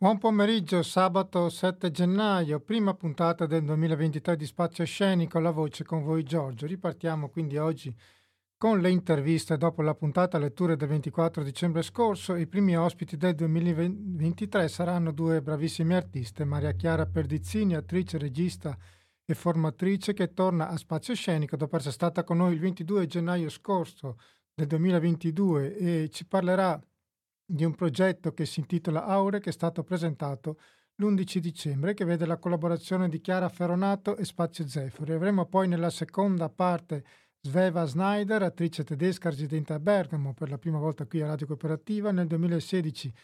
Buon 0.00 0.18
pomeriggio, 0.18 0.84
sabato 0.84 1.48
7 1.48 1.90
gennaio, 1.90 2.60
prima 2.60 2.94
puntata 2.94 3.46
del 3.46 3.64
2023 3.64 4.36
di 4.36 4.46
Spazio 4.46 4.84
Scenico, 4.84 5.40
la 5.40 5.50
voce 5.50 5.82
con 5.82 6.04
voi 6.04 6.22
Giorgio. 6.22 6.66
Ripartiamo 6.66 7.30
quindi 7.30 7.56
oggi 7.56 7.92
con 8.56 8.78
le 8.78 8.90
interviste 8.90 9.56
dopo 9.56 9.82
la 9.82 9.96
puntata 9.96 10.38
letture 10.38 10.76
del 10.76 10.86
24 10.86 11.42
dicembre 11.42 11.82
scorso. 11.82 12.36
I 12.36 12.46
primi 12.46 12.76
ospiti 12.76 13.16
del 13.16 13.34
2023 13.34 14.68
saranno 14.68 15.10
due 15.10 15.42
bravissime 15.42 15.96
artiste, 15.96 16.44
Maria 16.44 16.70
Chiara 16.74 17.06
Perdizzini, 17.06 17.74
attrice, 17.74 18.18
regista 18.18 18.78
e 19.24 19.34
formatrice 19.34 20.12
che 20.12 20.32
torna 20.32 20.68
a 20.68 20.76
Spazio 20.76 21.12
Scenico 21.16 21.56
dopo 21.56 21.74
essere 21.74 21.90
stata 21.90 22.22
con 22.22 22.36
noi 22.36 22.52
il 22.52 22.60
22 22.60 23.04
gennaio 23.08 23.48
scorso 23.48 24.16
del 24.54 24.68
2022 24.68 25.76
e 25.76 26.08
ci 26.08 26.24
parlerà 26.24 26.80
di 27.50 27.64
un 27.64 27.74
progetto 27.74 28.34
che 28.34 28.44
si 28.44 28.60
intitola 28.60 29.06
Aure 29.06 29.40
che 29.40 29.48
è 29.48 29.52
stato 29.52 29.82
presentato 29.82 30.58
l'11 30.96 31.38
dicembre 31.38 31.94
che 31.94 32.04
vede 32.04 32.26
la 32.26 32.36
collaborazione 32.36 33.08
di 33.08 33.22
Chiara 33.22 33.48
Ferronato 33.48 34.16
e 34.16 34.24
Spazio 34.26 34.68
Zefori. 34.68 35.12
Avremo 35.12 35.46
poi 35.46 35.66
nella 35.66 35.88
seconda 35.88 36.50
parte 36.50 37.04
Sveva 37.40 37.86
Snyder, 37.86 38.42
attrice 38.42 38.84
tedesca 38.84 39.30
residente 39.30 39.72
a 39.72 39.78
Bergamo 39.78 40.34
per 40.34 40.50
la 40.50 40.58
prima 40.58 40.78
volta 40.78 41.06
qui 41.06 41.22
a 41.22 41.26
Radio 41.26 41.46
Cooperativa. 41.46 42.10
Nel 42.10 42.26
2016 42.26 43.14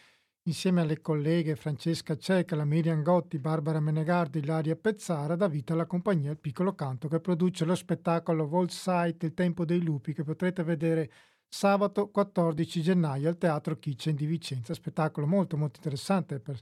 insieme 0.43 0.81
alle 0.81 1.01
colleghe 1.01 1.55
Francesca 1.55 2.17
Ceca, 2.17 2.55
la 2.55 2.65
Miriam 2.65 3.03
Gotti, 3.03 3.37
Barbara 3.37 3.79
Menegardi, 3.79 4.39
Ilaria 4.39 4.75
Pezzara, 4.75 5.35
dà 5.35 5.47
vita 5.47 5.73
alla 5.73 5.85
compagnia 5.85 6.31
Il 6.31 6.39
Piccolo 6.39 6.73
Canto 6.73 7.07
che 7.07 7.19
produce 7.19 7.63
lo 7.63 7.75
spettacolo 7.75 8.47
Volt 8.47 8.71
Sight 8.71 9.21
Il 9.21 9.35
Tempo 9.35 9.65
dei 9.65 9.83
Lupi 9.83 10.13
che 10.13 10.23
potrete 10.23 10.63
vedere 10.63 11.11
sabato 11.47 12.09
14 12.09 12.81
gennaio 12.81 13.29
al 13.29 13.37
Teatro 13.37 13.77
Kitchen 13.77 14.15
di 14.15 14.25
Vicenza. 14.25 14.73
Spettacolo 14.73 15.27
molto 15.27 15.57
molto 15.57 15.77
interessante 15.77 16.39
per 16.39 16.59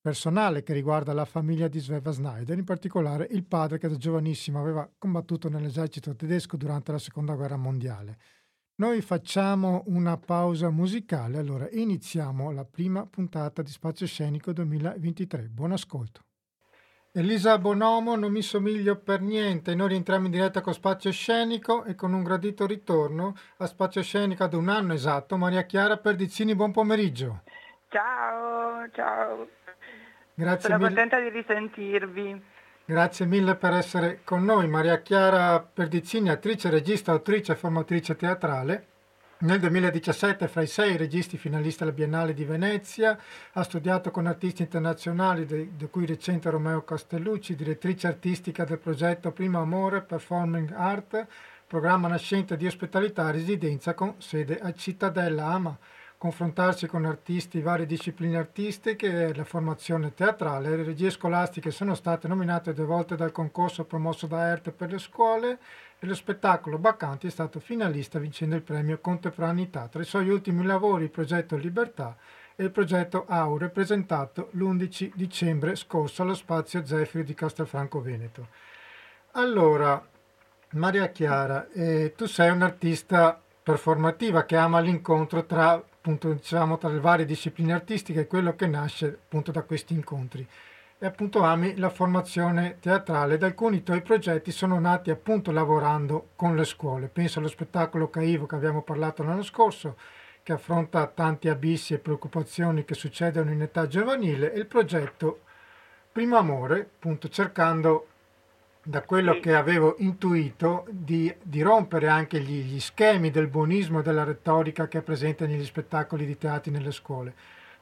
personale 0.00 0.62
che 0.62 0.72
riguarda 0.72 1.12
la 1.12 1.26
famiglia 1.26 1.68
di 1.68 1.78
Sveva 1.78 2.10
Snyder, 2.10 2.56
in 2.56 2.64
particolare 2.64 3.28
il 3.30 3.44
padre 3.44 3.78
che 3.78 3.88
da 3.88 3.96
giovanissimo 3.96 4.60
aveva 4.60 4.90
combattuto 4.96 5.48
nell'esercito 5.48 6.14
tedesco 6.16 6.56
durante 6.56 6.92
la 6.92 6.98
seconda 6.98 7.34
guerra 7.34 7.56
mondiale. 7.56 8.18
Noi 8.76 9.02
facciamo 9.02 9.82
una 9.88 10.16
pausa 10.16 10.70
musicale, 10.70 11.36
allora 11.36 11.68
iniziamo 11.70 12.50
la 12.50 12.64
prima 12.64 13.04
puntata 13.04 13.60
di 13.60 13.70
Spazio 13.70 14.06
Scenico 14.06 14.54
2023. 14.54 15.48
Buon 15.50 15.72
ascolto. 15.72 16.29
Elisa 17.12 17.58
Bonomo, 17.58 18.14
non 18.14 18.30
mi 18.30 18.40
somiglio 18.40 18.94
per 18.94 19.20
niente. 19.20 19.74
Noi 19.74 19.88
rientriamo 19.88 20.26
in 20.26 20.30
diretta 20.30 20.60
con 20.60 20.72
Spazio 20.72 21.10
Scenico 21.10 21.82
e 21.82 21.96
con 21.96 22.12
un 22.12 22.22
gradito 22.22 22.66
ritorno 22.66 23.34
a 23.56 23.66
Spazio 23.66 24.00
Scenico 24.00 24.44
ad 24.44 24.54
un 24.54 24.68
anno 24.68 24.92
esatto. 24.92 25.36
Maria 25.36 25.62
Chiara 25.62 25.96
Perdizzini, 25.96 26.54
buon 26.54 26.70
pomeriggio. 26.70 27.42
Ciao, 27.88 28.88
ciao. 28.92 29.48
Grazie 30.34 30.68
Sono 30.68 30.76
mille. 30.76 30.86
contenta 30.86 31.18
di 31.18 31.28
risentirvi. 31.30 32.42
Grazie 32.84 33.26
mille 33.26 33.56
per 33.56 33.72
essere 33.72 34.20
con 34.22 34.44
noi. 34.44 34.68
Maria 34.68 35.00
Chiara 35.00 35.58
Perdizzini, 35.58 36.28
attrice, 36.28 36.70
regista, 36.70 37.10
autrice 37.10 37.52
e 37.52 37.56
formatrice 37.56 38.14
teatrale. 38.14 38.86
Nel 39.42 39.58
2017, 39.58 40.48
fra 40.48 40.60
i 40.60 40.66
sei 40.66 40.98
registi 40.98 41.38
finalisti 41.38 41.82
alla 41.82 41.92
Biennale 41.92 42.34
di 42.34 42.44
Venezia, 42.44 43.18
ha 43.52 43.62
studiato 43.62 44.10
con 44.10 44.26
artisti 44.26 44.60
internazionali, 44.60 45.46
di 45.46 45.86
cui 45.88 46.04
recente 46.04 46.50
Romeo 46.50 46.84
Castellucci, 46.84 47.56
direttrice 47.56 48.06
artistica 48.06 48.66
del 48.66 48.76
progetto 48.76 49.32
Primo 49.32 49.58
Amore 49.58 50.02
Performing 50.02 50.72
Art, 50.72 51.26
programma 51.66 52.06
nascente 52.06 52.58
di 52.58 52.66
ospitalità 52.66 53.30
e 53.30 53.32
residenza 53.32 53.94
con 53.94 54.16
sede 54.18 54.58
a 54.60 54.74
Cittadella. 54.74 55.46
Ama 55.46 55.78
confrontarsi 56.18 56.86
con 56.86 57.06
artisti 57.06 57.56
di 57.56 57.62
varie 57.62 57.86
discipline 57.86 58.36
artistiche, 58.36 59.32
la 59.32 59.44
formazione 59.44 60.12
teatrale. 60.12 60.76
Le 60.76 60.82
regie 60.82 61.08
scolastiche 61.08 61.70
sono 61.70 61.94
state 61.94 62.28
nominate 62.28 62.74
due 62.74 62.84
volte 62.84 63.16
dal 63.16 63.32
concorso 63.32 63.86
promosso 63.86 64.26
da 64.26 64.50
ERT 64.50 64.70
per 64.72 64.90
le 64.90 64.98
scuole 64.98 65.58
e 66.02 66.06
lo 66.06 66.14
spettacolo 66.14 66.78
Baccanti 66.78 67.26
è 67.26 67.30
stato 67.30 67.60
finalista 67.60 68.18
vincendo 68.18 68.56
il 68.56 68.62
premio 68.62 68.98
Contemporaneità. 69.00 69.86
Tra 69.88 70.00
i 70.00 70.06
suoi 70.06 70.30
ultimi 70.30 70.64
lavori 70.64 71.04
il 71.04 71.10
progetto 71.10 71.56
Libertà 71.56 72.16
e 72.56 72.64
il 72.64 72.70
progetto 72.70 73.26
Aure 73.28 73.68
presentato 73.68 74.48
l'11 74.52 75.12
dicembre 75.14 75.76
scorso 75.76 76.22
allo 76.22 76.34
spazio 76.34 76.86
Zefiro 76.86 77.22
di 77.22 77.34
Castelfranco 77.34 78.00
Veneto. 78.00 78.48
Allora, 79.32 80.02
Maria 80.70 81.08
Chiara, 81.08 81.68
eh, 81.70 82.14
tu 82.16 82.24
sei 82.24 82.48
un'artista 82.50 83.38
performativa 83.62 84.44
che 84.44 84.56
ama 84.56 84.80
l'incontro 84.80 85.44
tra, 85.44 85.72
appunto, 85.72 86.32
diciamo, 86.32 86.78
tra 86.78 86.88
le 86.88 87.00
varie 87.00 87.26
discipline 87.26 87.74
artistiche 87.74 88.20
e 88.20 88.26
quello 88.26 88.56
che 88.56 88.66
nasce 88.66 89.06
appunto 89.06 89.52
da 89.52 89.62
questi 89.62 89.92
incontri 89.92 90.48
e 91.02 91.06
appunto 91.06 91.42
ami 91.42 91.78
la 91.78 91.88
formazione 91.88 92.76
teatrale 92.78 93.34
ed 93.34 93.42
alcuni 93.42 93.82
tuoi 93.82 94.02
progetti 94.02 94.50
sono 94.52 94.78
nati 94.78 95.10
appunto 95.10 95.50
lavorando 95.50 96.28
con 96.36 96.54
le 96.54 96.66
scuole. 96.66 97.08
Penso 97.08 97.38
allo 97.38 97.48
spettacolo 97.48 98.10
Caivo 98.10 98.44
che 98.44 98.56
abbiamo 98.56 98.82
parlato 98.82 99.22
l'anno 99.22 99.42
scorso, 99.42 99.96
che 100.42 100.52
affronta 100.52 101.06
tanti 101.06 101.48
abissi 101.48 101.94
e 101.94 101.98
preoccupazioni 101.98 102.84
che 102.84 102.92
succedono 102.92 103.50
in 103.50 103.62
età 103.62 103.86
giovanile, 103.86 104.52
e 104.52 104.58
il 104.58 104.66
progetto 104.66 105.40
Primo 106.12 106.36
Amore, 106.36 106.80
appunto 106.80 107.30
cercando 107.30 108.06
da 108.82 109.00
quello 109.00 109.40
che 109.40 109.54
avevo 109.54 109.94
intuito 110.00 110.84
di, 110.90 111.34
di 111.42 111.62
rompere 111.62 112.08
anche 112.08 112.40
gli, 112.40 112.62
gli 112.62 112.80
schemi 112.80 113.30
del 113.30 113.48
buonismo 113.48 114.00
e 114.00 114.02
della 114.02 114.24
retorica 114.24 114.86
che 114.86 114.98
è 114.98 115.02
presente 115.02 115.46
negli 115.46 115.64
spettacoli 115.64 116.26
di 116.26 116.36
teatri 116.36 116.70
nelle 116.70 116.92
scuole. 116.92 117.32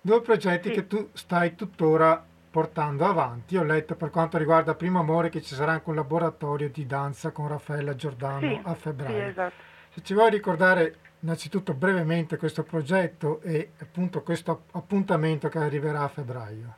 Due 0.00 0.20
progetti 0.20 0.70
che 0.70 0.86
tu 0.86 1.08
stai 1.14 1.56
tuttora 1.56 2.24
portando 2.58 3.04
avanti. 3.04 3.56
Ho 3.56 3.62
letto 3.62 3.94
per 3.94 4.10
quanto 4.10 4.36
riguarda 4.36 4.74
Primo 4.74 4.98
Amore 4.98 5.28
che 5.28 5.41
ci 5.41 5.54
sarà 5.54 5.72
anche 5.72 5.88
un 5.91 5.94
laboratorio 5.94 6.69
di 6.69 6.86
danza 6.86 7.30
con 7.30 7.46
Raffaella 7.46 7.94
Giordano 7.94 8.41
Sì, 8.41 8.60
a 8.64 8.74
sì, 8.74 8.80
febbraio. 8.80 9.26
esatto. 9.28 9.54
Se 9.91 10.02
ci 10.02 10.12
vuoi 10.12 10.30
ricordare 10.30 10.96
innanzitutto 11.20 11.72
brevemente 11.74 12.36
questo 12.36 12.64
progetto 12.64 13.41
e 13.42 13.70
appunto 13.80 14.22
questo 14.22 14.64
appuntamento 14.72 15.48
che 15.48 15.58
arriverà 15.58 16.00
a 16.02 16.08
febbraio. 16.08 16.74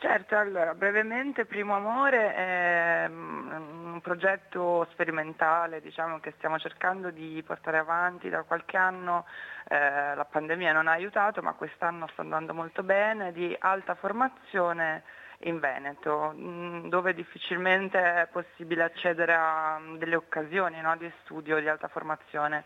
Certo, 0.00 0.34
allora, 0.34 0.72
brevemente 0.74 1.44
Primo 1.44 1.76
Amore 1.76 2.34
è 2.34 3.06
mm, 3.06 3.92
un 3.92 4.00
progetto 4.00 4.86
sperimentale, 4.92 5.82
diciamo, 5.82 6.20
che 6.20 6.32
stiamo 6.38 6.58
cercando 6.58 7.10
di 7.10 7.42
portare 7.46 7.76
avanti 7.76 8.30
da 8.30 8.42
qualche 8.44 8.78
anno. 8.78 9.26
Eh, 9.68 10.14
la 10.14 10.24
pandemia 10.24 10.72
non 10.72 10.86
ha 10.88 10.92
aiutato, 10.92 11.42
ma 11.42 11.52
quest'anno 11.52 12.08
sta 12.12 12.22
andando 12.22 12.54
molto 12.54 12.82
bene, 12.82 13.30
di 13.32 13.54
alta 13.60 13.94
formazione 13.94 15.02
in 15.40 15.60
Veneto, 15.60 16.32
mm, 16.34 16.88
dove 16.88 17.12
difficilmente 17.12 17.98
è 17.98 18.26
possibile 18.32 18.84
accedere 18.84 19.34
a 19.34 19.78
mm, 19.78 19.96
delle 19.96 20.16
occasioni 20.16 20.80
no, 20.80 20.96
di 20.96 21.12
studio 21.24 21.60
di 21.60 21.68
alta 21.68 21.88
formazione. 21.88 22.64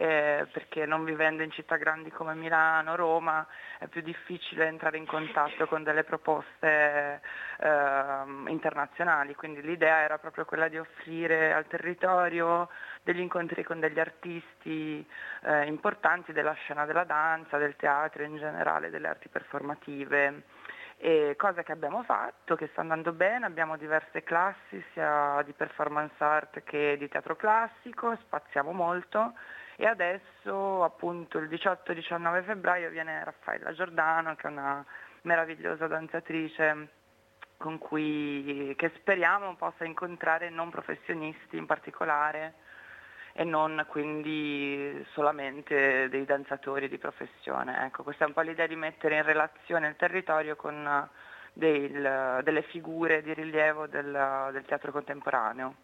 Eh, 0.00 0.46
perché 0.52 0.86
non 0.86 1.04
vivendo 1.04 1.42
in 1.42 1.50
città 1.50 1.74
grandi 1.74 2.10
come 2.10 2.32
Milano, 2.34 2.94
Roma, 2.94 3.44
è 3.78 3.88
più 3.88 4.00
difficile 4.00 4.66
entrare 4.66 4.96
in 4.96 5.06
contatto 5.06 5.66
con 5.66 5.82
delle 5.82 6.04
proposte 6.04 7.20
ehm, 7.58 8.46
internazionali, 8.48 9.34
quindi 9.34 9.60
l'idea 9.60 9.98
era 10.02 10.18
proprio 10.18 10.44
quella 10.44 10.68
di 10.68 10.78
offrire 10.78 11.52
al 11.52 11.66
territorio 11.66 12.68
degli 13.02 13.18
incontri 13.18 13.64
con 13.64 13.80
degli 13.80 13.98
artisti 13.98 15.04
eh, 15.42 15.66
importanti 15.66 16.32
della 16.32 16.52
scena 16.52 16.86
della 16.86 17.04
danza, 17.04 17.58
del 17.58 17.74
teatro 17.74 18.22
in 18.22 18.36
generale, 18.36 18.90
delle 18.90 19.08
arti 19.08 19.28
performative. 19.28 20.44
E 21.00 21.34
cosa 21.36 21.64
che 21.64 21.72
abbiamo 21.72 22.04
fatto, 22.04 22.54
che 22.54 22.68
sta 22.68 22.82
andando 22.82 23.12
bene, 23.12 23.46
abbiamo 23.46 23.76
diverse 23.76 24.22
classi 24.22 24.84
sia 24.92 25.42
di 25.44 25.52
performance 25.52 26.14
art 26.18 26.62
che 26.62 26.96
di 26.98 27.08
teatro 27.08 27.34
classico, 27.34 28.16
spaziamo 28.16 28.70
molto 28.72 29.34
e 29.80 29.86
adesso 29.86 30.82
appunto 30.82 31.38
il 31.38 31.48
18-19 31.48 32.42
febbraio 32.42 32.90
viene 32.90 33.22
Raffaella 33.22 33.72
Giordano 33.72 34.34
che 34.34 34.48
è 34.48 34.50
una 34.50 34.84
meravigliosa 35.22 35.86
danzatrice 35.86 36.88
con 37.56 37.78
cui 37.78 38.74
che 38.76 38.90
speriamo 38.96 39.54
possa 39.54 39.84
incontrare 39.84 40.50
non 40.50 40.70
professionisti 40.70 41.56
in 41.56 41.66
particolare 41.66 42.54
e 43.32 43.44
non 43.44 43.86
quindi 43.88 45.06
solamente 45.12 46.08
dei 46.08 46.24
danzatori 46.24 46.88
di 46.88 46.98
professione. 46.98 47.86
Ecco, 47.86 48.02
questa 48.02 48.24
è 48.24 48.26
un 48.26 48.32
po' 48.32 48.40
l'idea 48.40 48.66
di 48.66 48.74
mettere 48.74 49.18
in 49.18 49.22
relazione 49.22 49.86
il 49.86 49.96
territorio 49.96 50.56
con 50.56 51.08
del- 51.52 52.40
delle 52.42 52.62
figure 52.62 53.22
di 53.22 53.32
rilievo 53.32 53.86
del, 53.86 54.48
del 54.52 54.64
teatro 54.64 54.90
contemporaneo. 54.90 55.76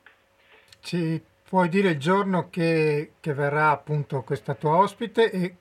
Ci 0.80 1.32
puoi 1.48 1.68
dire 1.68 1.90
il 1.90 1.98
giorno 1.98 2.48
che, 2.50 3.12
che 3.20 3.34
verrà 3.34 3.70
appunto 3.70 4.22
questa 4.22 4.54
tua 4.54 4.76
ospite 4.76 5.30
e 5.30 5.54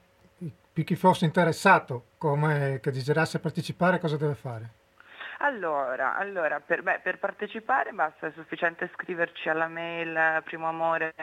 per 0.73 0.83
chi 0.85 0.95
fosse 0.95 1.25
interessato, 1.25 2.05
come, 2.17 2.79
che 2.81 2.91
desiderasse 2.91 3.39
partecipare, 3.39 3.99
cosa 3.99 4.17
deve 4.17 4.33
fare? 4.33 4.69
Allora, 5.39 6.15
allora, 6.15 6.61
per, 6.61 6.81
beh, 6.81 7.01
per 7.03 7.19
partecipare 7.19 7.91
basta, 7.91 8.27
è 8.27 8.31
sufficiente 8.31 8.89
scriverci 8.93 9.49
alla 9.49 9.67
mail 9.67 10.15
eh, 10.15 10.41
primoamore 10.43 11.13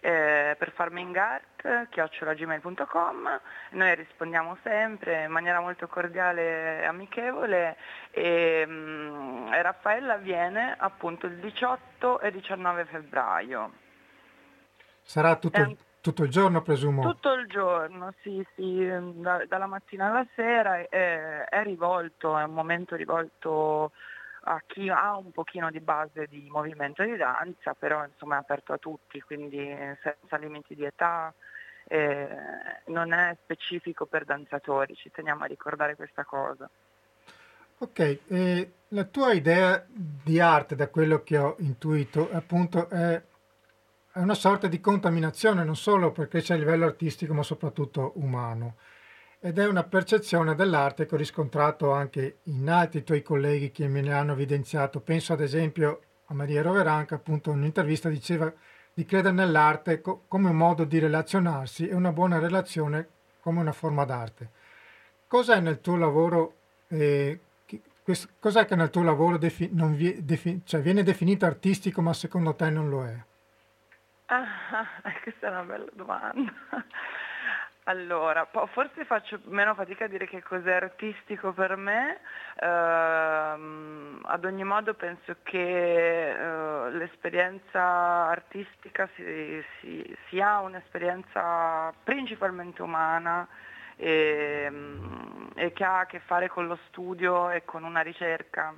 eh, 0.00 0.56
per 0.58 0.72
farmingart, 0.72 1.88
chiocciolagmail.com, 1.90 3.40
noi 3.70 3.94
rispondiamo 3.94 4.56
sempre 4.62 5.24
in 5.24 5.30
maniera 5.30 5.60
molto 5.60 5.86
cordiale 5.86 6.80
e 6.80 6.84
amichevole 6.86 7.76
e 8.10 8.64
mh, 8.66 8.72
mm, 8.72 9.52
Raffaella 9.52 10.16
viene 10.16 10.74
appunto 10.78 11.26
il 11.26 11.36
18 11.36 12.20
e 12.20 12.32
19 12.32 12.84
febbraio. 12.86 13.86
Sarà 15.08 15.36
tutto, 15.36 15.58
eh, 15.58 15.76
tutto 16.02 16.22
il 16.24 16.28
giorno 16.28 16.60
presumo? 16.60 17.00
Tutto 17.00 17.32
il 17.32 17.46
giorno, 17.46 18.12
sì, 18.20 18.46
sì, 18.54 18.86
da, 19.14 19.42
dalla 19.48 19.64
mattina 19.64 20.08
alla 20.08 20.26
sera 20.34 20.86
è, 20.86 21.46
è 21.48 21.62
rivolto, 21.62 22.36
è 22.36 22.42
un 22.42 22.52
momento 22.52 22.94
rivolto 22.94 23.92
a 24.42 24.62
chi 24.66 24.90
ha 24.90 25.16
un 25.16 25.30
pochino 25.30 25.70
di 25.70 25.80
base 25.80 26.26
di 26.26 26.46
movimento 26.50 27.02
di 27.04 27.16
danza, 27.16 27.72
però 27.72 28.04
insomma 28.04 28.36
è 28.36 28.40
aperto 28.40 28.74
a 28.74 28.76
tutti, 28.76 29.18
quindi 29.22 29.74
senza 30.02 30.36
limiti 30.36 30.74
di 30.74 30.84
età, 30.84 31.32
eh, 31.84 32.28
non 32.88 33.14
è 33.14 33.34
specifico 33.42 34.04
per 34.04 34.26
danzatori, 34.26 34.94
ci 34.94 35.10
teniamo 35.10 35.44
a 35.44 35.46
ricordare 35.46 35.96
questa 35.96 36.24
cosa. 36.24 36.68
Ok, 37.78 38.18
eh, 38.28 38.72
la 38.88 39.04
tua 39.04 39.32
idea 39.32 39.82
di 39.88 40.38
arte, 40.38 40.76
da 40.76 40.88
quello 40.88 41.22
che 41.22 41.38
ho 41.38 41.56
intuito, 41.60 42.28
appunto 42.30 42.90
è, 42.90 43.22
è 44.12 44.18
una 44.18 44.34
sorta 44.34 44.66
di 44.66 44.80
contaminazione, 44.80 45.64
non 45.64 45.76
solo 45.76 46.12
perché 46.12 46.40
c'è 46.40 46.54
a 46.54 46.58
livello 46.58 46.86
artistico, 46.86 47.34
ma 47.34 47.42
soprattutto 47.42 48.12
umano 48.16 48.76
ed 49.40 49.58
è 49.58 49.66
una 49.66 49.84
percezione 49.84 50.54
dell'arte 50.54 51.06
che 51.06 51.14
ho 51.14 51.18
riscontrato 51.18 51.92
anche 51.92 52.38
in 52.44 52.68
altri 52.68 53.04
tuoi 53.04 53.22
colleghi 53.22 53.70
che 53.70 53.86
me 53.86 54.00
ne 54.00 54.12
hanno 54.12 54.32
evidenziato. 54.32 55.00
Penso 55.00 55.32
ad 55.32 55.40
esempio 55.40 56.00
a 56.26 56.34
Maria 56.34 56.62
Roveran 56.62 57.06
che 57.06 57.14
appunto 57.14 57.50
in 57.50 57.58
un'intervista 57.58 58.08
diceva 58.08 58.52
di 58.92 59.04
credere 59.04 59.34
nell'arte 59.34 60.00
co- 60.00 60.24
come 60.26 60.50
un 60.50 60.56
modo 60.56 60.84
di 60.84 60.98
relazionarsi 60.98 61.86
e 61.86 61.94
una 61.94 62.12
buona 62.12 62.38
relazione 62.40 63.06
come 63.40 63.60
una 63.60 63.72
forma 63.72 64.04
d'arte. 64.04 64.50
Cos'è 65.28 65.60
nel 65.60 65.80
tuo 65.80 65.96
lavoro, 65.96 66.54
eh, 66.88 67.38
che, 67.64 67.80
cos'è 68.40 68.64
che 68.64 68.74
nel 68.74 68.90
tuo 68.90 69.02
lavoro 69.04 69.38
defi- 69.38 69.70
vi- 69.72 70.24
defi- 70.24 70.62
cioè 70.64 70.80
viene 70.80 71.04
definito 71.04 71.46
artistico 71.46 72.02
ma 72.02 72.12
secondo 72.12 72.54
te 72.54 72.70
non 72.70 72.88
lo 72.88 73.04
è? 73.04 73.16
Ah, 74.30 74.86
questa 75.22 75.46
è 75.46 75.50
una 75.50 75.62
bella 75.62 75.88
domanda. 75.92 76.52
Allora, 77.84 78.46
forse 78.72 79.06
faccio 79.06 79.40
meno 79.44 79.74
fatica 79.74 80.04
a 80.04 80.08
dire 80.08 80.26
che 80.26 80.42
cos'è 80.42 80.74
artistico 80.74 81.54
per 81.54 81.76
me, 81.76 82.18
ehm, 82.60 84.20
ad 84.24 84.44
ogni 84.44 84.64
modo 84.64 84.92
penso 84.92 85.36
che 85.42 86.28
eh, 86.28 86.90
l'esperienza 86.90 87.80
artistica 88.28 89.08
si, 89.14 89.64
si, 89.80 90.16
si, 90.28 90.38
ha 90.38 90.60
un'esperienza 90.60 91.90
principalmente 92.04 92.82
umana 92.82 93.48
e, 93.96 94.70
e, 95.54 95.72
che 95.72 95.84
ha 95.84 96.00
a 96.00 96.06
che 96.06 96.20
fare 96.20 96.48
con 96.48 96.66
lo 96.66 96.78
studio 96.88 97.48
e 97.48 97.64
con 97.64 97.84
una 97.84 98.02
ricerca, 98.02 98.74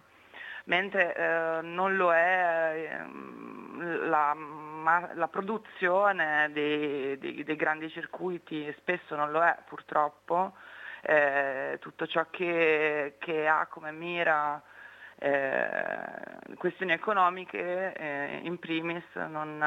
mentre 0.67 1.17
eh, 1.17 1.62
non 1.62 1.96
lo 1.96 2.14
è 2.14 3.00
eh, 3.00 4.06
la 4.06 4.37
ma 4.81 5.11
la 5.15 5.29
produzione 5.29 6.50
dei, 6.53 7.19
dei, 7.19 7.44
dei, 7.44 7.56
grandi 7.56 7.88
circuiti 7.91 8.73
spesso 8.79 9.15
non 9.15 9.31
lo 9.31 9.43
è 9.43 9.56
purtroppo, 9.67 10.55
eh, 11.03 11.79
tutto 11.81 12.06
ciò 12.06 12.27
che, 12.31 13.17
che, 13.19 13.47
ha 13.47 13.67
come 13.67 13.93
mira 13.93 14.61
eh, 15.19 16.56
questioni 16.56 16.93
economiche 16.93 17.93
eh, 17.93 18.41
in 18.43 18.59
primis 18.59 19.05
non, 19.15 19.59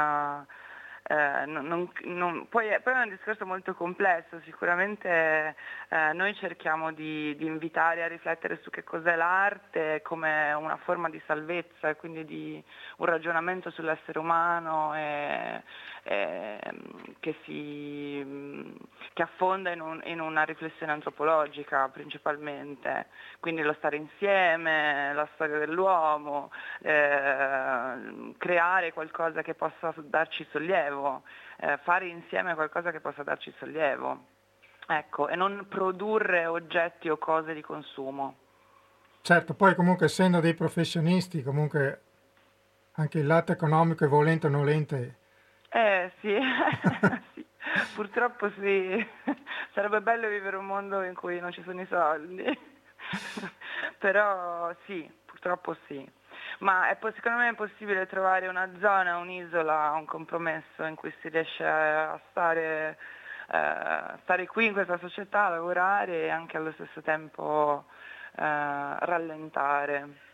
eh, 1.06 1.46
non, 1.46 1.90
non, 2.04 2.48
poi, 2.48 2.70
poi, 2.82 2.94
è 2.94 3.02
un 3.02 3.10
discorso 3.10 3.46
molto 3.46 3.74
complesso, 3.74 4.40
sicuramente 4.46 5.54
eh, 5.90 6.14
noi 6.14 6.34
cerchiamo 6.36 6.94
di, 6.94 7.36
di, 7.36 7.46
invitare 7.46 8.04
a 8.04 8.08
riflettere 8.08 8.60
su 8.62 8.70
che 8.70 8.84
cos'è 8.84 9.16
l'arte 9.18 10.02
come 10.02 10.54
una 10.54 10.78
forma 10.78 11.10
di 11.10 11.22
salvezza 11.26 11.90
e 11.90 11.98
quindi 11.98 12.24
di 12.24 12.64
un 12.98 13.06
ragionamento 13.06 13.70
sull'essere 13.70 14.18
umano 14.18 14.96
e, 14.96 15.62
e, 16.04 16.60
che, 17.20 17.36
si, 17.44 18.76
che, 19.14 19.22
affonda 19.22 19.72
in, 19.72 19.82
un, 19.82 20.02
in, 20.06 20.20
una 20.20 20.44
riflessione 20.44 20.92
antropologica 20.92 21.88
principalmente, 21.90 23.08
quindi 23.40 23.62
lo 23.62 23.74
stare 23.74 23.96
insieme, 23.96 25.14
la 25.14 25.28
storia 25.36 25.60
dell'uomo, 25.60 26.52
eh, 26.82 28.34
creare 28.38 28.92
qualcosa 28.94 29.42
che 29.42 29.54
possa 29.54 29.94
darci 29.98 30.46
sollievo 30.52 30.62
sollievo, 30.64 31.24
eh, 31.58 31.80
fare 31.84 32.08
insieme 32.08 32.56
qualcosa 32.56 32.92
che 32.92 33.00
possa 33.00 33.24
darci 33.24 33.54
sollievo, 33.58 34.26
ecco, 34.88 35.28
e 35.28 35.36
non 35.36 35.66
produrre 35.70 36.46
oggetti 36.46 37.10
o 37.10 37.18
cose 37.18 37.54
di 37.54 37.62
consumo. 37.62 38.36
Certo, 39.22 39.54
poi 39.54 39.76
comunque 39.76 40.08
essendo 40.08 40.40
dei 40.40 40.54
professionisti, 40.54 41.44
comunque 41.44 42.02
anche 42.94 43.20
il 43.20 43.28
lato 43.28 43.52
economico 43.52 44.06
è 44.06 44.08
volente 44.08 44.48
o 44.48 44.50
nolente. 44.50 45.18
Eh 45.76 46.12
sì, 46.22 46.38
purtroppo 47.96 48.50
sì, 48.60 49.06
sarebbe 49.74 50.02
bello 50.02 50.28
vivere 50.28 50.56
un 50.58 50.66
mondo 50.66 51.02
in 51.02 51.16
cui 51.16 51.40
non 51.40 51.52
ci 51.52 51.64
sono 51.64 51.82
i 51.82 51.88
soldi, 51.88 52.44
però 53.98 54.72
sì, 54.86 55.10
purtroppo 55.26 55.76
sì. 55.88 56.08
Ma 56.60 56.90
è, 56.90 56.98
secondo 57.16 57.40
me 57.40 57.50
è 57.50 57.56
possibile 57.56 58.06
trovare 58.08 58.48
una 58.48 58.70
zona, 58.80 59.18
un'isola, 59.18 59.92
un 59.94 60.06
compromesso 60.06 60.84
in 60.84 60.96
cui 60.96 61.12
si 61.22 61.30
riesce 61.30 61.66
a 61.66 62.20
stare, 62.30 62.98
eh, 63.52 64.18
stare 64.22 64.46
qui 64.48 64.68
in 64.68 64.74
questa 64.74 64.98
società, 65.00 65.50
lavorare 65.50 66.26
e 66.26 66.30
anche 66.30 66.58
allo 66.58 66.72
stesso 66.74 67.02
tempo 67.02 67.86
eh, 68.36 68.42
rallentare. 69.00 70.33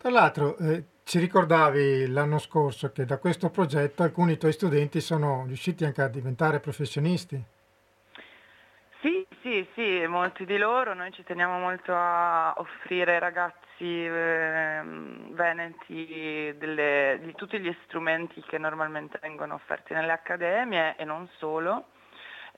Tra 0.00 0.08
l'altro 0.08 0.56
eh, 0.56 0.84
ci 1.04 1.18
ricordavi 1.18 2.06
l'anno 2.06 2.38
scorso 2.38 2.90
che 2.90 3.04
da 3.04 3.18
questo 3.18 3.50
progetto 3.50 4.02
alcuni 4.02 4.38
tuoi 4.38 4.54
studenti 4.54 4.98
sono 4.98 5.44
riusciti 5.46 5.84
anche 5.84 6.00
a 6.00 6.08
diventare 6.08 6.58
professionisti. 6.58 7.38
Sì, 9.02 9.26
sì, 9.42 9.68
sì, 9.74 10.06
molti 10.06 10.46
di 10.46 10.56
loro, 10.56 10.94
noi 10.94 11.12
ci 11.12 11.22
teniamo 11.22 11.58
molto 11.58 11.92
a 11.94 12.54
offrire 12.56 13.12
ai 13.12 13.20
ragazzi 13.20 13.84
eh, 14.06 14.80
veneti 15.32 16.54
delle, 16.56 17.18
di 17.20 17.34
tutti 17.34 17.60
gli 17.60 17.76
strumenti 17.84 18.40
che 18.48 18.56
normalmente 18.56 19.18
vengono 19.20 19.52
offerti 19.52 19.92
nelle 19.92 20.12
accademie 20.12 20.96
e 20.96 21.04
non 21.04 21.28
solo. 21.36 21.88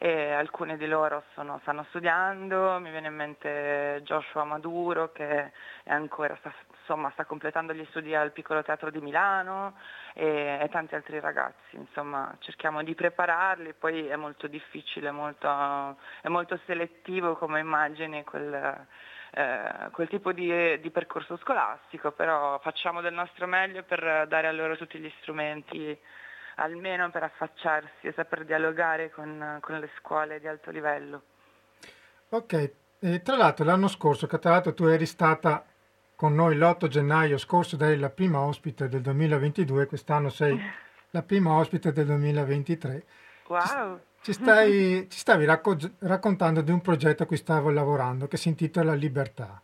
E 0.04 0.32
alcuni 0.32 0.76
di 0.78 0.88
loro 0.88 1.22
sono, 1.32 1.60
stanno 1.62 1.84
studiando, 1.90 2.80
mi 2.80 2.90
viene 2.90 3.06
in 3.06 3.14
mente 3.14 4.00
Joshua 4.02 4.42
Maduro 4.42 5.12
che 5.12 5.52
ancora 5.84 6.34
sta, 6.40 6.52
insomma, 6.80 7.08
sta 7.12 7.24
completando 7.24 7.72
gli 7.72 7.86
studi 7.90 8.12
al 8.12 8.32
Piccolo 8.32 8.64
Teatro 8.64 8.90
di 8.90 9.00
Milano 9.00 9.76
e, 10.14 10.58
e, 10.60 10.68
tanti 10.70 10.96
altri 10.96 11.20
ragazzi, 11.20 11.76
insomma 11.76 12.34
cerchiamo 12.40 12.82
di 12.82 12.96
prepararli, 12.96 13.74
poi 13.74 14.08
è 14.08 14.16
molto 14.16 14.48
difficile, 14.48 15.12
molto, 15.12 15.96
è 16.20 16.26
molto 16.26 16.58
selettivo 16.66 17.36
come 17.36 17.60
immagini 17.60 18.24
quel, 18.24 18.86
eh, 19.34 19.88
quel 19.92 20.08
tipo 20.08 20.32
di, 20.32 20.80
di, 20.80 20.90
percorso 20.90 21.36
scolastico, 21.36 22.10
però 22.10 22.58
facciamo 22.58 23.02
del 23.02 23.14
nostro 23.14 23.46
meglio 23.46 23.84
per 23.84 24.26
dare 24.26 24.48
a 24.48 24.52
loro 24.52 24.76
tutti 24.76 24.98
gli 24.98 25.12
strumenti, 25.20 25.96
almeno 26.62 27.10
per 27.10 27.24
affacciarsi 27.24 28.06
e 28.06 28.12
saper 28.12 28.44
dialogare 28.44 29.10
con, 29.10 29.58
con 29.60 29.78
le 29.78 29.90
scuole 29.98 30.40
di 30.40 30.46
alto 30.46 30.70
livello. 30.70 31.22
Ok, 32.30 32.72
e 33.00 33.20
tra 33.22 33.36
l'altro 33.36 33.64
l'anno 33.64 33.88
scorso, 33.88 34.26
che 34.26 34.38
tra 34.38 34.52
l'altro 34.52 34.72
tu 34.72 34.84
eri 34.84 35.06
stata 35.06 35.64
con 36.14 36.34
noi 36.34 36.56
l'8 36.56 36.86
gennaio 36.86 37.36
scorso, 37.36 37.76
eri 37.78 37.98
la 37.98 38.10
prima 38.10 38.40
ospite 38.40 38.88
del 38.88 39.00
2022, 39.02 39.86
quest'anno 39.86 40.28
sei 40.28 40.58
la 41.10 41.22
prima 41.22 41.52
ospite 41.54 41.92
del 41.92 42.06
2023. 42.06 43.04
Wow! 43.48 44.00
Ci, 44.20 44.32
stai, 44.32 45.08
ci 45.10 45.18
stavi 45.18 45.44
racco- 45.44 45.76
raccontando 45.98 46.60
di 46.60 46.70
un 46.70 46.80
progetto 46.80 47.24
a 47.24 47.26
cui 47.26 47.36
stavo 47.36 47.70
lavorando 47.70 48.28
che 48.28 48.36
si 48.36 48.48
intitola 48.48 48.94
Libertà, 48.94 49.60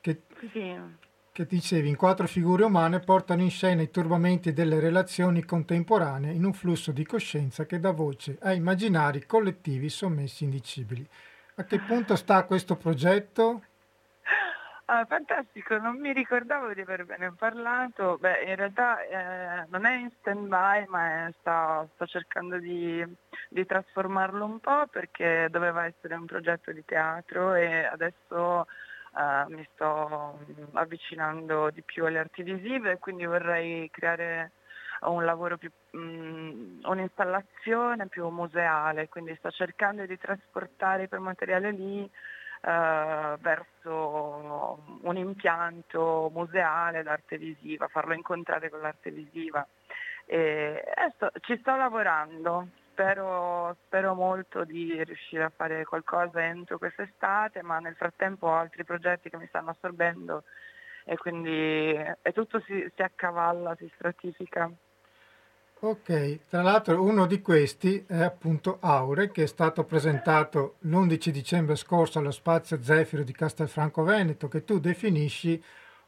che, 0.00 0.22
sì. 0.50 0.76
Che 1.36 1.44
dicevi 1.44 1.90
in 1.90 1.96
quattro 1.96 2.26
figure 2.26 2.64
umane 2.64 3.00
portano 3.00 3.42
in 3.42 3.50
scena 3.50 3.82
i 3.82 3.90
turbamenti 3.90 4.54
delle 4.54 4.80
relazioni 4.80 5.44
contemporanee 5.44 6.32
in 6.32 6.46
un 6.46 6.54
flusso 6.54 6.92
di 6.92 7.04
coscienza 7.04 7.66
che 7.66 7.78
dà 7.78 7.90
voce 7.90 8.38
a 8.40 8.54
immaginari 8.54 9.26
collettivi 9.26 9.90
sommessi 9.90 10.44
indicibili. 10.44 11.06
A 11.56 11.64
che 11.64 11.78
punto 11.80 12.16
sta 12.16 12.44
questo 12.44 12.76
progetto? 12.76 13.60
Ah, 14.86 15.04
fantastico, 15.04 15.76
non 15.76 15.98
mi 15.98 16.14
ricordavo 16.14 16.72
di 16.72 16.80
avervene 16.80 17.30
parlato. 17.36 18.16
Beh, 18.16 18.44
in 18.44 18.56
realtà 18.56 19.02
eh, 19.02 19.66
non 19.68 19.84
è 19.84 19.94
in 19.94 20.10
stand-by, 20.20 20.86
ma 20.88 21.26
è, 21.26 21.32
sto, 21.38 21.90
sto, 21.96 22.06
cercando 22.06 22.56
di, 22.58 23.04
di, 23.50 23.66
trasformarlo 23.66 24.42
un 24.42 24.58
po' 24.58 24.86
perché 24.90 25.48
doveva 25.50 25.84
essere 25.84 26.14
un 26.14 26.24
progetto 26.24 26.72
di 26.72 26.82
teatro 26.86 27.52
e 27.52 27.84
adesso 27.84 28.66
eh, 29.16 29.44
mi 29.48 29.66
sto 29.72 30.38
avvicinando 30.72 31.70
di 31.70 31.82
più 31.82 32.04
alle 32.04 32.18
arti 32.18 32.42
visive, 32.42 32.98
quindi 32.98 33.24
vorrei 33.24 33.88
creare 33.90 34.52
un 35.02 35.24
lavoro 35.24 35.56
più, 35.56 35.70
mm, 35.96 36.80
un'installazione 36.84 38.08
più 38.08 38.28
museale, 38.28 39.08
quindi 39.08 39.34
sto 39.36 39.50
cercando 39.50 40.04
di 40.06 40.18
trasportare 40.18 41.08
quel 41.08 41.20
materiale 41.20 41.70
lì 41.72 42.10
Uh, 42.62 43.36
verso 43.38 44.82
un 45.02 45.16
impianto 45.16 46.30
museale 46.32 47.02
d'arte 47.04 47.36
visiva, 47.36 47.86
farlo 47.86 48.14
incontrare 48.14 48.70
con 48.70 48.80
l'arte 48.80 49.10
visiva. 49.10 49.64
E, 50.24 50.82
e 50.82 51.12
sto, 51.14 51.30
ci 51.42 51.56
sto 51.58 51.76
lavorando, 51.76 52.68
spero, 52.96 53.76
spero, 53.84 54.14
molto 54.14 54.64
di 54.64 55.04
riuscire 55.04 55.44
a 55.44 55.52
fare 55.54 55.84
qualcosa 55.84 56.42
entro 56.42 56.78
quest'estate, 56.78 57.60
ma 57.62 57.78
nel 57.78 57.94
frattempo 57.94 58.46
ho 58.46 58.54
altri 58.54 58.84
progetti 58.84 59.28
che 59.28 59.36
mi 59.36 59.46
stanno 59.48 59.70
assorbendo 59.70 60.44
e 61.04 61.16
quindi 61.18 61.50
e 61.50 62.32
tutto 62.32 62.58
si, 62.60 62.90
si 62.94 63.02
accavalla, 63.02 63.76
si 63.78 63.90
stratifica. 63.94 64.70
Ok, 65.78 66.48
tra 66.48 66.62
l'altro 66.62 67.02
uno 67.02 67.26
di 67.26 67.42
questi 67.42 68.02
è 68.08 68.22
appunto 68.22 68.78
Aure 68.80 69.30
che 69.30 69.42
è 69.42 69.46
stato 69.46 69.84
presentato 69.84 70.76
l'11 70.80 71.28
dicembre 71.28 71.76
scorso 71.76 72.18
allo 72.18 72.30
spazio 72.30 72.82
Zefiro 72.82 73.22
di 73.22 73.32
Castelfranco 73.32 74.02
Veneto 74.02 74.48
che 74.48 74.64
tu 74.64 74.80
definisci 74.80 75.62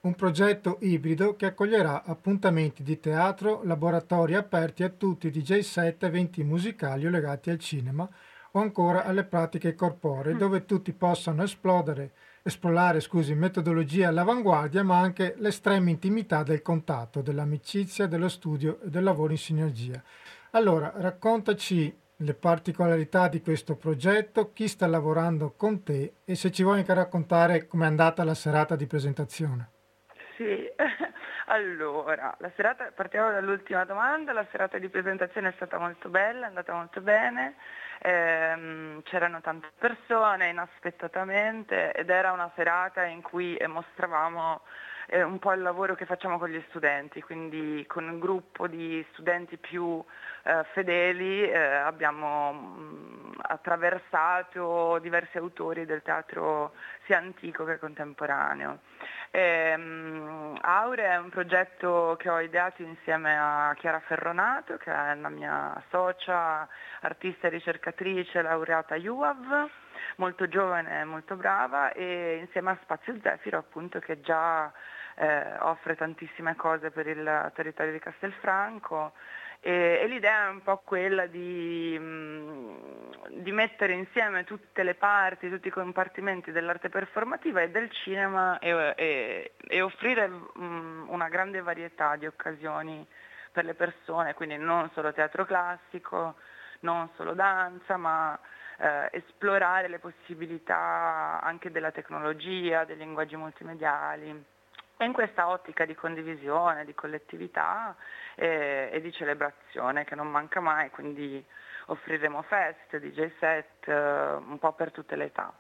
un 0.09 0.15
progetto 0.15 0.79
ibrido 0.81 1.37
che 1.37 1.45
accoglierà 1.45 2.03
appuntamenti 2.03 2.83
di 2.83 2.99
teatro, 2.99 3.61
laboratori 3.65 4.35
aperti 4.35 4.83
a 4.83 4.89
tutti 4.89 5.27
i 5.27 5.31
DJ 5.31 5.59
set, 5.59 6.03
eventi 6.03 6.43
musicali 6.43 7.07
o 7.07 7.11
legati 7.11 7.51
al 7.51 7.59
cinema 7.59 8.09
o 8.53 8.59
ancora 8.59 9.05
alle 9.05 9.25
pratiche 9.25 9.75
corporee, 9.75 10.33
mm. 10.33 10.39
dove 10.39 10.65
tutti 10.65 10.95
possano 10.95 11.43
esplodere, 11.43 12.13
esplorare 12.43 13.01
scusi, 13.01 13.35
metodologie 13.35 14.07
all'avanguardia, 14.07 14.83
ma 14.83 14.99
anche 14.99 15.35
l'estrema 15.37 15.91
intimità 15.91 16.43
del 16.43 16.63
contatto, 16.63 17.21
dell'amicizia, 17.21 18.07
dello 18.07 18.31
studio 18.31 18.81
e 18.81 18.89
del 18.89 19.05
lavoro 19.05 19.33
in 19.33 19.39
sinergia. 19.39 20.03
Allora, 20.53 20.91
raccontaci 20.97 21.95
le 22.17 22.35
particolarità 22.35 23.29
di 23.29 23.43
questo 23.43 23.77
progetto, 23.77 24.53
chi 24.55 24.69
sta 24.69 24.87
lavorando 24.87 25.53
con 25.55 25.83
te 25.83 26.15
e 26.25 26.35
se 26.35 26.51
ci 26.51 26.63
vuoi 26.63 26.79
anche 26.79 26.95
raccontare 26.95 27.67
com'è 27.67 27.85
andata 27.85 28.25
la 28.25 28.35
serata 28.35 28.75
di 28.75 28.87
presentazione. 28.87 29.77
Sì, 30.39 30.71
allora, 31.47 32.37
serata, 32.55 32.93
partiamo 32.95 33.33
dall'ultima 33.33 33.85
domanda, 33.85 34.33
la 34.33 34.47
serata 34.53 34.79
di 34.79 34.89
presentazione 34.89 35.49
è 35.49 35.53
stata 35.57 35.79
molto 35.81 36.09
bella, 36.11 36.45
è 36.45 36.49
andata 36.49 36.73
molto 36.75 37.01
bene, 37.01 37.57
ehm, 38.03 39.03
c'erano 39.03 39.41
tante 39.41 39.73
persone 39.77 40.51
inaspettatamente 40.51 41.93
ed 41.93 42.09
era 42.11 42.31
una 42.31 42.53
serata 42.55 43.03
in 43.03 43.21
cui 43.21 43.59
mostravamo 43.67 44.61
eh, 45.11 45.23
un 45.23 45.39
po' 45.39 45.53
il 45.53 45.63
lavoro 45.63 45.95
che 45.95 46.05
facciamo 46.05 46.39
con 46.39 46.51
gli 46.51 46.63
studenti, 46.69 47.23
quindi 47.23 47.85
con 47.87 48.07
un 48.07 48.19
gruppo 48.19 48.67
di 48.67 49.05
studenti 49.13 49.57
più 49.57 50.05
eh, 50.43 50.65
fedeli 50.73 51.49
eh, 51.49 51.59
abbiamo 51.59 52.53
mh, 52.53 52.59
mm, 52.59 53.33
attraversato 53.41 54.99
diversi 55.01 55.39
autori 55.39 55.87
del 55.87 56.03
teatro 56.03 56.73
sia 57.07 57.17
antico 57.17 57.65
che 57.65 57.79
contemporaneo. 57.79 58.81
E, 59.31 59.75
um, 59.75 60.59
Aure 60.61 61.07
è 61.07 61.17
un 61.17 61.31
progetto 61.31 62.17
che 62.19 62.29
ho 62.29 62.41
ideato 62.41 62.83
insieme 62.83 63.37
a 63.39 63.75
Chiara 63.77 64.01
Ferronato, 64.01 64.77
che 64.77 64.93
è 64.93 65.15
la 65.15 65.29
mia 65.31 65.83
socia, 65.91 66.69
artista 67.01 67.47
e 67.47 67.51
ricercatrice 67.51 68.43
laureata 68.43 68.97
UAV, 68.97 69.71
molto 70.17 70.49
giovane 70.49 71.01
e 71.01 71.05
molto 71.05 71.37
brava, 71.37 71.93
e 71.93 72.39
insieme 72.41 72.73
a 72.73 72.79
Spazio 72.83 73.17
Zefiro 73.23 73.59
appunto 73.59 73.99
che 74.01 74.21
già 74.21 74.71
eh, 75.19 75.59
offre 75.61 75.97
tantissime 75.97 76.55
cose 76.55 76.91
per 76.91 77.07
il 77.07 77.53
territorio 77.55 77.93
di 77.93 77.99
Castelfranco. 77.99 79.13
E, 79.61 79.99
e, 80.03 80.07
l'idea 80.07 80.47
è 80.47 80.51
un 80.51 80.63
po' 80.63 80.79
quella 80.85 81.27
di, 81.27 81.99
mh, 81.99 83.41
di, 83.41 83.51
mettere 83.51 83.95
insieme 83.95 84.45
tutte 84.45 84.85
le 84.85 84.95
parti, 84.95 85.51
tutti 85.51 85.67
i 85.67 85.73
compartimenti 85.73 86.53
dell'arte 86.53 86.89
performativa 86.89 87.61
e 87.61 87.71
del 87.71 87.91
cinema 87.91 88.61
e, 88.61 88.95
e, 88.97 89.53
e 89.59 89.81
offrire 89.81 90.29
mh, 90.29 91.07
una 91.09 91.29
grande 91.29 91.61
varietà 91.61 92.15
di 92.15 92.27
occasioni 92.27 93.05
per 93.51 93.65
le 93.65 93.75
persone, 93.75 94.35
quindi 94.35 94.57
non 94.57 94.89
solo 94.95 95.13
teatro 95.13 95.45
classico, 95.45 96.37
non 96.81 97.11
solo 97.17 97.35
danza, 97.35 97.97
ma 97.97 98.39
eh, 98.79 99.09
esplorare 99.11 99.89
le 99.89 99.99
possibilità 99.99 101.41
anche 101.43 101.73
della 101.73 101.91
tecnologia, 101.91 102.85
dei 102.85 102.97
linguaggi 102.97 103.35
multimediali. 103.35 104.57
E 105.01 105.05
in 105.05 105.13
questa 105.13 105.49
ottica 105.49 105.85
di 105.85 105.95
condivisione, 105.95 106.85
di 106.85 106.93
collettività 106.93 107.95
e, 108.35 108.91
e, 108.93 109.01
di 109.01 109.13
celebrazione 109.13 110.05
che 110.05 110.17
non 110.17 110.29
manca 110.29 110.61
mai, 110.61 110.91
quindi 110.91 111.45
offriremo 111.87 112.43
fest, 112.43 112.99
DJ 112.99 113.31
set, 113.39 113.87
eh, 113.87 114.33
un 114.33 114.59
po' 114.59 114.73
per 114.73 114.91
tutte 114.91 115.15
le 115.15 115.27
età. 115.27 115.55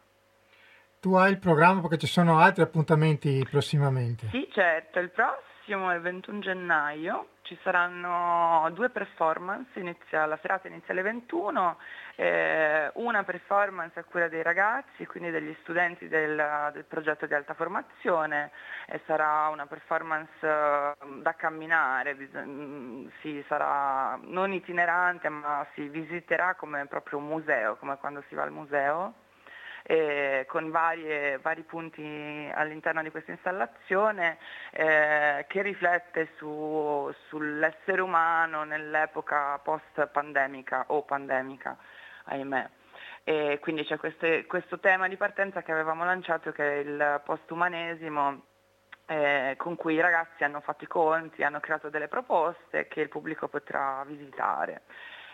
Tu 1.00 1.14
hai 1.14 1.30
il 1.30 1.38
programma 1.38 1.80
perché 1.80 1.98
ci 1.98 2.08
sono 2.08 2.40
altri 2.40 2.62
appuntamenti 2.62 3.46
prossimamente? 3.48 4.26
Sì, 4.30 4.48
certo, 4.50 4.98
il 4.98 5.10
prossimo 5.10 5.57
è 5.72 5.94
il 5.94 6.00
21 6.00 6.38
gennaio 6.40 7.28
ci 7.48 7.58
saranno 7.62 8.68
due 8.74 8.90
performance, 8.90 9.78
inizia, 9.80 10.26
la 10.26 10.38
serata 10.42 10.68
inizia 10.68 10.92
alle 10.92 11.00
21, 11.00 11.78
eh, 12.16 12.90
una 12.96 13.24
performance 13.24 13.98
a 13.98 14.04
cura 14.04 14.28
dei 14.28 14.42
ragazzi, 14.42 15.06
quindi 15.06 15.30
degli 15.30 15.56
studenti 15.62 16.08
del, 16.08 16.70
del 16.74 16.84
progetto 16.84 17.24
di 17.24 17.32
alta 17.32 17.54
formazione, 17.54 18.50
e 18.86 19.00
sarà 19.06 19.48
una 19.48 19.64
performance 19.64 20.30
eh, 20.40 20.92
da 21.22 21.34
camminare, 21.36 22.14
mm, 22.14 23.06
si 23.22 23.42
sarà 23.48 24.18
non 24.24 24.52
itinerante 24.52 25.30
ma 25.30 25.66
si 25.72 25.88
visiterà 25.88 26.54
come 26.54 26.84
proprio 26.84 27.18
un 27.18 27.28
museo, 27.28 27.76
come 27.76 27.96
quando 27.96 28.22
si 28.28 28.34
va 28.34 28.42
al 28.42 28.52
museo 28.52 29.26
eh, 29.90 30.44
con 30.46 30.70
varie, 30.70 31.38
vari 31.38 31.62
punti 31.62 32.50
all'interno 32.52 33.02
di 33.02 33.10
questa 33.10 33.30
installazione 33.30 34.36
eh, 34.72 35.46
che 35.48 35.62
riflette 35.62 36.28
su, 36.36 37.10
sull'essere 37.28 38.02
umano 38.02 38.64
nell'epoca 38.64 39.58
post-pandemica 39.60 40.84
o 40.88 41.04
pandemica, 41.04 41.74
ahimè. 42.24 42.68
E 43.24 43.58
quindi 43.62 43.84
c'è 43.84 43.96
queste, 43.96 44.44
questo 44.44 44.78
tema 44.78 45.08
di 45.08 45.16
partenza 45.16 45.62
che 45.62 45.72
avevamo 45.72 46.04
lanciato 46.04 46.52
che 46.52 46.64
è 46.64 46.76
il 46.80 47.22
postumanesimo 47.24 48.44
eh, 49.06 49.54
con 49.56 49.74
cui 49.74 49.94
i 49.94 50.00
ragazzi 50.00 50.44
hanno 50.44 50.60
fatto 50.60 50.84
i 50.84 50.86
conti, 50.86 51.42
hanno 51.42 51.60
creato 51.60 51.88
delle 51.88 52.08
proposte 52.08 52.88
che 52.88 53.00
il 53.00 53.08
pubblico 53.08 53.48
potrà 53.48 54.04
visitare. 54.06 54.82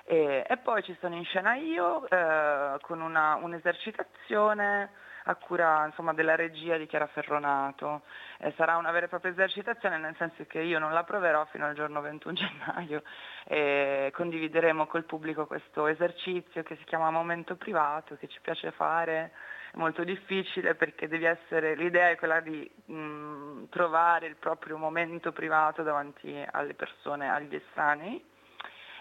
E, 0.06 0.44
e 0.46 0.56
poi 0.58 0.82
ci 0.82 0.96
sono 1.00 1.14
in 1.14 1.24
scena 1.24 1.54
io 1.54 2.06
eh, 2.08 2.76
con 2.82 3.00
una, 3.00 3.36
un'esercitazione 3.36 4.90
a 5.26 5.34
cura 5.36 5.86
insomma, 5.86 6.12
della 6.12 6.34
regia 6.34 6.76
di 6.76 6.86
Chiara 6.86 7.06
Ferronato. 7.06 8.02
Eh, 8.38 8.52
sarà 8.56 8.76
una 8.76 8.90
vera 8.90 9.06
e 9.06 9.08
propria 9.08 9.32
esercitazione 9.32 9.96
nel 9.98 10.14
senso 10.18 10.44
che 10.46 10.60
io 10.60 10.78
non 10.78 10.92
la 10.92 11.04
proverò 11.04 11.46
fino 11.46 11.64
al 11.64 11.74
giorno 11.74 12.00
21 12.00 12.34
gennaio 12.34 13.02
e 13.44 14.10
condivideremo 14.14 14.86
col 14.86 15.04
pubblico 15.04 15.46
questo 15.46 15.86
esercizio 15.86 16.62
che 16.62 16.76
si 16.76 16.84
chiama 16.84 17.10
momento 17.10 17.56
privato, 17.56 18.16
che 18.16 18.28
ci 18.28 18.40
piace 18.40 18.70
fare. 18.72 19.32
È 19.72 19.76
molto 19.78 20.04
difficile 20.04 20.74
perché 20.74 21.08
devi 21.08 21.24
essere, 21.24 21.74
l'idea 21.74 22.10
è 22.10 22.16
quella 22.16 22.40
di 22.40 22.70
mh, 22.84 23.68
trovare 23.70 24.26
il 24.26 24.36
proprio 24.36 24.76
momento 24.76 25.32
privato 25.32 25.82
davanti 25.82 26.44
alle 26.50 26.74
persone, 26.74 27.30
agli 27.30 27.54
estranei 27.54 28.32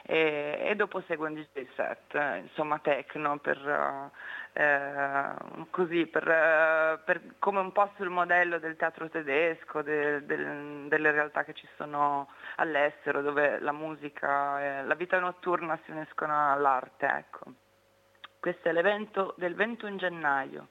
e, 0.06 0.60
e 0.62 0.76
dopo 0.76 1.02
un 1.08 1.34
DJ 1.34 1.66
set, 1.76 2.42
insomma 2.42 2.78
techno 2.80 3.38
per, 3.38 4.12
eh, 4.52 5.34
così, 5.70 6.06
per, 6.08 6.24
per, 7.06 7.22
come 7.40 7.60
un 7.60 7.72
po' 7.72 7.90
sul 7.96 8.10
modello 8.10 8.60
del 8.60 8.76
teatro 8.76 9.10
tedesco, 9.10 9.82
de, 9.82 10.26
de, 10.26 10.88
delle 10.88 11.12
realtà 11.12 11.44
che 11.46 11.54
ci 11.54 11.68
sono 11.78 12.30
all'estero 12.58 13.22
dove 13.22 13.60
la 13.60 13.72
musica 13.72 14.62
e 14.62 14.84
la 14.84 14.96
vita 14.96 15.20
notturna 15.20 15.80
si 15.86 15.92
uniscono 15.92 16.52
all'arte. 16.52 17.06
Ecco. 17.06 17.54
Questo 18.40 18.68
è 18.68 18.74
l'evento 18.74 19.34
del 19.38 19.56
21 19.56 19.96
gennaio. 19.96 20.68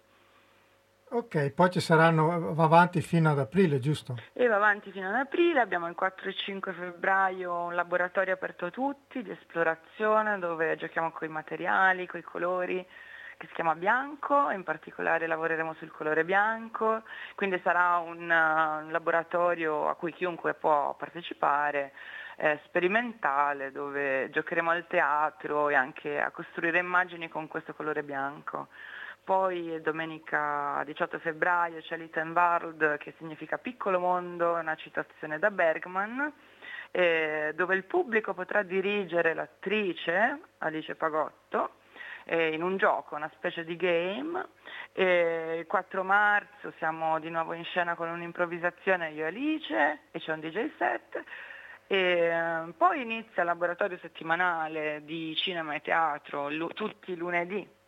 Ok, 1.15 1.51
poi 1.51 1.71
ci 1.71 1.81
saranno, 1.81 2.55
va 2.55 2.65
avanti 2.65 3.03
fino 3.03 3.31
ad 3.31 3.39
aprile, 3.39 3.81
giusto? 3.81 4.17
E 4.33 4.47
va 4.47 4.57
avanti 4.57 4.91
fino 4.93 5.09
ad 5.09 5.15
aprile, 5.15 5.61
abbiamo 5.61 5.87
il 5.87 5.95
4 5.95 6.31
e 6.31 6.33
5 6.33 6.73
febbraio 6.73 7.65
un 7.65 7.75
laboratorio 7.75 8.33
aperto 8.33 8.65
a 8.65 8.71
tutti 8.71 9.23
di 9.23 9.31
esplorazione 9.31 10.39
dove 10.39 10.75
giochiamo 10.77 11.11
con 11.11 11.29
i 11.29 11.31
materiali, 11.31 12.07
con 12.07 12.19
i 12.19 12.23
colori, 12.23 12.83
che 13.37 13.47
si 13.47 13.53
chiama 13.53 13.75
Bianco, 13.75 14.49
in 14.53 14.63
particolare 14.63 15.27
lavoreremo 15.27 15.75
sul 15.75 15.91
colore 15.91 16.25
bianco, 16.25 17.03
quindi 17.35 17.61
sarà 17.63 17.99
un, 17.99 18.23
un 18.23 18.91
laboratorio 18.91 19.91
a 19.91 19.95
cui 19.97 20.15
chiunque 20.15 20.55
può 20.55 20.95
partecipare, 20.95 21.93
eh, 22.37 22.59
sperimentale, 22.65 23.71
dove 23.71 24.31
giocheremo 24.31 24.71
al 24.71 24.87
teatro 24.87 25.69
e 25.69 25.75
anche 25.75 26.19
a 26.19 26.31
costruire 26.31 26.79
immagini 26.79 27.29
con 27.29 27.49
questo 27.49 27.75
colore 27.75 28.03
bianco. 28.03 28.69
Poi 29.25 29.81
domenica 29.83 30.83
18 30.85 31.21
febbraio 31.21 31.81
c'è 31.81 31.97
Littenwald 31.97 32.99
che 32.99 33.15
significa 33.19 33.57
piccolo 33.57 34.01
mondo, 34.01 34.55
una 34.55 34.75
citazione 34.75 35.39
da 35.39 35.51
Bergman 35.51 36.33
eh, 36.93 37.53
dove 37.55 37.75
il 37.75 37.85
pubblico 37.85 38.35
potrà 38.35 38.63
dirigere 38.63 39.35
l'attrice 39.35 40.41
Alice 40.59 40.95
Pagotto 40.95 41.77
eh, 42.25 42.53
in 42.53 42.63
un 42.63 42.77
gioco, 42.77 43.15
una 43.15 43.31
specie 43.35 43.65
di 43.65 43.77
game. 43.77 44.47
Eh, 44.93 45.59
il 45.61 45.67
4 45.67 46.05
marzo 46.05 46.73
siamo 46.77 47.19
di 47.19 47.31
nuovo 47.31 47.55
in 47.55 47.65
scena 47.65 47.95
con 47.95 48.09
un'improvvisazione 48.09 49.11
io 49.11 49.25
e 49.25 49.29
Alice 49.29 50.01
e 50.11 50.19
c'è 50.19 50.33
un 50.33 50.41
DJ 50.41 50.71
set. 50.77 51.23
E, 51.87 51.97
eh, 51.97 52.73
poi 52.77 53.03
inizia 53.03 53.43
il 53.43 53.49
laboratorio 53.49 53.99
settimanale 53.99 55.03
di 55.05 55.35
cinema 55.37 55.75
e 55.75 55.81
teatro 55.81 56.49
lu- 56.51 56.73
tutti 56.75 57.13
i 57.13 57.17
lunedì 57.17 57.81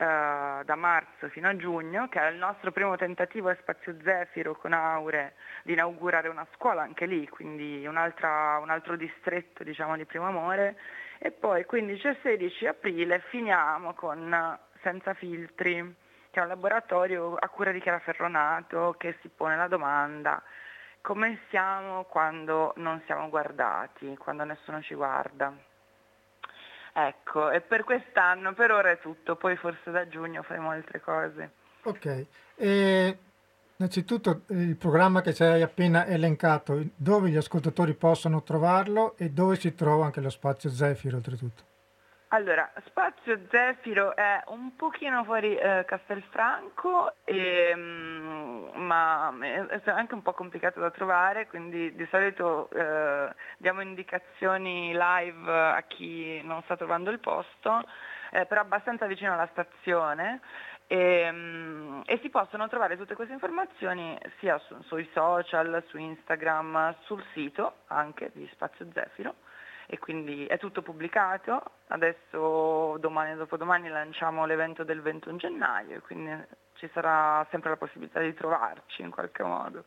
Uh, 0.00 0.64
da 0.64 0.76
marzo 0.76 1.28
fino 1.28 1.46
a 1.46 1.56
giugno, 1.56 2.08
che 2.08 2.18
è 2.20 2.30
il 2.30 2.38
nostro 2.38 2.72
primo 2.72 2.96
tentativo 2.96 3.50
a 3.50 3.56
Spazio 3.60 3.94
Zefiro 4.02 4.54
con 4.54 4.72
Aure 4.72 5.34
di 5.62 5.72
inaugurare 5.72 6.28
una 6.28 6.46
scuola 6.54 6.80
anche 6.80 7.04
lì, 7.04 7.28
quindi 7.28 7.86
un 7.86 7.98
altro 7.98 8.96
distretto 8.96 9.62
diciamo, 9.62 9.96
di 9.96 10.06
primo 10.06 10.26
amore. 10.26 10.78
E 11.18 11.32
poi 11.32 11.66
15 11.66 12.06
e 12.06 12.16
16 12.22 12.66
aprile 12.66 13.20
finiamo 13.28 13.92
con 13.92 14.58
Senza 14.80 15.12
Filtri, 15.12 15.94
che 16.30 16.40
è 16.40 16.42
un 16.42 16.48
laboratorio 16.48 17.34
a 17.34 17.48
cura 17.48 17.70
di 17.70 17.80
Chiara 17.80 17.98
Ferronato 17.98 18.94
che 18.96 19.18
si 19.20 19.28
pone 19.28 19.54
la 19.58 19.68
domanda 19.68 20.42
come 21.02 21.40
siamo 21.48 22.04
quando 22.04 22.72
non 22.76 23.02
siamo 23.06 23.28
guardati, 23.28 24.16
quando 24.16 24.44
nessuno 24.44 24.80
ci 24.82 24.94
guarda. 24.94 25.52
Ecco, 26.92 27.50
e 27.50 27.60
per 27.60 27.84
quest'anno 27.84 28.52
per 28.52 28.72
ora 28.72 28.90
è 28.90 28.98
tutto, 28.98 29.36
poi 29.36 29.56
forse 29.56 29.90
da 29.90 30.08
giugno 30.08 30.42
faremo 30.42 30.70
altre 30.70 31.00
cose. 31.00 31.52
Ok, 31.82 32.26
e 32.56 33.18
innanzitutto 33.76 34.42
il 34.48 34.76
programma 34.76 35.22
che 35.22 35.32
ci 35.32 35.42
hai 35.42 35.62
appena 35.62 36.06
elencato, 36.06 36.82
dove 36.96 37.30
gli 37.30 37.36
ascoltatori 37.36 37.94
possono 37.94 38.42
trovarlo 38.42 39.16
e 39.16 39.30
dove 39.30 39.56
si 39.56 39.74
trova 39.74 40.04
anche 40.04 40.20
lo 40.20 40.30
spazio 40.30 40.68
Zefiro 40.68 41.16
oltretutto? 41.16 41.69
Allora, 42.32 42.70
Spazio 42.84 43.40
Zefiro 43.50 44.14
è 44.14 44.40
un 44.46 44.76
pochino 44.76 45.24
fuori 45.24 45.56
eh, 45.56 45.84
Castelfranco, 45.84 47.14
e, 47.24 47.72
mm, 47.74 48.68
ma 48.76 49.34
è 49.40 49.80
anche 49.90 50.14
un 50.14 50.22
po' 50.22 50.32
complicato 50.32 50.78
da 50.78 50.92
trovare, 50.92 51.48
quindi 51.48 51.92
di 51.96 52.06
solito 52.08 52.70
eh, 52.70 53.34
diamo 53.56 53.80
indicazioni 53.80 54.92
live 54.92 55.50
a 55.50 55.82
chi 55.88 56.40
non 56.44 56.62
sta 56.62 56.76
trovando 56.76 57.10
il 57.10 57.18
posto, 57.18 57.82
eh, 58.30 58.46
però 58.46 58.60
abbastanza 58.60 59.06
vicino 59.06 59.32
alla 59.32 59.48
stazione. 59.50 60.40
E, 60.86 61.28
mm, 61.32 62.02
e, 62.06 62.20
si 62.22 62.30
possono 62.30 62.68
trovare 62.68 62.96
tutte 62.96 63.16
queste 63.16 63.34
informazioni 63.34 64.16
sia 64.38 64.56
su, 64.58 64.80
sui 64.82 65.08
social, 65.12 65.82
su 65.88 65.98
Instagram, 65.98 66.94
sul 67.00 67.24
sito 67.32 67.78
anche 67.88 68.30
di 68.34 68.48
Spazio 68.52 68.86
Zefiro 68.92 69.34
e 69.90 69.98
quindi 69.98 70.46
è 70.46 70.56
tutto 70.56 70.82
pubblicato. 70.82 71.60
Adesso 71.88 72.96
domani 73.00 73.32
e 73.32 73.36
dopodomani 73.36 73.88
lanciamo 73.88 74.46
l'evento 74.46 74.84
del 74.84 75.02
21 75.02 75.36
gennaio 75.36 75.96
e 75.96 76.00
quindi 76.00 76.30
ci 76.74 76.88
sarà 76.94 77.44
sempre 77.50 77.70
la 77.70 77.76
possibilità 77.76 78.20
di 78.20 78.32
trovarci 78.32 79.02
in 79.02 79.10
qualche 79.10 79.42
modo. 79.42 79.84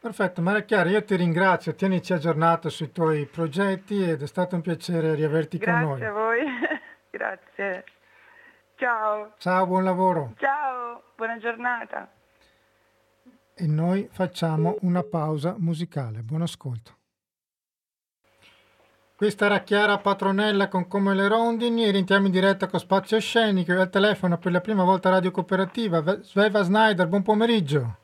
Perfetto, 0.00 0.42
Maria 0.42 0.62
Chiara, 0.62 0.90
io 0.90 1.04
ti 1.04 1.14
ringrazio, 1.14 1.76
tienici 1.76 2.12
aggiornato 2.12 2.68
sui 2.68 2.90
tuoi 2.90 3.26
progetti 3.26 4.02
ed 4.02 4.20
è 4.20 4.26
stato 4.26 4.56
un 4.56 4.62
piacere 4.62 5.14
riaverti 5.14 5.58
Grazie 5.58 5.80
con 5.80 5.90
noi. 5.90 5.98
Grazie 6.00 6.06
a 6.06 6.24
voi, 6.24 6.44
grazie. 7.10 7.84
Ciao. 8.74 9.34
Ciao, 9.38 9.66
buon 9.66 9.84
lavoro. 9.84 10.32
Ciao, 10.38 11.04
buona 11.14 11.38
giornata. 11.38 12.10
E 13.54 13.66
noi 13.68 14.08
facciamo 14.10 14.76
una 14.80 15.04
pausa 15.04 15.54
musicale. 15.56 16.22
Buon 16.22 16.42
ascolto. 16.42 16.96
Questa 19.24 19.46
era 19.46 19.60
Chiara 19.60 19.96
Patronella 19.96 20.68
con 20.68 20.86
Come 20.86 21.14
le 21.14 21.28
rondini 21.28 21.86
e 21.86 21.90
rientriamo 21.92 22.26
in 22.26 22.30
diretta 22.30 22.66
con 22.66 22.78
Spazio 22.78 23.18
Scenico 23.18 23.72
e 23.72 23.76
al 23.76 23.88
telefono 23.88 24.36
per 24.36 24.52
la 24.52 24.60
prima 24.60 24.84
volta 24.84 25.08
Radio 25.08 25.30
Cooperativa. 25.30 26.20
Sveva 26.20 26.60
Snyder, 26.60 27.06
buon 27.06 27.22
pomeriggio. 27.22 27.96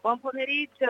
Buon 0.00 0.18
pomeriggio. 0.18 0.86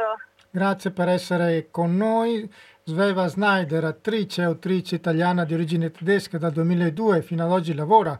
Grazie 0.52 0.92
per 0.92 1.08
essere 1.08 1.66
con 1.72 1.96
noi. 1.96 2.48
Sveva 2.84 3.26
Snyder, 3.26 3.82
attrice 3.82 4.42
e 4.42 4.44
autrice 4.44 4.94
italiana 4.94 5.44
di 5.44 5.54
origine 5.54 5.90
tedesca 5.90 6.38
dal 6.38 6.52
2002 6.52 7.20
fino 7.20 7.42
ad 7.42 7.50
oggi 7.50 7.74
lavora 7.74 8.16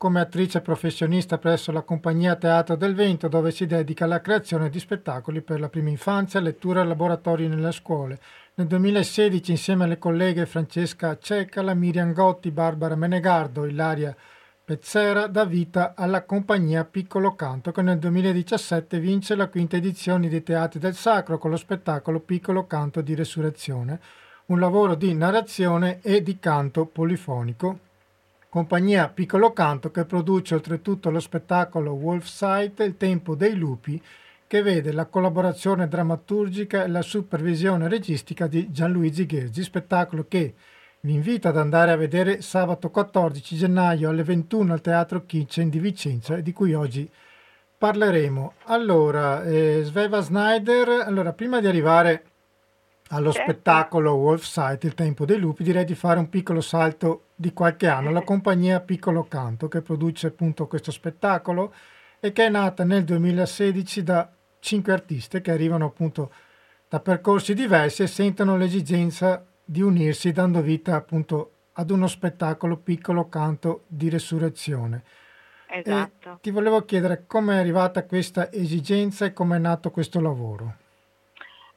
come 0.00 0.20
attrice 0.20 0.62
professionista 0.62 1.36
presso 1.36 1.72
la 1.72 1.82
compagnia 1.82 2.34
Teatro 2.34 2.74
del 2.74 2.94
Vento 2.94 3.28
dove 3.28 3.50
si 3.50 3.66
dedica 3.66 4.06
alla 4.06 4.22
creazione 4.22 4.70
di 4.70 4.78
spettacoli 4.80 5.42
per 5.42 5.60
la 5.60 5.68
prima 5.68 5.90
infanzia, 5.90 6.40
lettura 6.40 6.80
e 6.80 6.84
laboratori 6.86 7.48
nelle 7.48 7.70
scuole. 7.70 8.18
Nel 8.60 8.68
2016 8.68 9.52
insieme 9.52 9.84
alle 9.84 9.96
colleghe 9.96 10.44
Francesca 10.44 11.16
Cecala, 11.18 11.72
Miriam 11.72 12.12
Gotti, 12.12 12.50
Barbara 12.50 12.94
Menegardo, 12.94 13.64
Ilaria 13.64 14.14
Pezzera 14.62 15.28
dà 15.28 15.46
vita 15.46 15.94
alla 15.96 16.24
compagnia 16.24 16.84
Piccolo 16.84 17.34
Canto 17.34 17.72
che 17.72 17.80
nel 17.80 17.98
2017 17.98 19.00
vince 19.00 19.34
la 19.34 19.48
quinta 19.48 19.76
edizione 19.76 20.28
dei 20.28 20.42
Teatri 20.42 20.78
del 20.78 20.94
Sacro 20.94 21.38
con 21.38 21.48
lo 21.48 21.56
spettacolo 21.56 22.20
Piccolo 22.20 22.66
Canto 22.66 23.00
di 23.00 23.14
Resurrezione, 23.14 23.98
un 24.48 24.60
lavoro 24.60 24.94
di 24.94 25.14
narrazione 25.14 26.00
e 26.02 26.22
di 26.22 26.38
canto 26.38 26.84
polifonico. 26.84 27.78
Compagnia 28.50 29.08
Piccolo 29.08 29.54
Canto 29.54 29.90
che 29.90 30.04
produce 30.04 30.54
oltretutto 30.54 31.08
lo 31.08 31.20
spettacolo 31.20 31.92
Wolf 31.92 32.26
Sight, 32.26 32.80
Il 32.80 32.98
tempo 32.98 33.34
dei 33.34 33.56
lupi, 33.56 33.98
che 34.50 34.62
vede 34.62 34.90
la 34.90 35.06
collaborazione 35.06 35.86
drammaturgica 35.86 36.82
e 36.82 36.88
la 36.88 37.02
supervisione 37.02 37.86
registica 37.86 38.48
di 38.48 38.72
Gianluigi 38.72 39.24
Ghezzi, 39.24 39.62
spettacolo 39.62 40.24
che 40.26 40.54
vi 41.02 41.14
invito 41.14 41.46
ad 41.46 41.56
andare 41.56 41.92
a 41.92 41.96
vedere 41.96 42.42
sabato 42.42 42.90
14 42.90 43.54
gennaio 43.54 44.08
alle 44.08 44.24
21 44.24 44.72
al 44.72 44.80
Teatro 44.80 45.24
Kitchen 45.24 45.68
di 45.68 45.78
Vicenza 45.78 46.34
e 46.34 46.42
di 46.42 46.52
cui 46.52 46.74
oggi 46.74 47.08
parleremo. 47.78 48.54
Allora, 48.64 49.44
eh, 49.44 49.82
Sveva 49.84 50.20
Snyder, 50.20 51.04
allora 51.06 51.32
prima 51.32 51.60
di 51.60 51.68
arrivare 51.68 52.24
allo 53.10 53.30
certo. 53.30 53.52
spettacolo 53.52 54.14
Wolf 54.14 54.42
Sight, 54.42 54.82
Il 54.82 54.94
tempo 54.94 55.24
dei 55.24 55.38
lupi, 55.38 55.62
direi 55.62 55.84
di 55.84 55.94
fare 55.94 56.18
un 56.18 56.28
piccolo 56.28 56.60
salto 56.60 57.26
di 57.36 57.52
qualche 57.52 57.86
anno. 57.86 58.10
La 58.10 58.22
compagnia 58.22 58.80
Piccolo 58.80 59.28
Canto 59.28 59.68
che 59.68 59.80
produce 59.80 60.26
appunto 60.26 60.66
questo 60.66 60.90
spettacolo 60.90 61.72
e 62.18 62.32
che 62.32 62.46
è 62.46 62.48
nata 62.48 62.82
nel 62.82 63.04
2016 63.04 64.02
da 64.02 64.28
cinque 64.60 64.92
artiste 64.92 65.40
che 65.40 65.50
arrivano 65.50 65.86
appunto 65.86 66.32
da 66.88 67.00
percorsi 67.00 67.54
diversi 67.54 68.02
e 68.02 68.06
sentono 68.06 68.56
l'esigenza 68.56 69.44
di 69.64 69.80
unirsi 69.82 70.32
dando 70.32 70.60
vita 70.60 70.94
appunto 70.94 71.52
ad 71.74 71.90
uno 71.90 72.06
spettacolo 72.06 72.76
piccolo 72.76 73.28
canto 73.28 73.84
di 73.86 74.08
resurrezione. 74.08 75.02
Esatto. 75.66 76.32
E 76.32 76.36
ti 76.40 76.50
volevo 76.50 76.84
chiedere 76.84 77.24
come 77.26 77.54
è 77.54 77.58
arrivata 77.58 78.04
questa 78.04 78.50
esigenza 78.52 79.24
e 79.24 79.32
come 79.32 79.56
è 79.56 79.60
nato 79.60 79.90
questo 79.90 80.20
lavoro. 80.20 80.74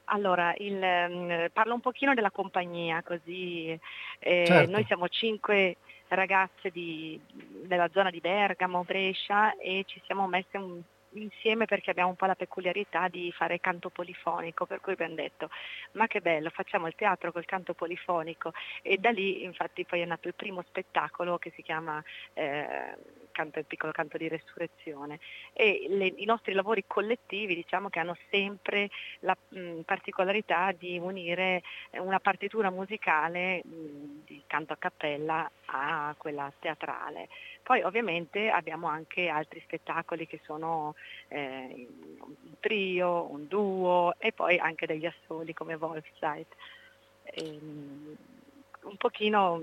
Allora, 0.06 0.54
il, 0.58 0.82
um, 0.82 1.48
parlo 1.54 1.76
un 1.76 1.80
pochino 1.80 2.14
della 2.14 2.32
compagnia, 2.32 3.02
così 3.04 3.80
eh, 4.20 4.46
certo. 4.46 4.72
noi 4.72 4.84
siamo 4.86 5.08
cinque 5.08 5.78
ragazze 6.10 6.70
di, 6.70 7.20
della 7.66 7.90
zona 7.92 8.10
di 8.10 8.20
Bergamo, 8.20 8.84
Brescia 8.84 9.56
e 9.58 9.84
ci 9.88 10.02
siamo 10.06 10.28
messe 10.28 10.58
un 10.58 10.82
insieme 11.16 11.66
perché 11.66 11.92
abbiamo 11.92 12.10
un 12.10 12.16
po' 12.16 12.26
la 12.26 12.36
peculiarità 12.36 13.08
di 13.08 13.32
fare 13.32 13.60
canto 13.60 13.90
polifonico, 13.90 14.66
per 14.66 14.80
cui 14.82 14.94
abbiamo 14.94 15.16
detto 15.16 15.50
ma 15.94 16.08
che 16.08 16.22
bello, 16.22 16.50
facciamo 16.50 16.88
il 16.88 16.96
teatro 16.96 17.32
col 17.32 17.46
canto 17.46 17.74
polifonico. 17.74 18.54
E 18.82 18.98
da 18.98 19.10
lì 19.12 19.44
infatti 19.44 19.86
poi 19.86 20.02
è 20.02 20.06
nato 20.06 20.28
il 20.28 20.36
primo 20.36 20.62
spettacolo 20.64 21.38
che 21.38 21.52
si 21.56 21.62
chiama 21.62 22.04
eh, 22.34 22.96
canto, 23.34 23.60
il 23.60 23.66
piccolo 23.66 23.92
canto 23.92 24.18
di 24.18 24.30
resurrezione 24.30 25.20
e 25.52 25.88
le, 25.90 26.14
i 26.16 26.26
nostri 26.26 26.54
lavori 26.54 26.86
collettivi 26.88 27.56
diciamo 27.56 27.90
che 27.90 28.00
hanno 28.00 28.16
sempre 28.30 28.90
la 29.20 29.36
mh, 29.50 29.82
particolarità 29.82 30.72
di 30.72 30.98
unire 30.98 31.64
una 31.92 32.22
partitura 32.22 32.70
musicale 32.70 33.62
mh, 33.66 34.24
di 34.26 34.42
canto 34.48 34.72
a 34.72 34.78
cappella 34.78 35.52
a 35.66 36.16
quella 36.18 36.52
teatrale. 36.60 37.28
Poi 37.64 37.82
ovviamente 37.82 38.50
abbiamo 38.50 38.88
anche 38.88 39.28
altri 39.28 39.62
spettacoli 39.62 40.28
che 40.28 40.40
sono 40.44 40.96
eh, 41.30 41.88
un 42.20 42.60
trio, 42.60 43.32
un 43.32 43.48
duo 43.48 44.14
e 44.18 44.32
poi 44.32 44.58
anche 44.58 44.86
degli 44.86 45.06
assoli 45.06 45.54
come 45.54 45.76
Wolfsight. 45.76 46.54
Ehm, 47.24 48.16
un 48.84 48.98
pochino... 48.98 49.62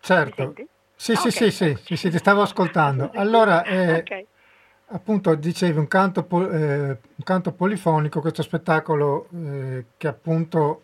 Certo. 0.00 0.54
Sì, 0.96 1.12
ah, 1.12 1.16
sì, 1.16 1.28
okay. 1.28 1.50
sì, 1.50 1.76
sì, 1.84 1.96
sì, 1.96 2.10
ti 2.10 2.18
stavo 2.18 2.42
ascoltando. 2.42 3.10
Allora, 3.14 3.62
eh, 3.64 3.98
okay. 3.98 4.26
appunto, 4.88 5.34
dicevi 5.34 5.78
un 5.78 5.86
canto, 5.86 6.26
eh, 6.50 6.88
un 6.88 7.22
canto, 7.22 7.52
polifonico, 7.52 8.20
questo 8.20 8.42
spettacolo 8.42 9.28
eh, 9.34 9.84
che 9.96 10.08
appunto 10.08 10.82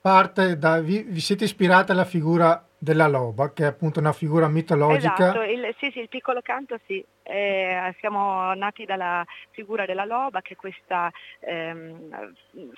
parte 0.00 0.58
da... 0.58 0.80
Vi, 0.80 1.02
vi 1.02 1.20
siete 1.20 1.44
ispirati 1.44 1.90
alla 1.90 2.04
figura 2.04 2.64
della 2.86 3.08
loba, 3.08 3.52
che 3.52 3.64
è 3.64 3.66
appunto 3.66 3.98
una 3.98 4.12
figura 4.12 4.46
mitologica. 4.46 5.14
Esatto, 5.14 5.42
il, 5.42 5.74
sì, 5.80 5.90
sì, 5.90 5.98
il 5.98 6.08
piccolo 6.08 6.40
canto 6.40 6.78
sì. 6.86 7.04
Eh, 7.24 7.92
siamo 7.98 8.54
nati 8.54 8.84
dalla 8.84 9.26
figura 9.50 9.84
della 9.86 10.04
loba, 10.04 10.40
che 10.40 10.52
è 10.52 10.56
questa 10.56 11.10
ehm, 11.40 12.32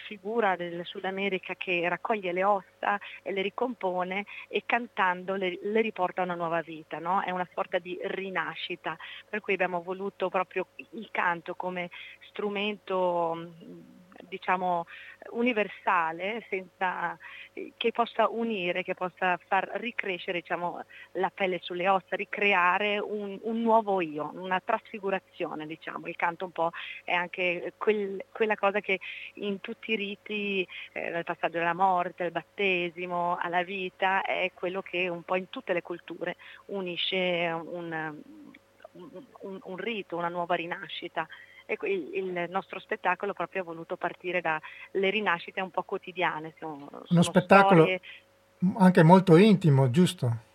figura 0.06 0.56
del 0.56 0.80
Sud 0.86 1.04
America 1.04 1.52
che 1.58 1.86
raccoglie 1.86 2.32
le 2.32 2.42
ossa 2.42 2.98
e 3.22 3.32
le 3.32 3.42
ricompone 3.42 4.24
e 4.48 4.62
cantando 4.64 5.34
le, 5.34 5.58
le 5.60 5.80
riporta 5.82 6.22
a 6.22 6.24
una 6.24 6.34
nuova 6.34 6.62
vita, 6.62 6.98
no? 6.98 7.20
è 7.20 7.30
una 7.30 7.46
sorta 7.52 7.78
di 7.78 7.98
rinascita, 8.02 8.96
per 9.28 9.42
cui 9.42 9.52
abbiamo 9.52 9.82
voluto 9.82 10.30
proprio 10.30 10.68
il 10.92 11.08
canto 11.10 11.54
come 11.54 11.90
strumento 12.30 13.52
diciamo, 14.28 14.86
universale 15.30 16.46
senza, 16.48 17.16
che 17.76 17.92
possa 17.92 18.28
unire, 18.28 18.82
che 18.82 18.94
possa 18.94 19.38
far 19.46 19.70
ricrescere 19.74 20.40
diciamo, 20.40 20.84
la 21.12 21.30
pelle 21.30 21.58
sulle 21.62 21.88
ossa, 21.88 22.16
ricreare 22.16 22.98
un, 22.98 23.38
un 23.42 23.62
nuovo 23.62 24.00
io, 24.00 24.30
una 24.34 24.60
trasfigurazione. 24.60 25.66
Diciamo. 25.66 26.06
Il 26.06 26.16
canto 26.16 26.44
un 26.44 26.52
po' 26.52 26.70
è 27.04 27.12
anche 27.12 27.72
quel, 27.76 28.24
quella 28.32 28.56
cosa 28.56 28.80
che 28.80 29.00
in 29.34 29.60
tutti 29.60 29.92
i 29.92 29.96
riti, 29.96 30.66
eh, 30.92 31.10
dal 31.10 31.24
passaggio 31.24 31.58
alla 31.58 31.74
morte, 31.74 32.24
al 32.24 32.30
battesimo, 32.30 33.36
alla 33.40 33.62
vita, 33.62 34.22
è 34.22 34.50
quello 34.54 34.82
che 34.82 35.08
un 35.08 35.22
po' 35.22 35.36
in 35.36 35.48
tutte 35.50 35.72
le 35.72 35.82
culture 35.82 36.36
unisce 36.66 37.50
un, 37.50 38.22
un, 38.92 39.58
un 39.62 39.76
rito, 39.76 40.16
una 40.16 40.28
nuova 40.28 40.54
rinascita 40.54 41.26
e 41.68 41.76
il 42.14 42.46
nostro 42.48 42.80
spettacolo 42.80 43.34
proprio 43.34 43.60
ha 43.60 43.64
voluto 43.64 43.96
partire 43.96 44.40
dalle 44.40 45.10
rinascite 45.10 45.60
un 45.60 45.70
po' 45.70 45.82
quotidiane. 45.82 46.54
Sono, 46.58 46.88
Uno 46.90 47.02
sono 47.04 47.22
spettacolo 47.22 47.82
storie... 47.82 48.00
anche 48.78 49.02
molto 49.02 49.36
intimo, 49.36 49.90
giusto? 49.90 50.46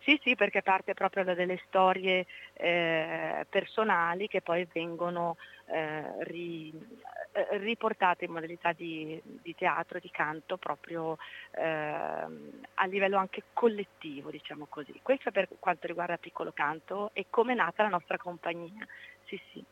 Sì, 0.00 0.18
sì, 0.22 0.36
perché 0.36 0.62
parte 0.62 0.94
proprio 0.94 1.24
da 1.24 1.34
delle 1.34 1.60
storie 1.66 2.26
eh, 2.54 3.46
personali 3.48 4.28
che 4.28 4.40
poi 4.42 4.66
vengono 4.72 5.36
eh, 5.66 6.24
ri, 6.24 6.72
eh, 7.32 7.58
riportate 7.58 8.24
in 8.24 8.32
modalità 8.32 8.72
di, 8.72 9.20
di, 9.22 9.54
teatro, 9.54 9.98
di 9.98 10.10
canto, 10.10 10.56
proprio 10.56 11.16
eh, 11.52 11.62
a 11.62 12.86
livello 12.86 13.18
anche 13.18 13.42
collettivo, 13.52 14.30
diciamo 14.30 14.66
così. 14.68 14.98
Questo 15.02 15.30
per 15.30 15.48
quanto 15.58 15.86
riguarda 15.86 16.16
Piccolo 16.16 16.52
Canto 16.52 17.10
e 17.12 17.26
come 17.28 17.52
è 17.52 17.56
nata 17.56 17.82
la 17.82 17.90
nostra 17.90 18.16
compagnia. 18.16 18.86
Sì, 19.24 19.40
sì. 19.52 19.62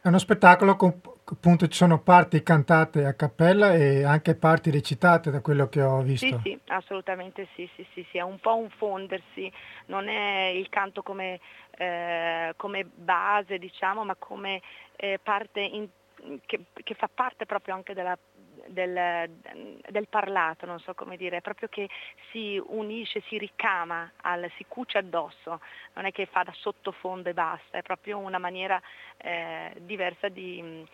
È 0.00 0.08
uno 0.08 0.18
spettacolo 0.18 0.76
con 0.76 1.00
appunto 1.30 1.68
ci 1.68 1.76
sono 1.76 2.00
parti 2.00 2.42
cantate 2.42 3.04
a 3.04 3.14
cappella 3.14 3.74
e 3.74 4.04
anche 4.04 4.34
parti 4.34 4.70
recitate 4.70 5.30
da 5.30 5.40
quello 5.40 5.68
che 5.68 5.82
ho 5.82 6.00
visto. 6.00 6.26
Sì, 6.26 6.38
sì, 6.42 6.58
assolutamente 6.68 7.48
sì, 7.54 7.68
sì, 7.76 7.86
sì, 7.92 8.06
sì. 8.10 8.18
è 8.18 8.22
un 8.22 8.38
po' 8.38 8.56
un 8.56 8.70
fondersi, 8.70 9.50
non 9.86 10.08
è 10.08 10.46
il 10.46 10.68
canto 10.68 11.02
come, 11.02 11.40
eh, 11.76 12.54
come 12.56 12.84
base, 12.84 13.58
diciamo, 13.58 14.04
ma 14.04 14.14
come 14.14 14.62
eh, 14.96 15.18
parte 15.22 15.60
in, 15.60 15.88
che, 16.46 16.64
che, 16.72 16.94
fa 16.94 17.10
parte 17.12 17.44
proprio 17.46 17.74
anche 17.74 17.94
della 17.94 18.16
del, 18.68 19.30
del, 19.88 20.08
parlato, 20.08 20.66
non 20.66 20.78
so 20.80 20.94
come 20.94 21.16
dire, 21.16 21.40
proprio 21.40 21.68
che 21.68 21.88
si 22.30 22.60
unisce, 22.66 23.22
si 23.28 23.38
ricama, 23.38 24.10
al, 24.22 24.50
si 24.56 24.64
cuce 24.68 24.98
addosso, 24.98 25.60
non 25.94 26.04
è 26.04 26.12
che 26.12 26.26
fa 26.26 26.42
da 26.42 26.52
sottofondo 26.54 27.28
e 27.28 27.34
basta, 27.34 27.78
è 27.78 27.82
proprio 27.82 28.18
una 28.18 28.38
maniera 28.38 28.80
eh, 29.18 29.72
diversa 29.78 30.28
di 30.28 30.62
mh, 30.62 30.84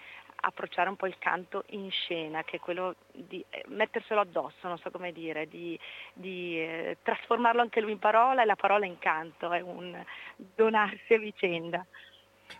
approcciare 0.45 0.89
un 0.89 0.97
po' 0.97 1.07
il 1.07 1.19
canto 1.19 1.65
in 1.69 1.91
scena, 1.91 2.43
che 2.45 2.57
è 2.57 2.61
quello 2.61 2.97
di 3.13 3.45
eh, 3.49 3.65
metterselo 3.69 4.21
addosso, 4.21 4.69
non 4.69 4.79
so 4.79 4.91
come 4.91 5.13
dire, 5.13 5.49
di, 5.49 5.79
di 6.13 6.61
eh, 6.61 6.99
trasformarlo 7.03 7.61
anche 7.61 7.81
lui 7.81 7.93
in 7.93 7.99
parola 7.99 8.43
e 8.43 8.45
la 8.45 8.57
parola 8.57 8.87
in 8.87 8.99
canto, 8.99 9.51
è 9.53 9.61
un 9.61 10.03
donarsi 10.37 11.15
a 11.15 11.19
vicenda. 11.19 11.85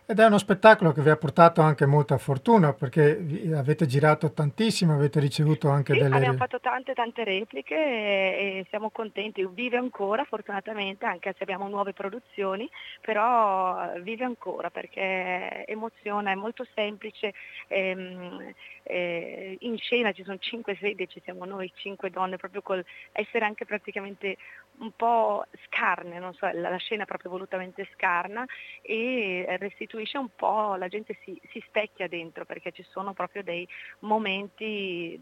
Ed 0.07 0.19
è 0.19 0.27
uno 0.27 0.39
spettacolo 0.39 0.93
che 0.93 1.01
vi 1.01 1.09
ha 1.09 1.17
portato 1.17 1.63
anche 1.63 1.87
molta 1.87 2.19
fortuna 2.19 2.75
perché 2.75 3.19
avete 3.55 3.87
girato 3.87 4.33
tantissimo, 4.33 4.93
avete 4.93 5.19
ricevuto 5.19 5.71
anche 5.71 5.95
sì, 5.95 6.01
delle... 6.01 6.17
abbiamo 6.17 6.37
fatto 6.37 6.61
tante 6.61 6.93
tante 6.93 7.25
repliche 7.25 7.75
e, 7.75 8.59
e, 8.59 8.67
siamo 8.69 8.91
contenti, 8.91 9.47
vive 9.51 9.79
ancora 9.79 10.25
fortunatamente 10.25 11.07
anche 11.07 11.35
se 11.37 11.43
abbiamo 11.43 11.69
nuove 11.69 11.93
produzioni, 11.93 12.69
però 13.01 13.93
vive 14.03 14.25
ancora 14.25 14.71
perché 14.71 15.65
emoziona, 15.67 16.33
è 16.33 16.35
molto 16.35 16.67
semplice, 16.75 17.33
ehm, 17.69 18.53
eh, 18.83 19.57
in 19.61 19.79
scena 19.79 20.13
ci 20.13 20.23
sono 20.23 20.37
cinque 20.39 20.77
sedie, 20.79 21.07
ci 21.07 21.21
siamo 21.25 21.45
noi 21.45 21.73
cinque 21.75 22.11
donne, 22.11 22.37
proprio 22.37 22.61
col 22.61 22.85
essere 23.13 23.45
anche 23.45 23.65
praticamente 23.65 24.37
un 24.79 24.91
po' 24.95 25.45
scarne, 25.67 26.19
non 26.19 26.35
so, 26.35 26.47
la, 26.53 26.69
la 26.69 26.77
scena 26.77 27.05
è 27.05 27.07
proprio 27.07 27.31
volutamente 27.31 27.89
scarna 27.95 28.45
e 28.83 29.47
restituisce 29.85 30.19
un 30.19 30.29
po', 30.35 30.75
la 30.77 30.89
gente 30.89 31.17
si, 31.23 31.39
si, 31.51 31.63
specchia 31.67 32.09
dentro 32.09 32.45
perché 32.45 32.73
ci 32.73 32.83
sono 32.85 33.13
proprio 33.13 33.43
dei 33.43 33.69
momenti, 34.01 35.21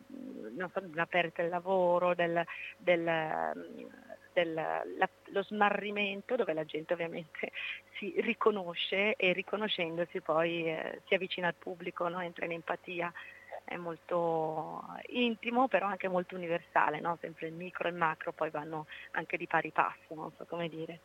non 0.55 0.71
so, 0.73 0.81
della 0.81 1.07
perdita 1.07 1.43
del 1.43 1.51
lavoro, 1.51 2.15
del, 2.15 2.45
del, 2.77 3.53
del 4.33 4.55
la, 4.55 5.09
lo 5.27 5.43
smarrimento 5.43 6.37
dove 6.37 6.53
la 6.53 6.65
gente 6.65 6.93
ovviamente 6.93 7.51
si 7.99 8.15
riconosce 8.19 9.15
e 9.17 9.33
riconoscendosi 9.33 10.21
poi 10.21 10.69
eh, 10.69 11.03
si 11.07 11.15
avvicina 11.15 11.49
al 11.49 11.55
pubblico, 11.55 12.09
no? 12.09 12.21
entra 12.21 12.45
in 12.45 12.53
empatia 12.53 13.13
è 13.65 13.77
molto 13.77 14.83
intimo 15.11 15.69
però 15.69 15.87
anche 15.87 16.09
molto 16.09 16.35
universale, 16.37 17.01
no? 17.01 17.17
sempre 17.21 17.49
il 17.49 17.55
micro 17.55 17.89
e 17.89 17.91
il 17.91 17.97
macro 17.97 18.33
poi 18.33 18.51
vanno 18.51 18.87
anche 19.13 19.37
di 19.37 19.47
pari 19.47 19.71
passo, 19.71 20.15
non 20.15 20.33
so 20.37 20.45
come 20.47 20.69
dire. 20.69 21.01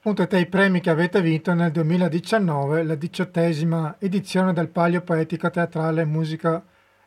Appunto 0.00 0.28
tra 0.28 0.38
i 0.38 0.46
premi 0.46 0.80
che 0.80 0.90
avete 0.90 1.20
vinto 1.20 1.52
nel 1.54 1.72
2019, 1.72 2.84
la 2.84 2.94
diciottesima 2.94 3.96
edizione 3.98 4.52
del 4.52 4.68
Palio 4.68 5.02
Poetico 5.02 5.50
Teatrale 5.50 6.04
Musica 6.04 6.64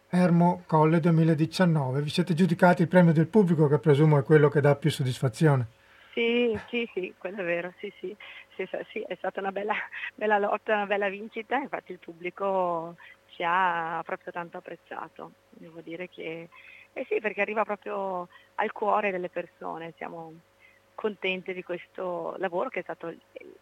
Ermo 0.10 0.64
Colle 0.68 1.00
2019. 1.00 2.02
Vi 2.02 2.10
siete 2.10 2.34
giudicati 2.34 2.82
il 2.82 2.90
premio 2.90 3.14
del 3.14 3.30
pubblico 3.30 3.70
che 3.70 3.80
presumo 3.80 4.20
è 4.20 4.24
quello 4.24 4.50
che 4.50 4.60
dà 4.60 4.76
più 4.76 4.90
soddisfazione. 4.90 5.68
Sì, 6.14 6.54
sì, 6.68 6.88
sì, 6.94 7.14
quello 7.18 7.40
è 7.40 7.46
vero, 7.46 7.74
sì, 7.80 7.90
sì, 8.02 8.14
sì, 8.58 8.68
sì 8.92 9.00
è 9.08 9.16
stata 9.16 9.40
una 9.40 9.54
bella, 9.54 9.74
bella 10.14 10.38
lotta, 10.38 10.74
una 10.74 10.86
bella 10.86 11.08
vincita, 11.08 11.56
infatti 11.56 11.94
il 11.94 12.00
pubblico 12.00 12.98
ci 13.28 13.42
ha 13.46 14.02
proprio 14.04 14.34
tanto 14.34 14.58
apprezzato. 14.58 15.32
Devo 15.50 15.80
dire 15.80 16.10
che 16.10 16.50
eh 16.92 17.06
sì, 17.08 17.22
perché 17.22 17.40
arriva 17.40 17.64
proprio 17.64 18.28
al 18.56 18.74
cuore 18.74 19.12
delle 19.12 19.30
persone, 19.30 19.94
siamo 19.96 20.34
contente 21.02 21.52
di 21.56 21.64
questo 21.64 22.36
lavoro 22.38 22.70
che 22.70 22.82
è 22.82 22.84
stato 22.84 23.08
il, 23.08 23.20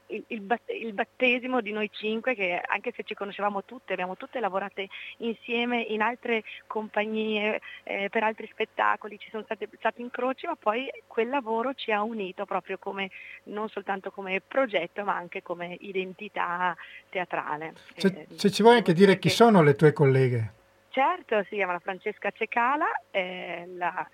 il, 0.07 0.23
il, 0.27 0.93
battesimo 0.93 1.61
di 1.61 1.71
noi 1.71 1.89
cinque 1.89 2.35
che 2.35 2.61
anche 2.61 2.91
se 2.93 3.03
ci 3.03 3.13
conoscevamo 3.13 3.63
tutte, 3.63 3.93
abbiamo 3.93 4.17
tutte 4.17 4.41
lavorate 4.41 4.89
insieme 5.19 5.81
in 5.83 6.01
altre 6.01 6.43
compagnie, 6.67 7.61
eh, 7.83 8.09
per 8.09 8.23
altri 8.23 8.45
spettacoli, 8.51 9.17
ci 9.17 9.29
sono 9.29 9.43
stati, 9.43 9.69
stati 9.77 10.01
incroci, 10.01 10.47
ma 10.47 10.57
poi 10.59 10.91
quel 11.07 11.29
lavoro 11.29 11.73
ci 11.73 11.93
ha 11.93 12.03
unito 12.03 12.43
proprio 12.43 12.77
come, 12.77 13.09
non 13.43 13.69
soltanto 13.69 14.11
come 14.11 14.41
progetto 14.45 15.05
ma 15.05 15.15
anche 15.15 15.41
come 15.41 15.77
identità 15.79 16.75
teatrale. 17.07 17.73
Se, 17.95 18.07
eh, 18.07 18.27
se 18.35 18.51
ci 18.51 18.63
vuoi 18.63 18.75
anche 18.75 18.91
dire 18.91 19.17
chi 19.17 19.29
sono 19.29 19.63
le 19.63 19.75
tue 19.75 19.93
colleghe? 19.93 20.53
Certo, 20.89 21.41
si 21.43 21.55
chiama 21.55 21.79
Francesca 21.79 22.31
Cecala, 22.31 22.87
eh, 23.11 23.63
la 23.77 24.05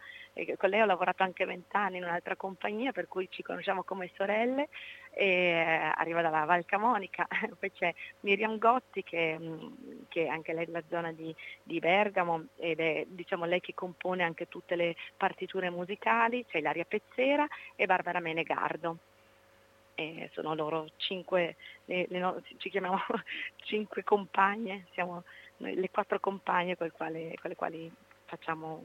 con 0.58 0.70
lei 0.70 0.82
ho 0.82 0.86
lavorato 0.86 1.24
anche 1.24 1.46
vent'anni 1.46 1.98
in 1.98 2.04
un'altra 2.04 2.36
compagnia 2.36 2.92
per 2.92 3.08
cui 3.08 3.28
ci 3.30 3.42
conosciamo 3.42 3.84
come 3.84 4.12
sorelle 4.16 4.68
e 5.12 5.26
eh, 5.26 5.92
arriva 5.96 6.22
dalla 6.22 6.44
Val 6.44 6.66
Camonica, 6.66 7.26
poi 7.58 7.72
c'è 7.72 7.94
Miriam 8.22 8.58
Gotti 8.58 9.02
che, 9.02 9.38
mm, 9.40 9.68
che 10.10 10.28
anche 10.28 10.54
lei 10.54 10.66
della 10.66 10.84
zona 10.90 11.14
di, 11.14 11.34
di, 11.64 11.80
Bergamo 11.80 12.48
ed 12.58 12.82
è 12.82 13.06
diciamo, 13.08 13.46
lei 13.46 13.62
che 13.62 13.74
compone 13.74 14.24
anche 14.24 14.50
tutte 14.50 14.76
le 14.76 14.96
partiture 15.16 15.70
musicali, 15.70 16.46
c'è 16.46 16.58
Ilaria 16.58 16.84
Pezzera 16.84 17.48
e 17.76 17.86
Barbara 17.86 18.20
Menegardo. 18.20 18.98
E 19.98 20.30
sono 20.34 20.54
loro 20.54 20.90
cinque, 20.98 21.56
le, 21.86 22.06
le, 22.10 22.44
ci 22.58 22.70
chiamiamo 22.70 23.00
cinque 23.64 24.04
compagne, 24.04 24.88
siamo 24.92 25.24
le 25.58 25.90
quattro 25.90 26.20
compagne 26.20 26.76
con 26.76 26.88
le 26.88 26.92
quali, 26.92 27.38
con 27.40 27.50
le 27.50 27.56
quali 27.56 27.92
facciamo 28.26 28.84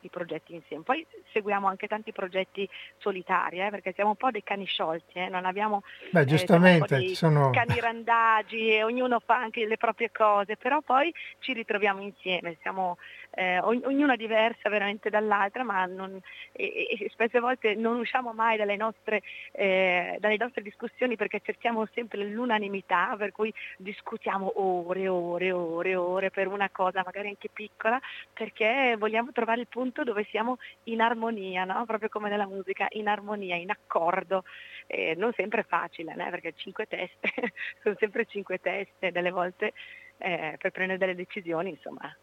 i 0.00 0.08
progetti 0.08 0.54
insieme. 0.54 0.82
Poi 0.82 1.06
seguiamo 1.32 1.66
anche 1.66 1.86
tanti 1.86 2.12
progetti 2.12 2.68
solitari, 2.98 3.60
eh, 3.60 3.70
perché 3.70 3.92
siamo 3.92 4.10
un 4.10 4.16
po' 4.16 4.30
dei 4.30 4.42
cani 4.42 4.64
sciolti, 4.64 5.18
eh, 5.18 5.28
non 5.28 5.44
abbiamo 5.44 5.82
Beh, 6.10 6.20
eh, 6.20 6.24
giustamente, 6.24 6.96
eh, 6.96 7.14
sono... 7.14 7.50
cani 7.50 7.80
randagi 7.80 8.74
e 8.74 8.82
ognuno 8.82 9.20
fa 9.20 9.36
anche 9.36 9.66
le 9.66 9.76
proprie 9.76 10.10
cose, 10.12 10.56
però 10.56 10.80
poi 10.80 11.12
ci 11.40 11.52
ritroviamo 11.52 12.00
insieme, 12.02 12.56
siamo 12.60 12.98
eh, 13.36 13.58
ognuna 13.60 14.16
diversa 14.16 14.70
veramente 14.70 15.10
dall'altra, 15.10 15.62
ma 15.62 15.84
non, 15.84 16.18
e, 16.52 16.88
e 16.98 17.08
spesse 17.10 17.38
volte 17.38 17.74
non 17.74 17.98
usciamo 17.98 18.32
mai 18.32 18.56
dalle 18.56 18.76
nostre, 18.76 19.22
eh, 19.52 20.16
dalle 20.18 20.38
nostre 20.38 20.62
discussioni 20.62 21.16
perché 21.16 21.40
cerchiamo 21.44 21.86
sempre 21.92 22.24
l'unanimità, 22.24 23.14
per 23.18 23.32
cui 23.32 23.52
discutiamo 23.76 24.52
ore, 24.56 25.06
ore, 25.06 25.52
ore, 25.52 25.94
ore 25.94 26.30
per 26.30 26.46
una 26.46 26.70
cosa 26.70 27.02
magari 27.04 27.28
anche 27.28 27.50
piccola, 27.52 28.00
perché 28.32 28.96
vogliamo 28.98 29.32
trovare 29.32 29.60
il 29.60 29.68
punto 29.68 30.02
dove 30.02 30.26
siamo 30.30 30.56
in 30.84 31.02
armonia, 31.02 31.64
no? 31.64 31.84
proprio 31.84 32.08
come 32.08 32.30
nella 32.30 32.46
musica, 32.46 32.86
in 32.92 33.06
armonia, 33.06 33.56
in 33.56 33.70
accordo. 33.70 34.44
Eh, 34.86 35.14
non 35.16 35.32
sempre 35.34 35.60
è 35.60 35.64
facile, 35.64 36.14
né? 36.14 36.30
perché 36.30 36.54
cinque 36.56 36.86
teste 36.86 37.28
sono 37.82 37.96
sempre 37.98 38.24
cinque 38.24 38.60
teste, 38.60 39.12
delle 39.12 39.30
volte 39.30 39.74
eh, 40.18 40.56
per 40.58 40.70
prendere 40.70 40.98
delle 40.98 41.14
decisioni, 41.14 41.70
insomma, 41.70 42.14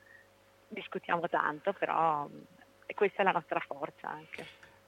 discutiamo 0.73 1.27
tanto, 1.29 1.73
però 1.73 2.27
questa 2.93 3.21
è 3.21 3.23
la 3.23 3.31
nostra 3.31 3.59
forza 3.65 4.09
anche. 4.09 4.45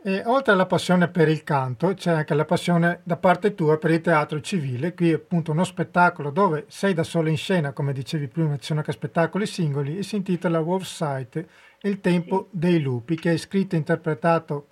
E 0.08 0.22
oltre 0.26 0.54
alla 0.54 0.68
passione 0.68 1.08
per 1.08 1.30
il 1.30 1.44
canto, 1.44 1.96
c'è 1.96 2.12
anche 2.12 2.36
la 2.36 2.46
passione 2.46 3.02
da 3.04 3.18
parte 3.18 3.56
tua 3.56 3.80
per 3.80 3.90
il 3.90 4.02
teatro 4.02 4.40
civile. 4.40 4.94
Qui 4.94 5.10
è 5.10 5.16
appunto 5.16 5.52
uno 5.52 5.64
spettacolo 5.64 6.30
dove 6.30 6.66
sei 6.68 6.94
da 6.94 7.02
solo 7.02 7.30
in 7.30 7.38
scena, 7.38 7.72
come 7.72 7.92
dicevi 7.92 8.28
prima, 8.28 8.56
ci 8.58 8.66
sono 8.66 8.80
anche 8.82 8.92
spettacoli 8.92 9.48
singoli, 9.48 9.98
e 9.98 10.04
si 10.04 10.16
intitola 10.16 10.60
Wolf 10.60 10.86
Sight, 10.86 11.44
Il 11.82 12.02
tempo 12.02 12.50
sì. 12.52 12.58
dei 12.60 12.82
lupi, 12.82 13.16
che 13.16 13.34
è 13.34 13.38
scritto 13.38 13.74
e 13.74 13.80
interpretato 13.80 14.68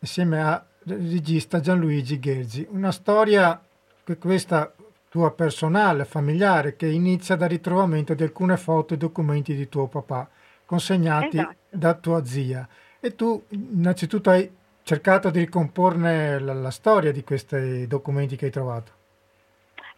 insieme 0.00 0.42
al 0.42 0.62
regista 0.84 1.60
Gianluigi 1.60 2.18
Gerzi. 2.18 2.66
Una 2.70 2.92
storia 2.92 3.58
che 4.04 4.18
questa 4.18 4.74
tua 5.08 5.32
personale, 5.32 6.04
familiare, 6.04 6.76
che 6.76 6.86
inizia 6.86 7.36
dal 7.36 7.48
ritrovamento 7.48 8.14
di 8.14 8.22
alcune 8.22 8.56
foto 8.56 8.94
e 8.94 8.96
documenti 8.96 9.54
di 9.54 9.68
tuo 9.68 9.86
papà, 9.86 10.28
consegnati 10.64 11.38
esatto. 11.38 11.56
da 11.70 11.94
tua 11.94 12.24
zia. 12.24 12.68
E 13.00 13.14
tu 13.14 13.42
innanzitutto 13.50 14.30
hai 14.30 14.50
cercato 14.82 15.30
di 15.30 15.40
ricomporne 15.40 16.38
la, 16.38 16.52
la 16.52 16.70
storia 16.70 17.12
di 17.12 17.22
questi 17.22 17.86
documenti 17.86 18.36
che 18.36 18.46
hai 18.46 18.50
trovato. 18.50 18.97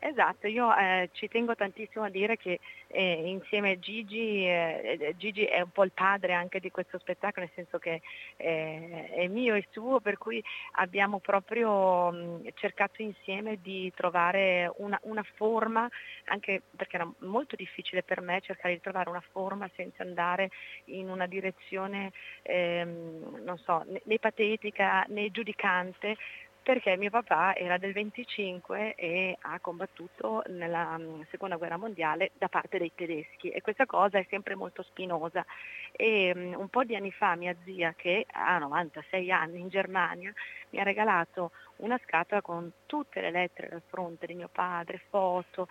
Esatto, 0.02 0.46
io 0.46 0.74
eh, 0.74 1.10
ci 1.12 1.28
tengo 1.28 1.54
tantissimo 1.54 2.06
a 2.06 2.08
dire 2.08 2.38
che 2.38 2.58
eh, 2.86 3.28
insieme 3.28 3.72
a 3.72 3.78
Gigi, 3.78 4.46
eh, 4.46 4.96
eh, 4.98 5.14
Gigi 5.18 5.44
è 5.44 5.60
un 5.60 5.70
po' 5.72 5.84
il 5.84 5.92
padre 5.92 6.32
anche 6.32 6.58
di 6.58 6.70
questo 6.70 6.98
spettacolo, 6.98 7.44
nel 7.44 7.54
senso 7.54 7.78
che 7.78 8.00
eh, 8.36 9.10
è 9.10 9.28
mio 9.28 9.54
e 9.54 9.66
suo, 9.70 10.00
per 10.00 10.16
cui 10.16 10.42
abbiamo 10.76 11.18
proprio 11.18 12.10
mh, 12.12 12.48
cercato 12.54 13.02
insieme 13.02 13.58
di 13.60 13.92
trovare 13.94 14.72
una, 14.78 14.98
una, 15.02 15.22
forma, 15.34 15.86
anche 16.24 16.62
perché 16.74 16.96
era 16.96 17.12
molto 17.18 17.54
difficile 17.54 18.02
per 18.02 18.22
me 18.22 18.40
cercare 18.40 18.72
di 18.72 18.80
trovare 18.80 19.10
una 19.10 19.22
forma 19.32 19.68
senza 19.76 20.02
andare 20.02 20.48
in 20.86 21.10
una 21.10 21.26
direzione, 21.26 22.10
ehm, 22.40 23.42
non 23.44 23.58
so, 23.58 23.84
né 24.04 24.18
patetica 24.18 25.04
né 25.08 25.30
giudicante, 25.30 26.16
perché 26.62 26.96
mio 26.96 27.11
papà 27.11 27.55
era 27.55 27.79
del 27.79 27.92
25 27.92 28.94
e 28.94 29.37
ha 29.40 29.59
combattuto 29.61 30.42
nella 30.49 30.99
mm, 30.99 31.23
seconda 31.31 31.57
guerra 31.57 31.77
mondiale 31.77 32.33
da 32.37 32.49
parte 32.49 32.79
dei 32.79 32.92
tedeschi. 32.94 33.49
E 33.49 33.61
questa 33.62 33.87
cosa 33.87 34.18
è 34.18 34.27
sempre 34.29 34.55
molto 34.55 34.83
spinosa. 34.83 35.44
E 35.92 36.33
um, 36.35 36.61
un 36.61 36.68
po' 36.68 36.85
di 36.85 36.94
anni 36.94 37.11
fa 37.11 37.35
mia 37.35 37.55
zia 37.64 37.94
che 37.96 38.27
ha 38.31 38.59
96 38.59 39.31
anni 39.31 39.61
in 39.61 39.68
Germania 39.68 40.33
mi 40.70 40.81
ha 40.81 40.85
regalato 40.85 41.51
una 41.77 41.99
scatola 42.05 42.42
con 42.42 42.70
tutte 42.87 43.20
le 43.20 43.31
lettere 43.31 43.68
dal 43.68 43.83
fronte 43.87 44.27
di 44.27 44.35
mio 44.35 44.49
padre, 44.53 45.01
foto, 45.09 45.68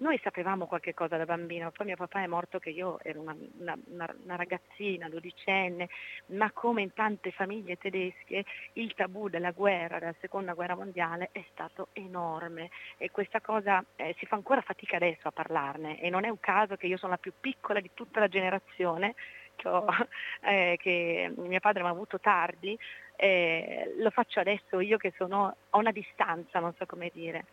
noi 0.00 0.18
sapevamo 0.22 0.66
qualche 0.66 0.94
cosa 0.94 1.16
da 1.16 1.24
bambino, 1.24 1.70
poi 1.70 1.86
mio 1.86 1.96
papà 1.96 2.22
è 2.22 2.26
morto 2.26 2.58
che 2.58 2.70
io 2.70 2.98
ero 3.02 3.20
una, 3.20 3.36
una, 3.58 3.76
una 3.86 4.36
ragazzina, 4.36 5.08
dodicenne, 5.08 5.88
ma 6.26 6.50
come 6.52 6.82
in 6.82 6.92
tante 6.94 7.30
famiglie 7.30 7.76
tedesche 7.76 8.44
il 8.74 8.94
tabù 8.94 9.28
della 9.28 9.50
guerra, 9.50 9.98
della 9.98 10.14
seconda 10.20 10.54
guerra 10.54 10.74
mondiale 10.74 11.28
è 11.32 11.44
stato 11.52 11.88
enorme. 11.92 12.70
E 12.96 13.10
questa 13.10 13.40
cosa 13.40 13.84
eh, 13.96 14.14
si 14.18 14.26
fa 14.26 14.36
ancora 14.36 14.62
fatica 14.62 14.96
adesso 14.96 15.28
a 15.28 15.32
parlarne. 15.32 16.00
E 16.00 16.08
non 16.08 16.24
è 16.24 16.28
un 16.28 16.40
caso 16.40 16.76
che 16.76 16.86
io 16.86 16.96
sono 16.96 17.12
la 17.12 17.18
più 17.18 17.32
piccola 17.38 17.80
di 17.80 17.90
tutta 17.92 18.20
la 18.20 18.28
generazione 18.28 19.14
eh, 20.40 20.78
che 20.80 21.32
mio 21.36 21.60
padre 21.60 21.82
mi 21.82 21.88
ha 21.88 21.92
avuto 21.92 22.18
tardi, 22.18 22.78
eh, 23.16 23.94
lo 23.98 24.08
faccio 24.08 24.40
adesso 24.40 24.80
io 24.80 24.96
che 24.96 25.12
sono 25.18 25.54
a 25.68 25.76
una 25.76 25.92
distanza, 25.92 26.58
non 26.58 26.72
so 26.78 26.86
come 26.86 27.10
dire 27.12 27.44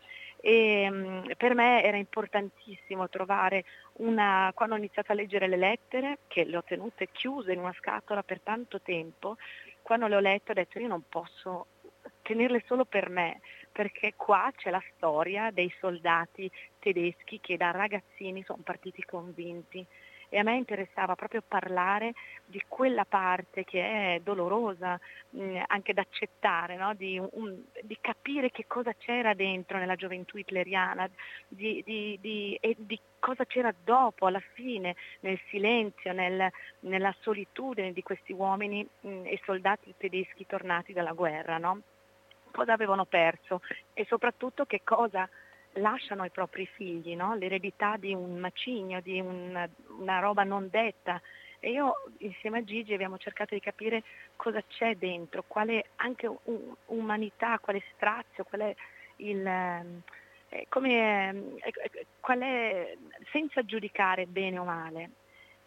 e 0.48 0.88
um, 0.90 1.30
per 1.36 1.54
me 1.54 1.84
era 1.84 1.98
importantissimo 1.98 3.10
trovare 3.10 3.66
una, 3.96 4.50
quando 4.56 4.76
ho 4.76 4.78
iniziato 4.78 5.12
a 5.12 5.16
leggere 5.16 5.46
le 5.50 5.58
lettere, 5.58 6.20
che 6.28 6.46
le 6.46 6.56
ho 6.56 6.64
tenute 6.64 7.10
chiuse 7.12 7.52
in 7.52 7.60
una 7.60 7.76
scatola 7.78 8.24
per 8.24 8.40
tanto 8.40 8.80
tempo, 8.80 9.36
quando 9.82 10.08
le 10.08 10.16
ho 10.16 10.22
lette 10.22 10.52
ho 10.52 10.56
detto 10.56 10.80
io 10.80 10.88
non 10.88 11.04
posso 11.10 11.66
tenerle 12.22 12.64
solo 12.66 12.86
per 12.86 13.10
me, 13.10 13.42
perché 13.74 14.14
qua 14.16 14.50
c'è 14.56 14.70
la 14.70 14.82
storia 14.96 15.52
dei 15.52 15.70
soldati 15.82 16.50
tedeschi 16.80 17.42
che 17.42 17.58
da 17.58 17.72
ragazzini 17.72 18.42
sono 18.44 18.62
partiti 18.64 19.04
convinti 19.04 19.86
e 20.30 20.40
a 20.40 20.44
me 20.44 20.56
interessava 20.56 21.16
proprio 21.16 21.42
parlare 21.46 22.14
di 22.46 22.62
quella 22.68 23.06
parte 23.06 23.64
che 23.64 24.16
è 24.16 24.20
dolorosa 24.22 25.00
mh, 25.30 25.42
mm, 25.42 25.62
anche 25.68 25.94
da 25.94 26.02
accettare, 26.02 26.76
no? 26.76 26.94
di, 26.94 27.18
un, 27.18 27.62
di, 27.82 27.98
capire 28.00 28.52
che 28.52 28.66
cosa 28.68 28.94
c'era 28.94 29.34
dentro 29.34 29.78
nella 29.78 29.96
gioventù 29.96 30.38
hitleriana 30.38 31.10
di, 31.48 31.82
di, 31.86 32.58
e 32.60 32.76
di 32.78 33.00
cosa 33.20 33.46
c'era 33.46 33.74
dopo, 33.84 34.28
alla 34.28 34.42
fine, 34.54 34.96
nel 35.22 35.40
silenzio, 35.50 36.12
nel, 36.14 36.50
nella 36.82 37.16
solitudine 37.22 37.94
di 37.94 38.04
questi 38.04 38.34
uomini 38.34 38.88
mh, 39.02 39.10
mm, 39.10 39.26
e 39.26 39.40
soldati 39.44 39.94
tedeschi 39.98 40.46
tornati 40.46 40.94
dalla 40.94 41.14
guerra. 41.14 41.58
No? 41.58 41.82
Cosa 42.52 42.74
avevano 42.74 43.06
perso 43.06 43.62
e 43.94 44.06
soprattutto 44.06 44.66
che 44.66 44.82
cosa 44.84 45.28
lasciano 45.78 46.24
ai 46.24 46.30
propri 46.30 46.66
figli, 46.66 47.16
no? 47.16 47.36
l'eredità 47.36 47.98
di 47.98 48.14
un 48.14 48.38
macigno, 48.38 49.02
di 49.02 49.20
un, 49.20 49.68
una 50.00 50.20
roba 50.20 50.44
non 50.44 50.68
detta. 50.70 51.22
E 51.60 51.72
io 51.72 51.94
insieme 52.20 52.60
a 52.60 52.64
Gigi 52.64 52.94
abbiamo 52.94 53.18
cercato 53.18 53.56
di 53.56 53.60
capire 53.62 54.04
cosa 54.36 54.62
c'è 54.68 54.96
dentro, 54.96 55.44
quale 55.48 55.88
anche 55.98 56.28
um, 56.28 56.76
umanità, 56.88 57.58
quale 57.60 57.82
strazio, 57.96 58.44
qual 58.44 58.62
è 58.62 58.76
il... 59.18 59.46
Eh, 60.50 60.66
come, 60.70 61.58
eh, 61.58 62.06
qual 62.22 62.40
è, 62.40 62.96
senza 63.32 63.66
giudicare 63.66 64.28
bene 64.28 64.60
o 64.60 64.64
male, 64.64 65.10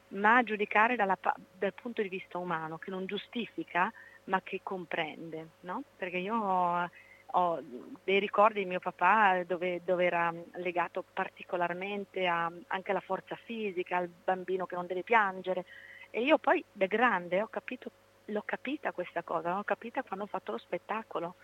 ma 0.09 0.42
giudicare 0.42 0.96
dalla, 0.96 1.18
dal 1.59 1.75
punto 1.75 2.01
di 2.01 2.09
vista 2.09 2.38
umano, 2.38 2.79
che 2.79 2.90
non 2.90 3.05
giustifica 3.05 3.92
ma 4.25 4.40
che 4.42 4.61
comprende, 4.62 5.49
no? 5.61 5.83
Perché 5.96 6.18
io 6.18 6.88
ho 7.33 7.62
dei 8.05 8.19
ricordi 8.19 8.61
di 8.61 8.66
mio 8.66 8.81
papà 8.81 9.43
dove, 9.45 9.83
dove 9.85 10.05
era 10.05 10.33
legato 10.55 11.05
particolarmente 11.12 12.27
a, 12.27 12.51
anche 12.69 12.90
alla 12.90 13.01
forza 13.01 13.37
fisica, 13.45 13.97
al 13.97 14.09
bambino 14.09 14.66
che 14.66 14.75
non 14.75 14.87
deve 14.87 15.03
piangere. 15.03 15.64
E 16.11 16.23
io 16.23 16.38
poi 16.38 16.64
da 16.73 16.87
grande 16.87 17.43
ho 17.43 17.49
capito, 17.49 17.90
l'ho 18.27 18.43
capita 18.45 18.93
questa 18.93 19.23
cosa, 19.23 19.55
l'ho 19.55 19.64
capita 19.64 20.03
quando 20.03 20.25
ho 20.25 20.29
fatto 20.29 20.53
lo 20.53 20.59
spettacolo, 20.59 21.37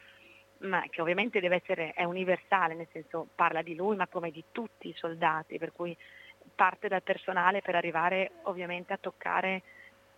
ma 0.58 0.82
che 0.88 1.00
ovviamente 1.00 1.40
deve 1.40 1.56
essere, 1.56 1.92
è 1.92 2.04
universale, 2.04 2.74
nel 2.74 2.88
senso 2.90 3.28
parla 3.34 3.62
di 3.62 3.74
lui 3.74 3.96
ma 3.96 4.06
come 4.06 4.30
di 4.30 4.44
tutti 4.52 4.88
i 4.88 4.94
soldati, 4.96 5.58
per 5.58 5.72
cui 5.72 5.96
parte 6.54 6.88
dal 6.88 7.02
personale 7.02 7.60
per 7.60 7.74
arrivare 7.74 8.32
ovviamente 8.42 8.92
a 8.92 8.98
toccare 8.98 9.62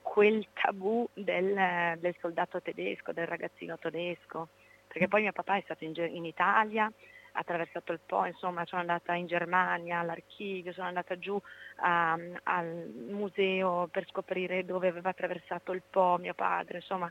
quel 0.02 0.46
tabù 0.54 1.06
del, 1.12 1.98
del 1.98 2.16
soldato 2.20 2.62
tedesco, 2.62 3.12
del 3.12 3.26
ragazzino 3.26 3.78
tedesco 3.78 4.48
perché 4.88 5.06
poi 5.06 5.22
mio 5.22 5.32
papà 5.32 5.56
è 5.56 5.62
stato 5.62 5.84
in, 5.84 5.92
in 5.96 6.24
Italia, 6.24 6.84
ha 7.32 7.40
attraversato 7.40 7.92
il 7.92 8.00
Po, 8.04 8.24
insomma 8.24 8.64
sono 8.66 8.80
andata 8.80 9.14
in 9.14 9.26
Germania 9.26 10.00
all'archivio, 10.00 10.72
sono 10.72 10.88
andata 10.88 11.18
giù 11.18 11.34
um, 11.34 12.38
al 12.42 12.90
museo 13.08 13.88
per 13.90 14.06
scoprire 14.08 14.64
dove 14.64 14.88
aveva 14.88 15.10
attraversato 15.10 15.72
il 15.72 15.82
Po 15.88 16.16
mio 16.18 16.34
padre, 16.34 16.78
insomma 16.78 17.10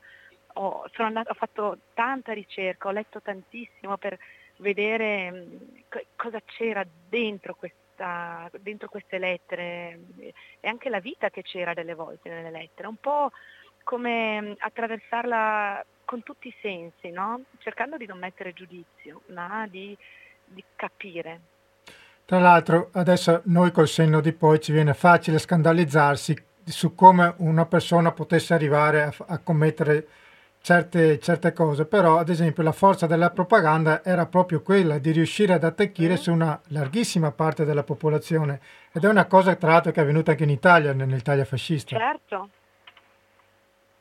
ho, 0.54 0.86
andata, 0.98 1.32
ho 1.32 1.36
fatto 1.36 1.78
tanta 1.94 2.34
ricerca, 2.34 2.88
ho 2.88 2.92
letto 2.92 3.22
tantissimo 3.22 3.98
per 3.98 4.18
vedere 4.58 5.48
cosa 6.16 6.42
c'era 6.44 6.86
dentro 7.08 7.56
questa, 7.56 8.50
dentro 8.60 8.90
queste 8.90 9.20
lettere 9.20 10.00
e 10.18 10.68
anche 10.68 10.90
la 10.90 11.00
vita 11.00 11.30
che 11.30 11.44
c'era 11.44 11.74
delle 11.74 11.94
volte 11.94 12.30
nelle 12.30 12.50
lettere, 12.50 12.88
un 12.88 12.98
po' 12.98 13.32
come 13.84 14.56
attraversarla 14.58 15.86
con 16.08 16.24
tutti 16.24 16.48
i 16.48 16.56
sensi, 16.62 17.10
no? 17.12 17.41
cercando 17.58 17.98
di 17.98 18.06
non 18.06 18.17
mettere 18.17 18.54
giudizio, 18.54 19.24
ma 19.34 19.67
di, 19.70 19.96
di 20.46 20.63
capire. 20.78 21.39
Tra 22.24 22.39
l'altro 22.39 22.89
adesso 22.93 23.41
noi 23.46 23.72
col 23.72 23.89
senno 23.89 24.22
di 24.22 24.32
poi 24.32 24.62
ci 24.62 24.72
viene 24.72 24.93
facile 24.93 25.38
scandalizzarsi 25.38 26.46
su 26.63 26.96
come 26.96 27.34
una 27.39 27.65
persona 27.65 28.13
potesse 28.13 28.54
arrivare 28.54 29.04
a, 29.04 29.13
a 29.28 29.38
commettere 29.39 30.08
certe, 30.62 31.20
certe, 31.20 31.52
cose, 31.52 31.86
però 31.86 32.17
ad 32.17 32.30
esempio 32.30 32.63
la 32.63 32.72
forza 32.72 33.06
della 33.06 33.30
propaganda 33.32 34.02
era 34.02 34.26
proprio 34.28 34.62
quella 34.62 35.00
di 35.00 35.12
riuscire 35.12 35.54
ad 35.54 35.63
attecchire 35.65 36.13
mm. 36.13 36.17
su 36.17 36.32
una 36.32 36.60
larghissima 36.67 37.32
parte 37.32 37.65
della 37.65 37.84
popolazione 37.84 38.60
ed 38.93 39.04
è 39.04 39.10
una 39.10 39.26
cosa 39.26 39.56
tra 39.56 39.72
l'altro 39.72 39.91
che 39.91 40.00
è 40.00 40.04
avvenuta 40.04 40.32
anche 40.32 40.43
in 40.43 40.50
Italia, 40.50 40.93
nell'Italia 40.93 41.43
fascista. 41.43 41.98
Certo, 41.98 42.50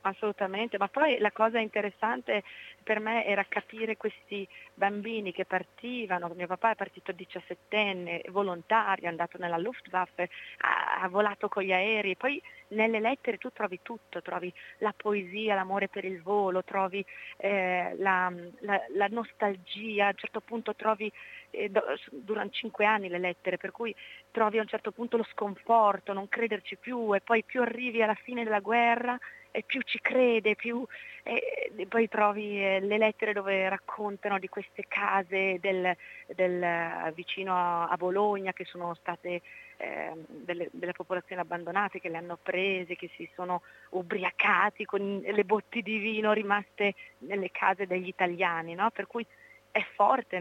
Assolutamente, 0.07 0.77
ma 0.77 0.87
poi 0.87 1.17
la 1.19 1.31
cosa 1.31 1.59
interessante 1.59 2.43
per 2.81 3.01
me 3.01 3.25
era 3.25 3.45
capire 3.47 3.97
questi 3.97 4.47
bambini 4.73 5.33
che 5.33 5.43
partivano, 5.43 6.31
mio 6.33 6.47
papà 6.47 6.71
è 6.71 6.75
partito 6.75 7.11
17enne, 7.11 8.29
volontario, 8.29 9.05
è 9.05 9.09
andato 9.09 9.37
nella 9.37 9.57
Luftwaffe, 9.57 10.29
ha, 10.59 11.01
ha 11.01 11.09
volato 11.09 11.49
con 11.49 11.63
gli 11.63 11.73
aerei, 11.73 12.15
poi 12.15 12.41
nelle 12.69 13.01
lettere 13.01 13.37
tu 13.37 13.51
trovi 13.51 13.79
tutto, 13.81 14.21
trovi 14.21 14.53
la 14.77 14.93
poesia, 14.95 15.55
l'amore 15.55 15.89
per 15.89 16.05
il 16.05 16.21
volo, 16.21 16.63
trovi 16.63 17.05
eh, 17.35 17.93
la, 17.97 18.31
la, 18.59 18.81
la, 18.95 19.07
nostalgia, 19.09 20.05
a 20.05 20.09
un 20.09 20.17
certo 20.17 20.39
punto 20.39 20.73
trovi, 20.73 21.11
eh, 21.49 21.69
durano 22.11 22.49
cinque 22.51 22.85
anni 22.85 23.09
le 23.09 23.19
lettere, 23.19 23.57
per 23.57 23.71
cui 23.71 23.93
trovi 24.31 24.57
a 24.57 24.61
un 24.61 24.67
certo 24.67 24.91
punto 24.91 25.17
lo 25.17 25.25
sconforto, 25.31 26.13
non 26.13 26.29
crederci 26.29 26.77
più 26.77 27.13
e 27.13 27.19
poi 27.19 27.43
più 27.43 27.61
arrivi 27.61 28.01
alla 28.01 28.15
fine 28.15 28.45
della 28.45 28.61
guerra 28.61 29.19
e 29.51 29.63
più 29.63 29.81
ci 29.81 29.99
crede, 30.01 30.55
più 30.55 30.85
e 31.27 31.85
poi 31.89 32.07
trovi 32.07 32.63
eh, 32.63 32.79
le 32.79 32.97
lettere 32.97 33.33
dove 33.33 33.67
raccontano 33.67 34.39
di 34.39 34.47
queste 34.47 34.85
case 34.87 35.57
del, 35.59 35.93
del, 36.25 37.11
vicino 37.13 37.53
a 37.53 37.93
Bologna 37.97 38.53
che 38.53 38.63
sono 38.63 38.93
state 38.93 39.41
eh, 39.75 40.11
delle, 40.25 40.69
delle, 40.71 40.93
popolazioni 40.93 41.41
abbandonate 41.41 41.99
che 41.99 42.07
le 42.07 42.17
hanno 42.17 42.37
prese, 42.41 42.95
che 42.95 43.09
si 43.17 43.29
sono 43.35 43.61
ubriacati 43.89 44.85
con 44.85 45.21
le 45.21 45.43
botti 45.43 45.81
di 45.81 45.97
vino 45.97 46.31
rimaste 46.31 46.93
nelle 47.19 47.51
case 47.51 47.87
degli 47.87 48.07
italiani, 48.07 48.73
no? 48.73 48.89
per 48.91 49.07
cui 49.07 49.25
è 49.69 49.85
forte 49.95 50.39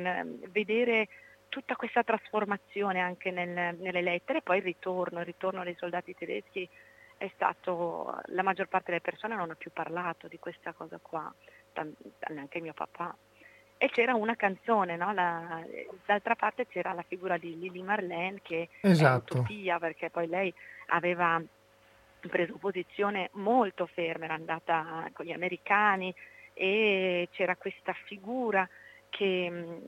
vedere 0.50 1.08
tutta 1.48 1.74
questa 1.74 2.04
trasformazione 2.04 3.00
anche 3.00 3.32
nel, 3.32 3.76
nelle 3.76 4.02
lettere, 4.02 4.40
poi 4.40 4.58
il 4.58 4.62
ritorno, 4.62 5.18
il 5.18 5.26
ritorno 5.26 5.64
dei 5.64 5.74
soldati 5.76 6.14
tedeschi 6.14 6.68
è 7.18 7.30
stato, 7.34 8.20
la 8.26 8.42
maggior 8.42 8.68
parte 8.68 8.90
delle 8.90 9.00
persone 9.00 9.34
non 9.34 9.50
ha 9.50 9.54
più 9.54 9.70
parlato 9.72 10.28
di 10.28 10.38
questa 10.38 10.72
cosa 10.72 10.98
qua, 11.00 11.32
neanche 12.28 12.60
mio 12.60 12.74
papà. 12.74 13.14
E 13.78 13.90
c'era 13.90 14.14
una 14.14 14.36
canzone, 14.36 14.96
no? 14.96 15.12
la, 15.12 15.62
d'altra 16.06 16.34
parte 16.34 16.66
c'era 16.66 16.92
la 16.92 17.04
figura 17.06 17.36
di 17.36 17.58
Lily 17.58 17.82
Marlene 17.82 18.40
che 18.42 18.68
esatto. 18.80 19.34
è 19.34 19.38
utopia 19.38 19.78
perché 19.78 20.08
poi 20.08 20.26
lei 20.28 20.52
aveva 20.86 21.42
preso 22.20 22.56
posizione 22.56 23.28
molto 23.32 23.86
ferma, 23.86 24.24
era 24.24 24.34
andata 24.34 25.08
con 25.12 25.26
gli 25.26 25.32
americani 25.32 26.14
e 26.54 27.28
c'era 27.32 27.54
questa 27.56 27.92
figura 27.92 28.66
che, 29.10 29.80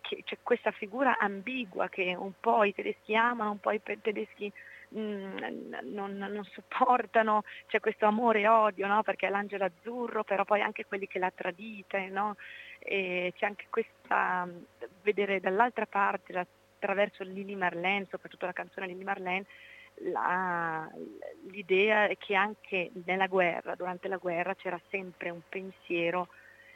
che 0.00 0.22
c'è 0.22 0.36
questa 0.42 0.70
figura 0.70 1.16
ambigua 1.18 1.88
che 1.88 2.14
un 2.14 2.32
po' 2.38 2.64
i 2.64 2.74
tedeschi 2.74 3.14
amano, 3.16 3.52
un 3.52 3.60
po' 3.60 3.70
i 3.70 3.80
tedeschi 3.82 4.52
Mm, 4.92 5.72
non, 5.92 6.16
non, 6.16 6.44
sopportano, 6.50 7.44
c'è 7.68 7.78
questo 7.78 8.06
amore 8.06 8.40
e 8.40 8.48
odio, 8.48 8.88
no? 8.88 9.04
perché 9.04 9.28
è 9.28 9.30
l'angelo 9.30 9.64
azzurro, 9.64 10.24
però 10.24 10.44
poi 10.44 10.62
anche 10.62 10.84
quelli 10.84 11.06
che 11.06 11.20
l'ha 11.20 11.30
tradita, 11.32 11.98
no? 12.08 12.34
e 12.80 13.32
c'è 13.36 13.46
anche 13.46 13.66
questa, 13.70 14.48
vedere 15.02 15.38
dall'altra 15.38 15.86
parte, 15.86 16.36
attraverso 16.36 17.22
Lily 17.22 17.54
Marlene, 17.54 18.08
soprattutto 18.10 18.46
la 18.46 18.52
canzone 18.52 18.88
Lily 18.88 19.04
Marlene, 19.04 19.46
la, 20.02 20.90
l'idea 21.50 22.06
è 22.06 22.16
che 22.16 22.34
anche 22.34 22.90
nella 23.04 23.28
guerra, 23.28 23.76
durante 23.76 24.08
la 24.08 24.16
guerra, 24.16 24.56
c'era 24.56 24.80
sempre 24.88 25.30
un 25.30 25.42
pensiero 25.48 26.28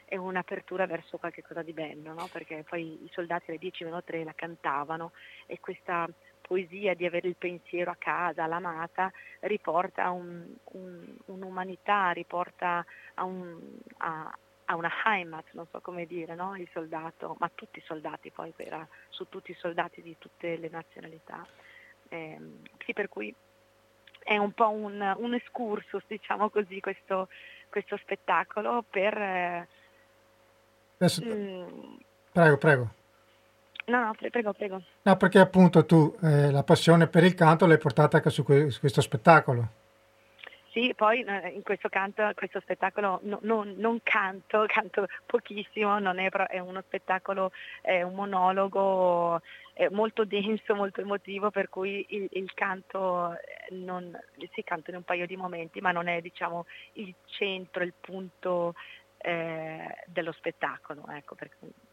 e 0.05 0.17
un'apertura 0.17 0.85
verso 0.85 1.17
qualcosa 1.17 1.63
di 1.63 1.73
bello, 1.73 2.13
no? 2.13 2.29
perché 2.31 2.63
poi 2.67 3.03
i 3.03 3.09
soldati 3.11 3.49
alle 3.49 3.59
10 3.59 3.83
meno 3.83 4.03
3 4.03 4.23
la 4.23 4.33
cantavano 4.33 5.11
e 5.47 5.59
questa 5.59 6.07
poesia 6.45 6.93
di 6.93 7.05
avere 7.05 7.27
il 7.27 7.35
pensiero 7.35 7.91
a 7.91 7.95
casa, 7.97 8.45
l'amata, 8.45 9.11
riporta 9.41 10.11
un, 10.11 10.45
un, 10.73 11.15
un'umanità, 11.25 12.11
riporta 12.11 12.85
a, 13.15 13.23
un, 13.23 13.59
a, 13.97 14.37
a, 14.65 14.75
una 14.75 14.91
Heimat, 15.05 15.45
non 15.51 15.65
so 15.71 15.79
come 15.81 16.05
dire, 16.05 16.35
no? 16.35 16.55
il 16.55 16.69
soldato, 16.71 17.35
ma 17.39 17.49
tutti 17.53 17.79
i 17.79 17.83
soldati 17.85 18.29
poi, 18.29 18.53
era 18.57 18.87
su 19.09 19.27
tutti 19.27 19.51
i 19.51 19.57
soldati 19.57 20.01
di 20.01 20.15
tutte 20.19 20.57
le 20.57 20.69
nazionalità. 20.69 21.45
Eh, 22.09 22.39
sì, 22.85 22.93
per 22.93 23.09
cui 23.09 23.33
è 24.19 24.37
un 24.37 24.51
po' 24.51 24.69
un, 24.69 25.15
un 25.17 25.33
excursus, 25.33 26.03
diciamo 26.07 26.49
così, 26.49 26.79
questo, 26.79 27.27
questo 27.69 27.97
spettacolo 27.97 28.83
per... 28.87 29.17
Eh, 29.17 29.67
Adesso, 30.97 31.25
mh, 31.25 31.29
mm, 31.29 31.95
prego, 32.31 32.57
prego. 32.57 32.93
No, 33.85 33.99
no, 33.99 34.15
prego, 34.31 34.53
prego. 34.53 34.81
No, 35.03 35.17
perché 35.17 35.39
appunto 35.39 35.85
tu 35.85 36.15
eh, 36.23 36.51
la 36.51 36.63
passione 36.63 37.07
per 37.07 37.23
il 37.23 37.35
canto 37.35 37.67
l'hai 37.67 37.77
portata 37.77 38.17
anche 38.17 38.29
su, 38.29 38.43
que- 38.43 38.69
su 38.71 38.79
questo 38.79 39.01
spettacolo. 39.01 39.83
Sì, 40.71 40.93
poi 40.93 41.21
eh, 41.21 41.49
in 41.49 41.63
questo 41.63 41.87
canto, 41.87 42.29
questo 42.35 42.59
spettacolo 42.59 43.19
no, 43.23 43.39
non, 43.43 43.75
non, 43.77 43.99
canto, 44.03 44.65
canto 44.67 45.07
pochissimo, 45.25 45.99
non 45.99 46.19
è, 46.19 46.29
è 46.29 46.59
uno 46.59 46.81
spettacolo, 46.81 47.51
è 47.81 48.01
un 48.01 48.13
monologo 48.13 49.41
è 49.75 49.89
molto 49.89 50.23
denso, 50.23 50.73
molto 50.73 51.01
emotivo, 51.01 51.51
per 51.51 51.69
cui 51.69 52.05
il, 52.09 52.27
il 52.31 52.53
canto 52.53 53.33
eh, 53.33 53.75
non, 53.75 54.17
si 54.53 54.63
canta 54.63 54.89
in 54.89 54.97
un 54.97 55.03
paio 55.03 55.27
di 55.27 55.35
momenti, 55.35 55.81
ma 55.81 55.91
non 55.91 56.07
è 56.07 56.21
diciamo, 56.21 56.65
il 56.93 57.13
centro, 57.25 57.83
il 57.83 57.93
punto 57.99 58.73
eh, 59.17 60.03
dello 60.07 60.31
spettacolo. 60.31 61.05
Ecco, 61.09 61.35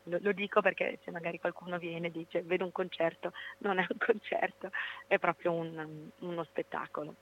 lo, 0.05 0.19
lo, 0.21 0.33
dico 0.33 0.61
perché 0.61 0.99
se 1.05 1.11
magari 1.11 1.39
qualcuno 1.39 1.79
viene 1.79 2.09
e 2.09 2.11
dice 2.11 2.43
vedo 2.43 2.65
un 2.65 2.73
concerto, 2.73 3.33
non 3.59 3.79
è 3.79 3.87
un 3.89 3.99
concerto, 4.05 4.71
è 5.07 5.19
proprio 5.19 5.53
un, 5.53 6.09
uno 6.21 6.45
spettacolo. 6.45 7.15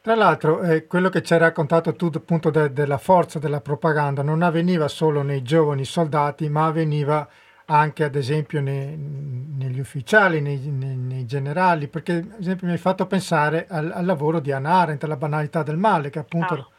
Tra 0.00 0.14
l'altro, 0.14 0.62
eh, 0.62 0.86
quello 0.86 1.08
che 1.08 1.22
ci 1.22 1.32
hai 1.32 1.40
raccontato 1.40 1.94
tu 1.94 2.10
appunto 2.14 2.50
de, 2.50 2.72
della 2.72 2.98
forza 2.98 3.38
della 3.38 3.60
propaganda 3.60 4.22
non 4.22 4.42
avveniva 4.42 4.88
solo 4.88 5.22
nei 5.22 5.42
giovani 5.42 5.84
soldati, 5.84 6.48
ma 6.48 6.66
avveniva 6.66 7.28
anche 7.66 8.04
ad 8.04 8.14
esempio 8.14 8.60
nei, 8.60 8.96
negli 8.96 9.80
ufficiali, 9.80 10.40
nei, 10.40 10.58
nei, 10.58 10.96
nei, 10.96 11.26
generali, 11.26 11.88
perché 11.88 12.12
ad 12.12 12.40
esempio 12.40 12.66
mi 12.66 12.72
hai 12.72 12.78
fatto 12.78 13.06
pensare 13.06 13.66
al, 13.68 13.90
al, 13.92 14.06
lavoro 14.06 14.40
di 14.40 14.52
Anna 14.52 14.80
Arendt, 14.80 15.04
alla 15.04 15.16
banalità 15.16 15.62
del 15.62 15.76
male, 15.76 16.08
che 16.08 16.20
appunto 16.20 16.54
oh 16.54 16.70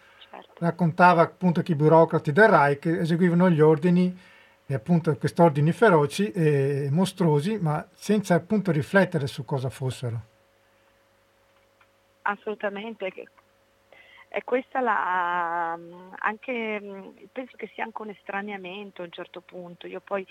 raccontava 0.60 1.22
appunto 1.22 1.62
che 1.62 1.72
i 1.72 1.76
burocrati 1.76 2.32
del 2.32 2.48
Reich 2.48 2.86
eseguivano 2.86 3.50
gli 3.50 3.62
ordini 3.62 4.17
e 4.72 4.76
appunto 4.76 5.18
questi 5.18 5.42
ordini 5.42 5.72
feroci 5.72 6.32
e 6.32 6.90
mostruosi, 6.92 7.58
ma 7.58 7.84
senza 7.92 8.36
appunto 8.36 8.72
riflettere 8.72 9.26
su 9.26 9.44
cosa 9.44 9.72
fossero. 9.72 10.22
Assolutamente. 12.22 13.12
E 14.28 14.44
questa 14.44 14.80
la, 14.80 15.72
anche, 16.20 17.14
penso 17.32 17.58
che 17.58 17.72
sia 17.74 17.84
anche 17.84 18.02
un 18.04 18.10
estraniamento 18.10 19.02
a 19.02 19.06
un 19.06 19.12
certo 19.12 19.42
punto. 19.42 19.88
Io 19.88 20.02
poi 20.02 20.24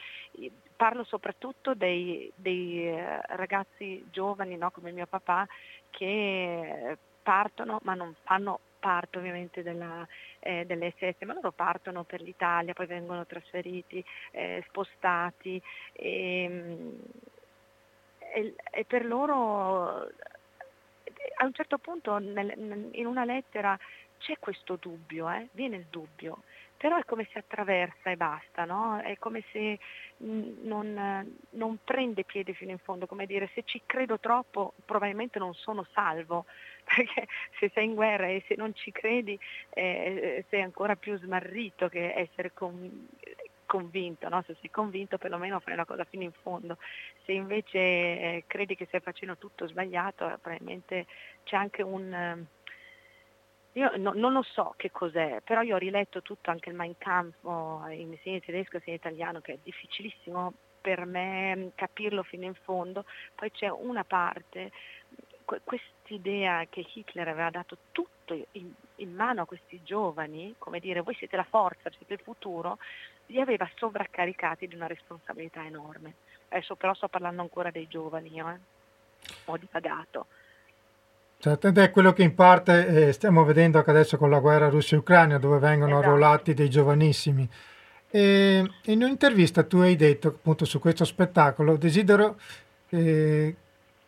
parlo 0.77 1.03
soprattutto 1.03 1.75
dei, 1.75 2.31
dei 2.37 2.91
eh, 2.91 3.21
ragazzi 3.35 4.07
giovani, 4.13 4.57
no, 4.57 4.71
come 4.71 4.93
mio 4.93 5.07
papà, 5.07 5.49
che 5.91 6.97
partono 7.25 7.81
ma 7.83 7.95
non 7.95 8.15
fanno 8.23 8.61
parte 8.79 9.19
ovviamente 9.19 9.65
della, 9.65 10.07
eh, 10.41 10.65
dell'SS, 10.67 11.21
ma 11.25 11.35
loro 11.35 11.53
partono 11.53 12.05
per 12.05 12.21
l'Italia, 12.21 12.75
poi 12.75 12.87
vengono 12.87 13.27
trasferiti, 13.27 14.05
eh, 14.33 14.63
spostati 14.69 15.61
e, 15.93 16.97
e, 18.19 18.55
e, 18.71 18.85
per 18.85 19.05
loro 19.05 20.09
a 21.41 21.45
un 21.45 21.53
certo 21.53 21.79
punto 21.79 22.19
nel, 22.19 22.89
in 22.93 23.07
una 23.07 23.25
lettera 23.25 23.79
c'è 24.19 24.39
questo 24.39 24.77
dubbio, 24.81 25.31
eh? 25.31 25.49
viene 25.53 25.77
il 25.77 25.87
dubbio, 25.89 26.43
però 26.77 26.97
è 26.97 27.05
come 27.05 27.29
se 27.33 27.39
attraversa 27.39 28.11
e 28.11 28.17
basta, 28.17 28.65
no? 28.65 28.99
è 29.01 29.17
come 29.19 29.45
se 29.53 29.79
non, 30.19 31.37
non, 31.51 31.79
prende 31.85 32.25
piede 32.25 32.53
fino 32.53 32.73
in 32.73 32.79
fondo, 32.79 33.07
come 33.07 33.27
dire 33.27 33.49
se 33.55 33.63
ci 33.65 33.83
credo 33.87 34.19
troppo 34.19 34.75
probabilmente 34.85 35.39
non 35.39 35.55
sono 35.55 35.87
salvo, 35.93 36.47
perché 36.95 37.27
se 37.59 37.71
sei 37.75 37.85
in 37.85 37.95
guerra 37.95 38.29
e 38.29 38.43
se 38.47 38.55
non 38.57 38.75
ci 38.75 38.91
credi 38.93 39.39
eh, 39.71 40.45
sei 40.49 40.63
ancora 40.63 40.97
più 40.97 41.19
smarrito 41.19 41.89
che 41.89 42.13
essere 42.15 42.53
con, 42.53 43.09
convinto, 43.69 44.29
no? 44.29 44.43
se 44.47 44.57
sei 44.61 44.71
convinto 44.71 45.19
perlomeno 45.19 45.61
fai 45.61 45.75
una 45.75 45.85
cosa 45.85 46.05
fino 46.05 46.23
in 46.23 46.33
fondo, 46.33 46.79
se 47.25 47.33
invece 47.33 47.79
eh, 47.79 48.45
credi 48.47 48.75
che 48.75 48.87
stai 48.87 49.01
facendo 49.01 49.37
tutto 49.37 49.69
sbagliato 49.69 50.27
probabilmente 50.41 51.07
c'è 51.45 51.57
anche 51.57 51.83
un... 51.83 52.13
Eh, 52.13 52.57
io 53.73 53.93
no, 53.99 54.13
non 54.15 54.33
lo 54.33 54.43
so 54.43 54.75
che 54.77 54.91
cos'è, 54.91 55.41
però 55.45 55.61
io 55.61 55.77
ho 55.77 55.79
riletto 55.79 56.23
tutto 56.23 56.51
anche 56.51 56.71
il 56.71 56.75
Mein 56.75 56.97
Kampf 56.97 57.37
in 57.91 58.17
sia 58.23 58.33
in 58.33 58.41
tedesco 58.41 58.81
sia 58.81 58.93
in 58.93 58.99
italiano 58.99 59.41
che 59.41 59.53
è 59.53 59.59
difficilissimo 59.63 60.53
per 60.81 61.05
me 61.05 61.73
capirlo 61.75 62.23
fino 62.23 62.45
in 62.45 62.55
fondo, 62.55 63.05
poi 63.35 63.53
c'è 63.53 63.69
una 63.69 64.05
parte 64.05 64.73
quest'idea 66.09 66.67
che 66.69 66.85
Hitler 66.93 67.29
aveva 67.29 67.51
dato 67.51 67.77
tutto 67.93 68.47
in, 68.53 68.73
in, 68.97 69.15
mano 69.15 69.43
a 69.43 69.47
questi 69.47 69.81
giovani, 69.85 70.55
come 70.59 70.81
dire 70.81 71.03
voi 71.03 71.15
siete 71.15 71.37
la 71.37 71.47
forza, 71.49 71.91
siete 71.97 72.15
il 72.15 72.21
futuro, 72.23 72.79
li 73.27 73.41
aveva 73.41 73.69
sovraccaricati 73.77 74.67
di 74.67 74.75
una 74.75 74.87
responsabilità 74.87 75.65
enorme. 75.65 76.15
Adesso 76.49 76.77
però 76.77 76.95
sto 76.95 77.09
parlando 77.09 77.43
ancora 77.43 77.71
dei 77.71 77.87
giovani, 77.87 78.33
io, 78.33 78.49
eh? 78.49 78.59
ho 79.45 79.57
divagato. 79.59 80.27
Certo, 81.41 81.69
ed 81.69 81.79
è 81.79 81.91
quello 81.91 82.13
che 82.13 82.23
in 82.23 82.35
parte 82.35 83.09
eh, 83.09 83.13
stiamo 83.13 83.45
vedendo 83.45 83.79
anche 83.79 83.91
adesso 83.91 84.17
con 84.17 84.31
la 84.31 84.41
guerra 84.41 84.71
Russia-Ucraina, 84.71 85.39
dove 85.39 85.59
vengono 85.59 85.93
esatto. 85.93 86.07
arruolati 86.07 86.55
dei 86.55 86.71
giovanissimi. 86.71 87.49
E 88.11 88.71
in 88.85 89.03
un'intervista 89.03 89.63
tu 89.63 89.79
hai 89.79 89.95
detto 89.95 90.29
appunto 90.29 90.65
su 90.65 90.81
questo 90.81 91.05
spettacolo, 91.05 91.77
desidero, 91.77 92.41
eh, 92.89 93.55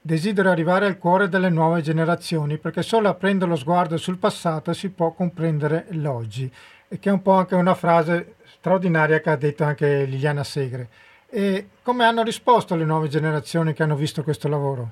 desidero 0.01 0.51
arrivare 0.51 0.87
al 0.87 0.99
cuore 0.99 1.29
delle 1.29 1.51
nuove 1.51 1.83
generazioni, 1.83 2.59
perché 2.59 2.83
solo 2.83 3.09
aprendo 3.09 3.47
lo 3.47 3.57
sguardo 3.57 3.97
sul 3.97 4.19
passato 4.19 4.73
si 4.73 4.91
può 4.91 5.13
comprendere 5.13 5.87
l'oggi, 5.91 6.51
e 6.89 6.99
che 6.99 7.11
è 7.11 7.13
un 7.13 7.23
po' 7.23 7.33
anche 7.33 7.55
una 7.55 7.75
frase 7.75 8.37
straordinaria 8.45 9.21
che 9.21 9.31
ha 9.31 9.37
detto 9.37 9.65
anche 9.65 10.05
Liliana 10.05 10.45
Segre. 10.45 10.89
E 11.29 11.69
come 11.83 12.05
hanno 12.05 12.23
risposto 12.23 12.75
le 12.75 12.85
nuove 12.85 13.09
generazioni 13.09 13.73
che 13.73 13.83
hanno 13.83 13.95
visto 13.95 14.23
questo 14.23 14.49
lavoro? 14.49 14.91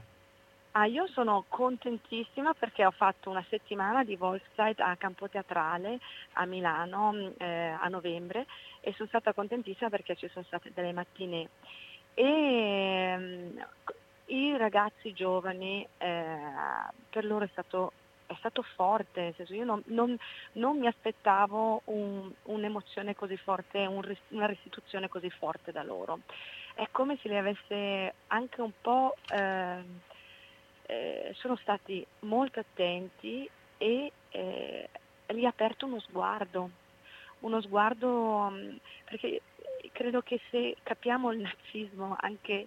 Ah, 0.72 0.84
io 0.84 1.08
sono 1.08 1.44
contentissima 1.48 2.54
perché 2.54 2.84
ho 2.84 2.92
fatto 2.92 3.30
una 3.30 3.44
settimana 3.48 4.04
di 4.04 4.14
Volkside 4.14 4.80
a 4.80 4.94
Campo 4.96 5.28
Teatrale 5.28 5.98
a 6.34 6.44
Milano 6.44 7.12
mm, 7.12 7.26
eh, 7.38 7.76
a 7.80 7.88
novembre 7.88 8.46
e 8.80 8.92
sono 8.92 9.08
stata 9.08 9.32
contentissima 9.32 9.90
perché 9.90 10.14
ci 10.14 10.28
sono 10.32 10.44
state 10.46 10.70
delle 10.72 10.92
mattine 10.92 11.48
e 12.14 13.14
um, 13.16 13.66
i 14.28 14.56
ragazzi 14.56 15.12
giovani 15.12 15.86
eh, 15.98 16.36
per 17.10 17.24
loro 17.24 17.44
è 17.44 17.48
stato, 17.52 17.92
è 18.26 18.34
stato 18.38 18.62
forte, 18.62 19.34
io 19.48 19.64
non, 19.64 19.82
non, 19.86 20.16
non 20.52 20.78
mi 20.78 20.86
aspettavo 20.86 21.82
un, 21.84 22.30
un'emozione 22.44 23.14
così 23.14 23.36
forte, 23.36 23.86
un, 23.86 24.02
una 24.28 24.46
restituzione 24.46 25.08
così 25.08 25.30
forte 25.30 25.72
da 25.72 25.82
loro. 25.82 26.20
È 26.74 26.86
come 26.90 27.18
se 27.20 27.28
li 27.28 27.36
avesse 27.36 28.14
anche 28.28 28.60
un 28.60 28.72
po'... 28.80 29.14
Eh, 29.30 30.06
eh, 30.88 31.32
sono 31.36 31.56
stati 31.56 32.04
molto 32.20 32.60
attenti 32.60 33.48
e 33.76 34.12
eh, 34.30 34.88
gli 35.26 35.44
ha 35.44 35.48
aperto 35.48 35.84
uno 35.84 36.00
sguardo, 36.00 36.70
uno 37.40 37.60
sguardo 37.60 38.48
mm, 38.50 38.76
perché 39.04 39.42
credo 39.92 40.22
che 40.22 40.40
se 40.50 40.76
capiamo 40.82 41.30
il 41.32 41.40
nazismo, 41.40 42.16
anche 42.18 42.66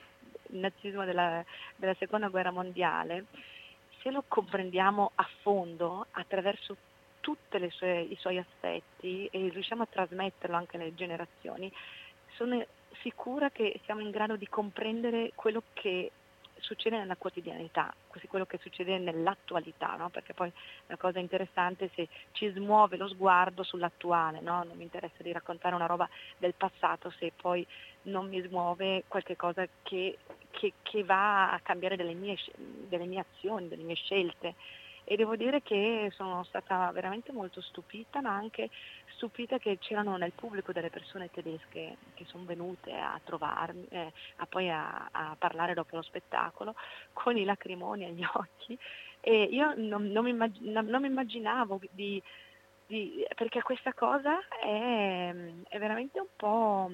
nazismo 0.52 1.06
della, 1.06 1.44
della 1.76 1.96
seconda 1.96 2.30
guerra 2.30 2.52
mondiale, 2.52 3.26
se 4.02 4.12
lo 4.12 4.24
comprendiamo 4.28 5.12
a 5.16 5.28
fondo 5.42 6.08
attraverso 6.12 6.76
tutti 7.20 7.58
i 7.58 8.18
suoi 8.20 8.38
aspetti 8.38 9.28
e 9.32 9.50
riusciamo 9.50 9.84
a 9.84 9.88
trasmetterlo 9.88 10.56
anche 10.56 10.78
alle 10.78 10.96
generazioni, 10.96 11.72
sono 12.36 12.66
sicura 13.02 13.50
che 13.52 13.80
siamo 13.86 14.02
in 14.02 14.10
grado 14.10 14.36
di 14.36 14.48
comprendere 14.48 15.32
quello 15.36 15.64
che 15.74 16.12
succede 16.62 16.98
nella 16.98 17.16
quotidianità, 17.16 17.94
quello 18.28 18.46
che 18.46 18.60
succede 18.62 18.98
nell'attualità, 18.98 19.96
no? 19.96 20.10
perché 20.10 20.34
poi 20.34 20.52
la 20.88 20.98
cosa 20.98 21.20
interessante 21.20 21.86
è 21.86 21.90
se 21.96 22.08
ci 22.32 22.50
smuove 22.52 22.98
lo 22.98 23.08
sguardo 23.08 23.64
sull'attuale, 23.64 24.40
no? 24.40 24.64
non 24.64 24.78
mi 24.78 24.84
interessa 24.84 25.22
di 25.22 25.32
raccontare 25.32 25.76
una 25.76 25.86
roba 25.86 26.08
del 26.38 26.54
passato 26.54 27.12
se 27.18 27.32
poi 27.36 27.66
non 28.04 28.30
mi 28.30 28.42
smuove 28.42 29.04
qualche 29.08 29.36
cosa 29.36 29.68
che, 29.84 30.18
che, 30.52 30.74
che 30.82 31.04
va 31.04 31.52
a 31.52 31.60
cambiare 31.60 31.96
delle 31.96 32.14
mie, 32.14 32.38
delle 32.56 33.06
mie 33.06 33.26
azioni, 33.28 33.68
delle 33.68 33.84
mie 33.84 33.96
scelte 33.96 34.56
e 35.04 35.16
devo 35.16 35.36
dire 35.36 35.62
che 35.62 36.12
sono 36.14 36.44
stata 36.44 36.92
veramente 36.92 37.32
molto 37.32 37.62
stupita, 37.62 38.22
ma 38.22 38.32
anche 38.32 38.70
stupita 39.16 39.58
che 39.58 39.78
c'erano 39.80 40.18
nel 40.18 40.32
pubblico 40.34 40.72
delle 40.72 40.90
persone 40.90 41.30
tedesche 41.32 41.98
che 42.14 42.26
sono 42.26 42.46
venute 42.46 42.94
a 42.94 43.20
trovarmi, 43.24 43.86
eh, 43.90 44.12
a 44.38 44.46
poi 44.46 44.70
a, 44.70 45.10
a, 45.12 45.36
parlare 45.38 45.74
dopo 45.74 45.96
lo 45.96 46.02
spettacolo, 46.02 46.76
con 47.14 47.38
i 47.38 47.44
lacrimoni 47.44 48.06
agli 48.06 48.24
occhi. 48.34 48.78
E 49.20 49.44
io 49.44 49.74
non, 49.76 50.08
non, 50.08 50.24
mi, 50.24 50.32
immag- 50.32 50.60
non, 50.62 50.86
non 50.86 51.02
mi, 51.02 51.08
immaginavo 51.08 51.80
di, 51.92 52.22
di, 52.88 53.26
perché 53.36 53.62
questa 53.62 53.94
cosa 53.94 54.40
è, 54.60 55.34
è 55.68 55.78
veramente 55.78 56.20
un 56.20 56.28
po' 56.36 56.90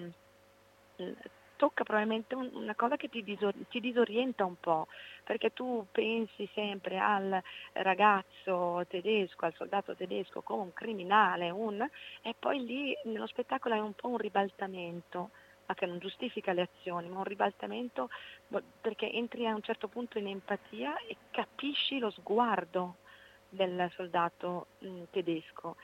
tocca 1.58 1.84
probabilmente 1.84 2.36
una 2.36 2.76
cosa 2.76 2.96
che 2.96 3.10
ti, 3.10 3.24
disor- 3.24 3.68
ti, 3.70 3.82
disorienta 3.82 4.46
un 4.46 4.56
po', 4.60 4.88
perché 5.26 5.52
tu 5.52 5.86
pensi 5.92 6.50
sempre 6.54 6.98
al 6.98 7.42
ragazzo 7.74 8.86
tedesco, 8.88 9.46
al 9.46 9.54
soldato 9.56 9.96
tedesco 9.96 10.42
come 10.42 10.62
un 10.64 10.74
criminale, 10.74 11.50
un, 11.50 11.86
e 12.22 12.36
poi 12.40 12.64
lì 12.66 12.96
nello 13.04 13.28
spettacolo 13.28 13.76
hai 13.76 13.82
un 13.82 13.94
po' 13.94 14.08
un 14.08 14.18
ribaltamento, 14.18 15.32
ma 15.66 15.74
che 15.76 15.86
non 15.86 16.00
giustifica 16.00 16.54
le 16.54 16.70
azioni, 16.72 17.10
ma 17.10 17.18
un 17.18 17.26
ribaltamento 17.26 18.10
perché 18.80 19.12
entri 19.12 19.46
a 19.46 19.54
un 19.54 19.62
certo 19.62 19.90
punto 19.90 20.18
in 20.18 20.28
empatia 20.28 20.98
e 21.08 21.18
capisci 21.32 22.00
lo 22.00 22.10
sguardo 22.12 22.96
del 23.50 23.92
soldato 23.96 24.68
mh, 24.80 25.04
tedesco 25.12 25.76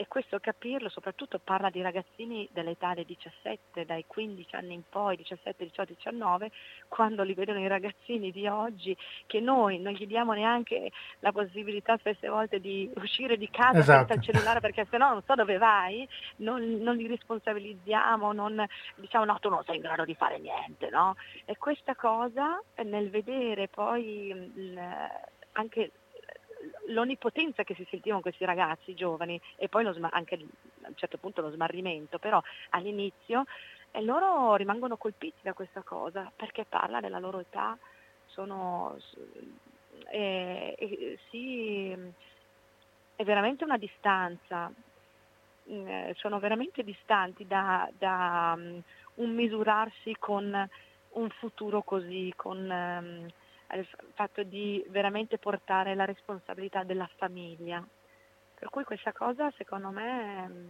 e 0.00 0.08
questo 0.08 0.38
capirlo 0.40 0.88
soprattutto 0.88 1.38
parla 1.38 1.68
di 1.68 1.82
ragazzini 1.82 2.48
dell'età 2.52 2.94
dei 2.94 3.04
17, 3.04 3.84
dai 3.84 4.06
15 4.06 4.54
anni 4.54 4.72
in 4.72 4.82
poi, 4.88 5.14
17, 5.16 5.62
18, 5.62 5.92
19, 5.92 6.50
quando 6.88 7.22
li 7.22 7.34
vedono 7.34 7.60
i 7.60 7.68
ragazzini 7.68 8.30
di 8.30 8.46
oggi 8.46 8.96
che 9.26 9.40
noi 9.40 9.78
non 9.78 9.92
gli 9.92 10.06
diamo 10.06 10.32
neanche 10.32 10.90
la 11.18 11.32
possibilità 11.32 11.98
spesse 11.98 12.28
volte 12.28 12.60
di 12.60 12.90
uscire 12.94 13.36
di 13.36 13.50
casa 13.50 13.80
esatto. 13.80 14.06
senza 14.06 14.14
il 14.14 14.22
cellulare 14.22 14.60
perché 14.60 14.86
se 14.88 14.96
no 14.96 15.10
non 15.10 15.22
so 15.26 15.34
dove 15.34 15.58
vai, 15.58 16.08
non, 16.36 16.78
non 16.80 16.96
li 16.96 17.06
responsabilizziamo, 17.06 18.32
non 18.32 18.64
diciamo 18.94 19.26
no 19.26 19.38
tu 19.38 19.50
non 19.50 19.62
sei 19.64 19.76
in 19.76 19.82
grado 19.82 20.06
di 20.06 20.14
fare 20.14 20.38
niente, 20.38 20.88
no? 20.88 21.14
E 21.44 21.58
questa 21.58 21.94
cosa 21.94 22.58
nel 22.84 23.10
vedere 23.10 23.68
poi 23.68 24.28
il, 24.28 24.80
anche 25.52 25.90
l'onnipotenza 26.90 27.64
che 27.64 27.74
si 27.74 27.86
sentivano 27.88 28.20
questi 28.20 28.44
ragazzi 28.44 28.94
giovani 28.94 29.40
e 29.56 29.68
poi 29.68 29.84
lo, 29.84 29.94
anche 30.10 30.34
a 30.34 30.88
un 30.88 30.96
certo 30.96 31.18
punto 31.18 31.40
lo 31.40 31.50
smarrimento, 31.50 32.18
però 32.18 32.42
all'inizio 32.70 33.44
e 33.90 34.02
loro 34.02 34.54
rimangono 34.54 34.96
colpiti 34.96 35.40
da 35.42 35.52
questa 35.52 35.82
cosa 35.82 36.30
perché 36.34 36.64
parla 36.64 37.00
della 37.00 37.18
loro 37.18 37.40
età, 37.40 37.76
sono, 38.26 38.96
e, 40.08 40.76
e, 40.78 41.18
sì, 41.28 41.90
è 43.16 43.24
veramente 43.24 43.64
una 43.64 43.76
distanza, 43.76 44.72
mm, 45.70 46.10
sono 46.16 46.38
veramente 46.38 46.82
distanti 46.82 47.46
da, 47.46 47.88
da 47.98 48.54
um, 48.56 48.80
un 49.14 49.34
misurarsi 49.34 50.14
con 50.18 50.68
un 51.12 51.28
futuro 51.30 51.82
così, 51.82 52.32
con 52.36 52.58
um, 52.58 53.28
il 53.74 53.86
fatto 54.14 54.42
di 54.42 54.84
veramente 54.88 55.38
portare 55.38 55.94
la 55.94 56.04
responsabilità 56.04 56.82
della 56.82 57.08
famiglia. 57.16 57.84
Per 58.54 58.68
cui 58.68 58.84
questa 58.84 59.12
cosa 59.12 59.50
secondo 59.56 59.88
me 59.90 60.48
mm, 60.48 60.68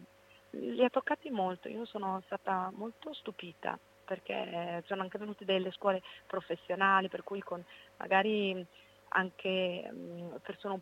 li 0.50 0.84
ha 0.84 0.90
toccati 0.90 1.30
molto, 1.30 1.68
io 1.68 1.84
sono 1.84 2.22
stata 2.26 2.70
molto 2.74 3.12
stupita 3.12 3.78
perché 4.04 4.82
sono 4.86 5.02
anche 5.02 5.18
venute 5.18 5.44
delle 5.44 5.70
scuole 5.70 6.02
professionali, 6.26 7.08
per 7.08 7.22
cui 7.22 7.40
con 7.42 7.64
magari 7.98 8.64
anche 9.10 9.88
mm, 9.92 10.34
persone 10.42 10.80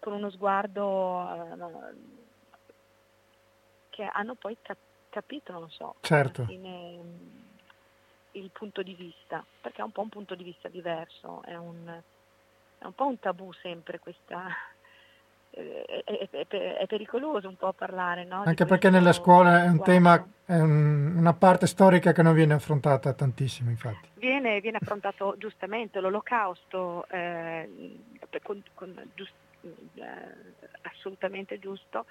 con 0.00 0.14
uno 0.14 0.30
sguardo 0.30 1.28
eh, 1.30 1.94
che 3.90 4.08
hanno 4.10 4.34
poi 4.34 4.56
capito, 5.10 5.52
non 5.52 5.70
so, 5.70 5.96
certo. 6.00 6.42
alla 6.42 6.50
fine 6.50 7.44
il 8.36 8.50
punto 8.52 8.82
di 8.82 8.94
vista, 8.94 9.44
perché 9.60 9.80
è 9.80 9.84
un 9.84 9.92
po' 9.92 10.02
un 10.02 10.08
punto 10.08 10.34
di 10.34 10.44
vista 10.44 10.68
diverso, 10.68 11.42
è 11.44 11.54
un, 11.54 12.00
è 12.78 12.84
un 12.84 12.94
po' 12.94 13.06
un 13.06 13.18
tabù 13.18 13.52
sempre 13.52 13.98
questa... 13.98 14.46
È, 15.56 16.04
è, 16.04 16.46
è, 16.48 16.86
pericoloso 16.86 17.48
un 17.48 17.56
po' 17.56 17.72
parlare, 17.72 18.24
no? 18.24 18.42
Anche 18.44 18.66
perché 18.66 18.90
nella 18.90 19.14
scuola 19.14 19.64
è 19.64 19.68
un 19.68 19.82
tema, 19.82 20.22
è 20.44 20.58
un, 20.58 21.14
una 21.16 21.32
parte 21.32 21.66
storica 21.66 22.12
che 22.12 22.20
non 22.20 22.34
viene 22.34 22.52
affrontata 22.52 23.14
tantissimo, 23.14 23.70
infatti. 23.70 24.06
Viene, 24.16 24.60
viene 24.60 24.76
affrontato 24.78 25.34
giustamente 25.38 26.00
l'olocausto, 26.00 27.08
eh, 27.08 27.70
con, 28.42 28.62
con, 28.74 29.10
giust, 29.14 29.32
eh, 29.94 30.02
assolutamente 30.82 31.58
giusto, 31.58 32.04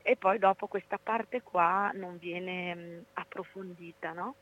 e 0.00 0.14
poi 0.14 0.38
dopo 0.38 0.68
questa 0.68 1.00
parte 1.02 1.42
qua 1.42 1.90
non 1.94 2.18
viene 2.18 2.74
mh, 2.76 3.04
approfondita, 3.14 4.12
no? 4.12 4.34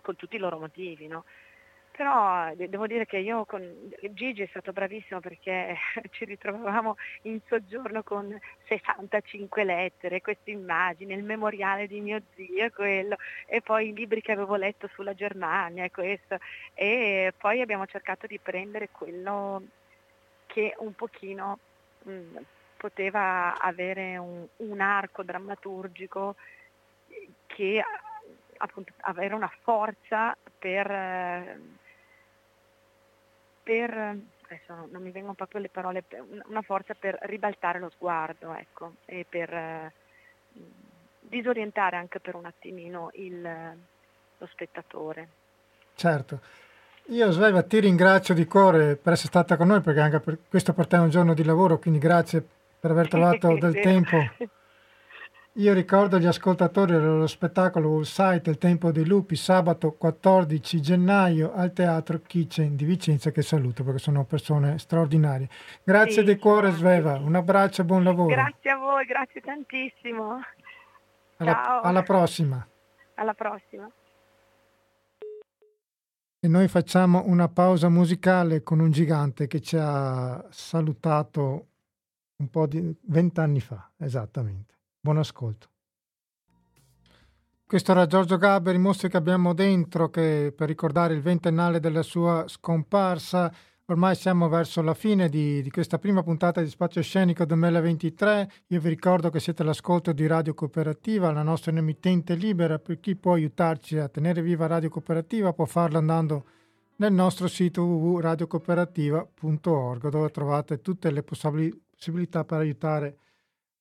Con 0.00 0.16
tutti 0.16 0.36
i 0.36 0.40
loro 0.40 0.58
motivi, 0.58 1.06
no? 1.06 1.24
Però 1.98 2.54
devo 2.54 2.86
dire 2.86 3.06
che 3.06 3.18
io 3.18 3.44
con 3.44 3.92
Gigi 4.10 4.42
è 4.42 4.46
stato 4.50 4.70
bravissimo 4.72 5.18
perché 5.18 5.76
ci 6.10 6.24
ritrovavamo 6.26 6.96
in 7.22 7.40
soggiorno 7.48 8.04
con 8.04 8.38
65 8.68 9.64
lettere, 9.64 10.20
queste 10.20 10.52
immagini, 10.52 11.12
il 11.14 11.24
memoriale 11.24 11.88
di 11.88 12.00
mio 12.00 12.22
zio, 12.36 12.70
quello, 12.70 13.16
e 13.46 13.62
poi 13.62 13.88
i 13.88 13.94
libri 13.94 14.20
che 14.20 14.30
avevo 14.30 14.54
letto 14.54 14.88
sulla 14.94 15.12
Germania 15.12 15.82
e 15.82 15.90
questo. 15.90 16.38
E 16.72 17.32
poi 17.36 17.60
abbiamo 17.60 17.84
cercato 17.86 18.28
di 18.28 18.38
prendere 18.38 18.90
quello 18.92 19.62
che 20.46 20.76
un 20.78 20.94
pochino 20.94 21.58
mh, 22.04 22.36
poteva 22.76 23.58
avere 23.58 24.16
un, 24.18 24.46
un 24.58 24.80
arco 24.80 25.24
drammaturgico 25.24 26.36
che 27.46 27.82
appunto 28.58 28.92
avere 29.00 29.34
una 29.34 29.50
forza 29.62 30.36
per, 30.58 31.60
per 33.62 34.18
adesso 34.48 34.88
non 34.90 35.02
mi 35.02 35.10
vengono 35.10 35.34
proprio 35.34 35.60
le 35.60 35.68
parole, 35.68 36.04
una 36.46 36.62
forza 36.62 36.94
per 36.94 37.18
ribaltare 37.22 37.78
lo 37.78 37.90
sguardo, 37.90 38.54
ecco, 38.54 38.94
e 39.04 39.26
per 39.28 39.52
eh, 39.52 39.92
disorientare 41.20 41.96
anche 41.96 42.18
per 42.20 42.34
un 42.34 42.46
attimino 42.46 43.10
il, 43.14 43.42
lo 43.42 44.46
spettatore. 44.46 45.28
Certo. 45.94 46.40
Io 47.10 47.30
Sveva 47.30 47.62
ti 47.62 47.80
ringrazio 47.80 48.34
di 48.34 48.44
cuore 48.46 48.96
per 48.96 49.14
essere 49.14 49.28
stata 49.28 49.56
con 49.56 49.66
noi 49.68 49.80
perché 49.80 50.00
anche 50.00 50.20
per, 50.20 50.38
questo 50.48 50.72
per 50.74 50.86
te 50.86 50.96
è 50.96 51.00
un 51.00 51.10
giorno 51.10 51.34
di 51.34 51.44
lavoro, 51.44 51.78
quindi 51.78 51.98
grazie 51.98 52.46
per 52.78 52.90
aver 52.90 53.08
trovato 53.08 53.56
del 53.56 53.80
tempo. 53.80 54.16
Io 55.58 55.72
ricordo 55.72 56.14
agli 56.14 56.26
ascoltatori 56.26 56.92
dello 56.92 57.26
spettacolo 57.26 57.96
All 57.96 58.02
Sight 58.02 58.46
Il 58.46 58.58
Tempo 58.58 58.92
dei 58.92 59.04
Lupi 59.04 59.34
sabato 59.34 59.90
14 59.90 60.80
gennaio 60.80 61.52
al 61.52 61.72
Teatro 61.72 62.20
Kitchen 62.20 62.76
di 62.76 62.84
Vicenza 62.84 63.32
che 63.32 63.42
saluto 63.42 63.82
perché 63.82 63.98
sono 63.98 64.24
persone 64.24 64.78
straordinarie. 64.78 65.48
Grazie 65.82 66.22
sì, 66.22 66.22
di 66.22 66.36
cuore 66.36 66.70
Sveva, 66.70 67.18
un 67.18 67.34
abbraccio 67.34 67.82
e 67.82 67.84
buon 67.86 68.04
lavoro. 68.04 68.28
Grazie 68.28 68.70
a 68.70 68.76
voi, 68.76 69.04
grazie 69.04 69.40
tantissimo. 69.40 70.40
Alla, 71.38 71.52
Ciao. 71.52 71.80
alla 71.80 72.02
prossima. 72.04 72.68
Alla 73.14 73.34
prossima. 73.34 73.90
E 76.38 76.46
noi 76.46 76.68
facciamo 76.68 77.24
una 77.26 77.48
pausa 77.48 77.88
musicale 77.88 78.62
con 78.62 78.78
un 78.78 78.92
gigante 78.92 79.48
che 79.48 79.60
ci 79.60 79.76
ha 79.76 80.46
salutato 80.50 81.66
un 82.36 82.48
po' 82.48 82.68
di 82.68 82.96
vent'anni 83.06 83.58
fa, 83.58 83.90
esattamente. 83.96 84.77
Buon 85.00 85.18
ascolto. 85.18 85.68
Questo 87.68 87.92
era 87.92 88.06
Giorgio 88.06 88.38
Gaber, 88.38 88.74
i 88.74 88.78
mostri 88.78 89.10
che 89.10 89.18
abbiamo 89.18 89.52
dentro, 89.52 90.08
che 90.08 90.54
per 90.56 90.68
ricordare 90.68 91.12
il 91.12 91.20
ventennale 91.20 91.80
della 91.80 92.02
sua 92.02 92.46
scomparsa, 92.48 93.52
ormai 93.84 94.16
siamo 94.16 94.48
verso 94.48 94.80
la 94.80 94.94
fine 94.94 95.28
di, 95.28 95.60
di, 95.60 95.70
questa 95.70 95.98
prima 95.98 96.22
puntata 96.22 96.62
di 96.62 96.68
Spazio 96.70 97.02
Scenico 97.02 97.44
2023. 97.44 98.50
Io 98.68 98.80
vi 98.80 98.88
ricordo 98.88 99.28
che 99.28 99.38
siete 99.38 99.60
all'ascolto 99.60 100.12
di 100.12 100.26
Radio 100.26 100.54
Cooperativa, 100.54 101.30
la 101.30 101.42
nostra 101.42 101.70
emittente 101.70 102.34
libera. 102.34 102.78
Per 102.78 103.00
chi 103.00 103.16
può 103.16 103.34
aiutarci 103.34 103.98
a 103.98 104.08
tenere 104.08 104.40
viva 104.40 104.66
Radio 104.66 104.88
Cooperativa 104.88 105.52
può 105.52 105.66
farlo 105.66 105.98
andando 105.98 106.46
nel 106.96 107.12
nostro 107.12 107.48
sito 107.48 107.84
www.radiocooperativa.org 107.84 110.08
dove 110.08 110.30
trovate 110.30 110.80
tutte 110.80 111.10
le 111.10 111.22
possibilità 111.22 112.44
per 112.44 112.60
aiutare 112.60 113.18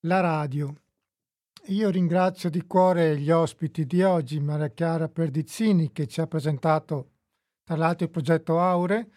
la 0.02 0.20
radio. 0.20 0.76
Io 1.70 1.90
ringrazio 1.90 2.50
di 2.50 2.66
cuore 2.66 3.20
gli 3.20 3.30
ospiti 3.30 3.86
di 3.86 4.02
oggi, 4.02 4.40
Maria 4.40 4.70
Chiara 4.70 5.10
Perdizzini 5.10 5.92
che 5.92 6.08
ci 6.08 6.22
ha 6.22 6.28
presentato 6.28 7.16
tra 7.66 7.76
l'altro 7.76 8.06
il 8.06 8.12
progetto 8.12 8.62
Aure, 8.62 9.10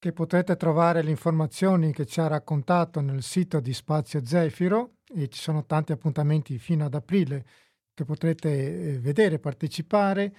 che 0.00 0.12
potete 0.12 0.56
trovare 0.56 1.02
le 1.02 1.10
informazioni 1.10 1.92
che 1.92 2.04
ci 2.04 2.18
ha 2.18 2.26
raccontato 2.26 3.00
nel 3.00 3.22
sito 3.22 3.60
di 3.60 3.72
Spazio 3.72 4.24
Zefiro 4.24 4.96
e 5.14 5.28
ci 5.28 5.40
sono 5.40 5.64
tanti 5.64 5.92
appuntamenti 5.92 6.58
fino 6.58 6.86
ad 6.86 6.94
aprile 6.94 7.46
che 7.94 8.04
potrete 8.04 8.94
eh, 8.94 8.98
vedere, 8.98 9.38
partecipare. 9.38 10.34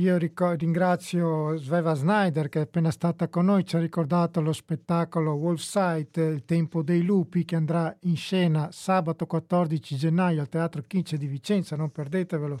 Io 0.00 0.16
ringrazio 0.16 1.58
Sveva 1.58 1.92
Snyder 1.92 2.48
che 2.48 2.60
è 2.60 2.62
appena 2.62 2.90
stata 2.90 3.28
con 3.28 3.44
noi, 3.44 3.66
ci 3.66 3.76
ha 3.76 3.78
ricordato 3.78 4.40
lo 4.40 4.54
spettacolo 4.54 5.34
Wolf 5.34 5.60
Sight, 5.60 6.16
Il 6.16 6.46
tempo 6.46 6.82
dei 6.82 7.02
lupi, 7.02 7.44
che 7.44 7.56
andrà 7.56 7.94
in 8.04 8.16
scena 8.16 8.70
sabato 8.72 9.26
14 9.26 9.96
gennaio 9.96 10.40
al 10.40 10.48
Teatro 10.48 10.82
Chince 10.86 11.18
di 11.18 11.26
Vicenza, 11.26 11.76
non 11.76 11.92
perdetevelo, 11.92 12.56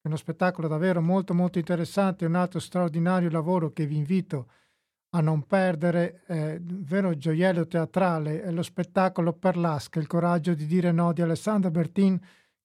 è 0.00 0.06
uno 0.06 0.16
spettacolo 0.16 0.66
davvero 0.66 1.02
molto 1.02 1.34
molto 1.34 1.58
interessante, 1.58 2.24
un 2.24 2.36
altro 2.36 2.58
straordinario 2.58 3.28
lavoro 3.28 3.70
che 3.70 3.84
vi 3.84 3.96
invito 3.96 4.46
a 5.10 5.20
non 5.20 5.42
perdere, 5.46 6.22
eh, 6.26 6.58
vero 6.62 7.14
gioiello 7.14 7.66
teatrale, 7.66 8.40
è 8.40 8.50
lo 8.50 8.62
spettacolo 8.62 9.34
per 9.34 9.58
l'Asca, 9.58 10.00
il 10.00 10.06
coraggio 10.06 10.54
di 10.54 10.64
dire 10.64 10.90
no 10.92 11.12
di 11.12 11.20
Alessandro 11.20 11.70
Bertin, 11.70 12.18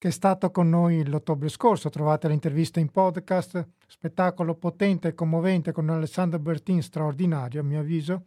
che 0.04 0.10
è 0.10 0.12
stato 0.12 0.52
con 0.52 0.68
noi 0.68 1.08
l'ottobre 1.08 1.48
scorso. 1.48 1.90
Trovate 1.90 2.28
l'intervista 2.28 2.82
in 2.82 2.92
podcast, 2.92 3.66
spettacolo 3.88 4.54
potente 4.56 5.08
e 5.08 5.14
commovente 5.14 5.72
con 5.72 5.88
Alessandro 5.88 6.40
Bertin, 6.40 6.84
straordinario 6.84 7.62
a 7.62 7.64
mio 7.64 7.80
avviso. 7.80 8.26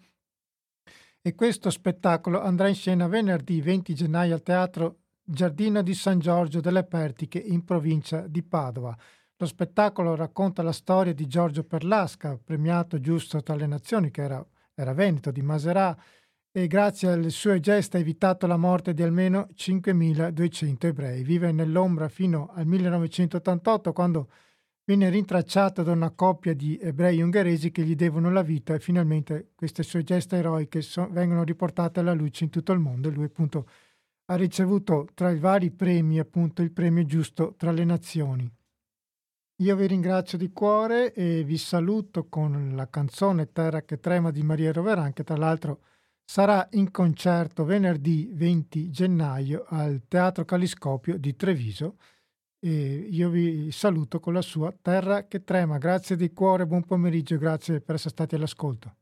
E 1.20 1.34
questo 1.34 1.68
spettacolo 1.68 2.40
andrà 2.40 2.68
in 2.68 2.74
scena 2.74 3.08
venerdì 3.08 3.60
20 3.60 3.94
gennaio 3.94 4.32
al 4.32 4.42
Teatro 4.42 5.00
Giardino 5.22 5.82
di 5.82 5.92
San 5.92 6.18
Giorgio 6.18 6.60
delle 6.60 6.84
Pertiche 6.84 7.40
in 7.40 7.62
provincia 7.62 8.26
di 8.26 8.42
Padova. 8.42 8.96
Lo 9.36 9.44
spettacolo 9.44 10.14
racconta 10.14 10.62
la 10.62 10.72
storia 10.72 11.12
di 11.12 11.26
Giorgio 11.26 11.62
Perlasca, 11.62 12.40
premiato 12.42 12.98
giusto 13.00 13.42
tra 13.42 13.54
le 13.54 13.66
nazioni, 13.66 14.10
che 14.10 14.22
era, 14.22 14.42
era 14.74 14.94
veneto 14.94 15.30
di 15.30 15.42
Maserà, 15.42 15.94
e 16.56 16.68
grazie 16.68 17.10
alle 17.10 17.28
sue 17.28 17.60
gesta 17.60 17.98
ha 17.98 18.00
evitato 18.00 18.46
la 18.46 18.56
morte 18.56 18.94
di 18.94 19.02
almeno 19.02 19.48
5.200 19.54 20.86
ebrei. 20.86 21.22
Vive 21.22 21.52
nell'ombra 21.52 22.08
fino 22.08 22.50
al 22.54 22.64
1988 22.64 23.92
quando 23.92 24.30
viene 24.82 25.10
rintracciato 25.10 25.82
da 25.82 25.92
una 25.92 26.12
coppia 26.12 26.54
di 26.54 26.78
ebrei 26.80 27.20
ungheresi 27.20 27.70
che 27.70 27.82
gli 27.82 27.94
devono 27.94 28.30
la 28.30 28.40
vita 28.40 28.72
e 28.72 28.80
finalmente 28.80 29.50
queste 29.54 29.82
sue 29.82 30.02
gesta 30.02 30.36
eroiche 30.36 30.80
so, 30.80 31.06
vengono 31.10 31.44
riportate 31.44 32.00
alla 32.00 32.14
luce 32.14 32.44
in 32.44 32.50
tutto 32.50 32.72
il 32.72 32.78
mondo 32.78 33.10
lui 33.10 33.24
appunto 33.24 33.68
ha 34.24 34.34
ricevuto 34.36 35.08
tra 35.12 35.30
i 35.30 35.38
vari 35.38 35.70
premi 35.72 36.18
appunto 36.18 36.62
il 36.62 36.72
premio 36.72 37.04
giusto 37.04 37.52
tra 37.58 37.70
le 37.70 37.84
nazioni. 37.84 38.50
Io 39.56 39.76
vi 39.76 39.86
ringrazio 39.86 40.38
di 40.38 40.50
cuore 40.52 41.12
e 41.12 41.44
vi 41.44 41.58
saluto 41.58 42.28
con 42.30 42.72
la 42.74 42.88
canzone 42.88 43.52
Terra 43.52 43.82
che 43.82 44.00
trema 44.00 44.30
di 44.30 44.42
Maria 44.42 44.72
Roveran 44.72 45.12
che 45.12 45.22
tra 45.22 45.36
l'altro 45.36 45.80
sarà 46.26 46.66
in 46.72 46.90
concerto 46.90 47.64
venerdì 47.64 48.28
20 48.32 48.90
gennaio 48.90 49.64
al 49.68 50.02
Teatro 50.08 50.44
Caliscopio 50.44 51.16
di 51.16 51.36
Treviso. 51.36 51.96
E 52.58 53.06
io 53.10 53.30
vi 53.30 53.70
saluto 53.70 54.18
con 54.18 54.32
la 54.32 54.42
sua 54.42 54.74
Terra 54.82 55.26
che 55.28 55.44
trema. 55.44 55.78
Grazie 55.78 56.16
di 56.16 56.32
cuore, 56.32 56.66
buon 56.66 56.84
pomeriggio, 56.84 57.38
grazie 57.38 57.80
per 57.80 57.94
essere 57.94 58.10
stati 58.10 58.34
all'ascolto. 58.34 58.96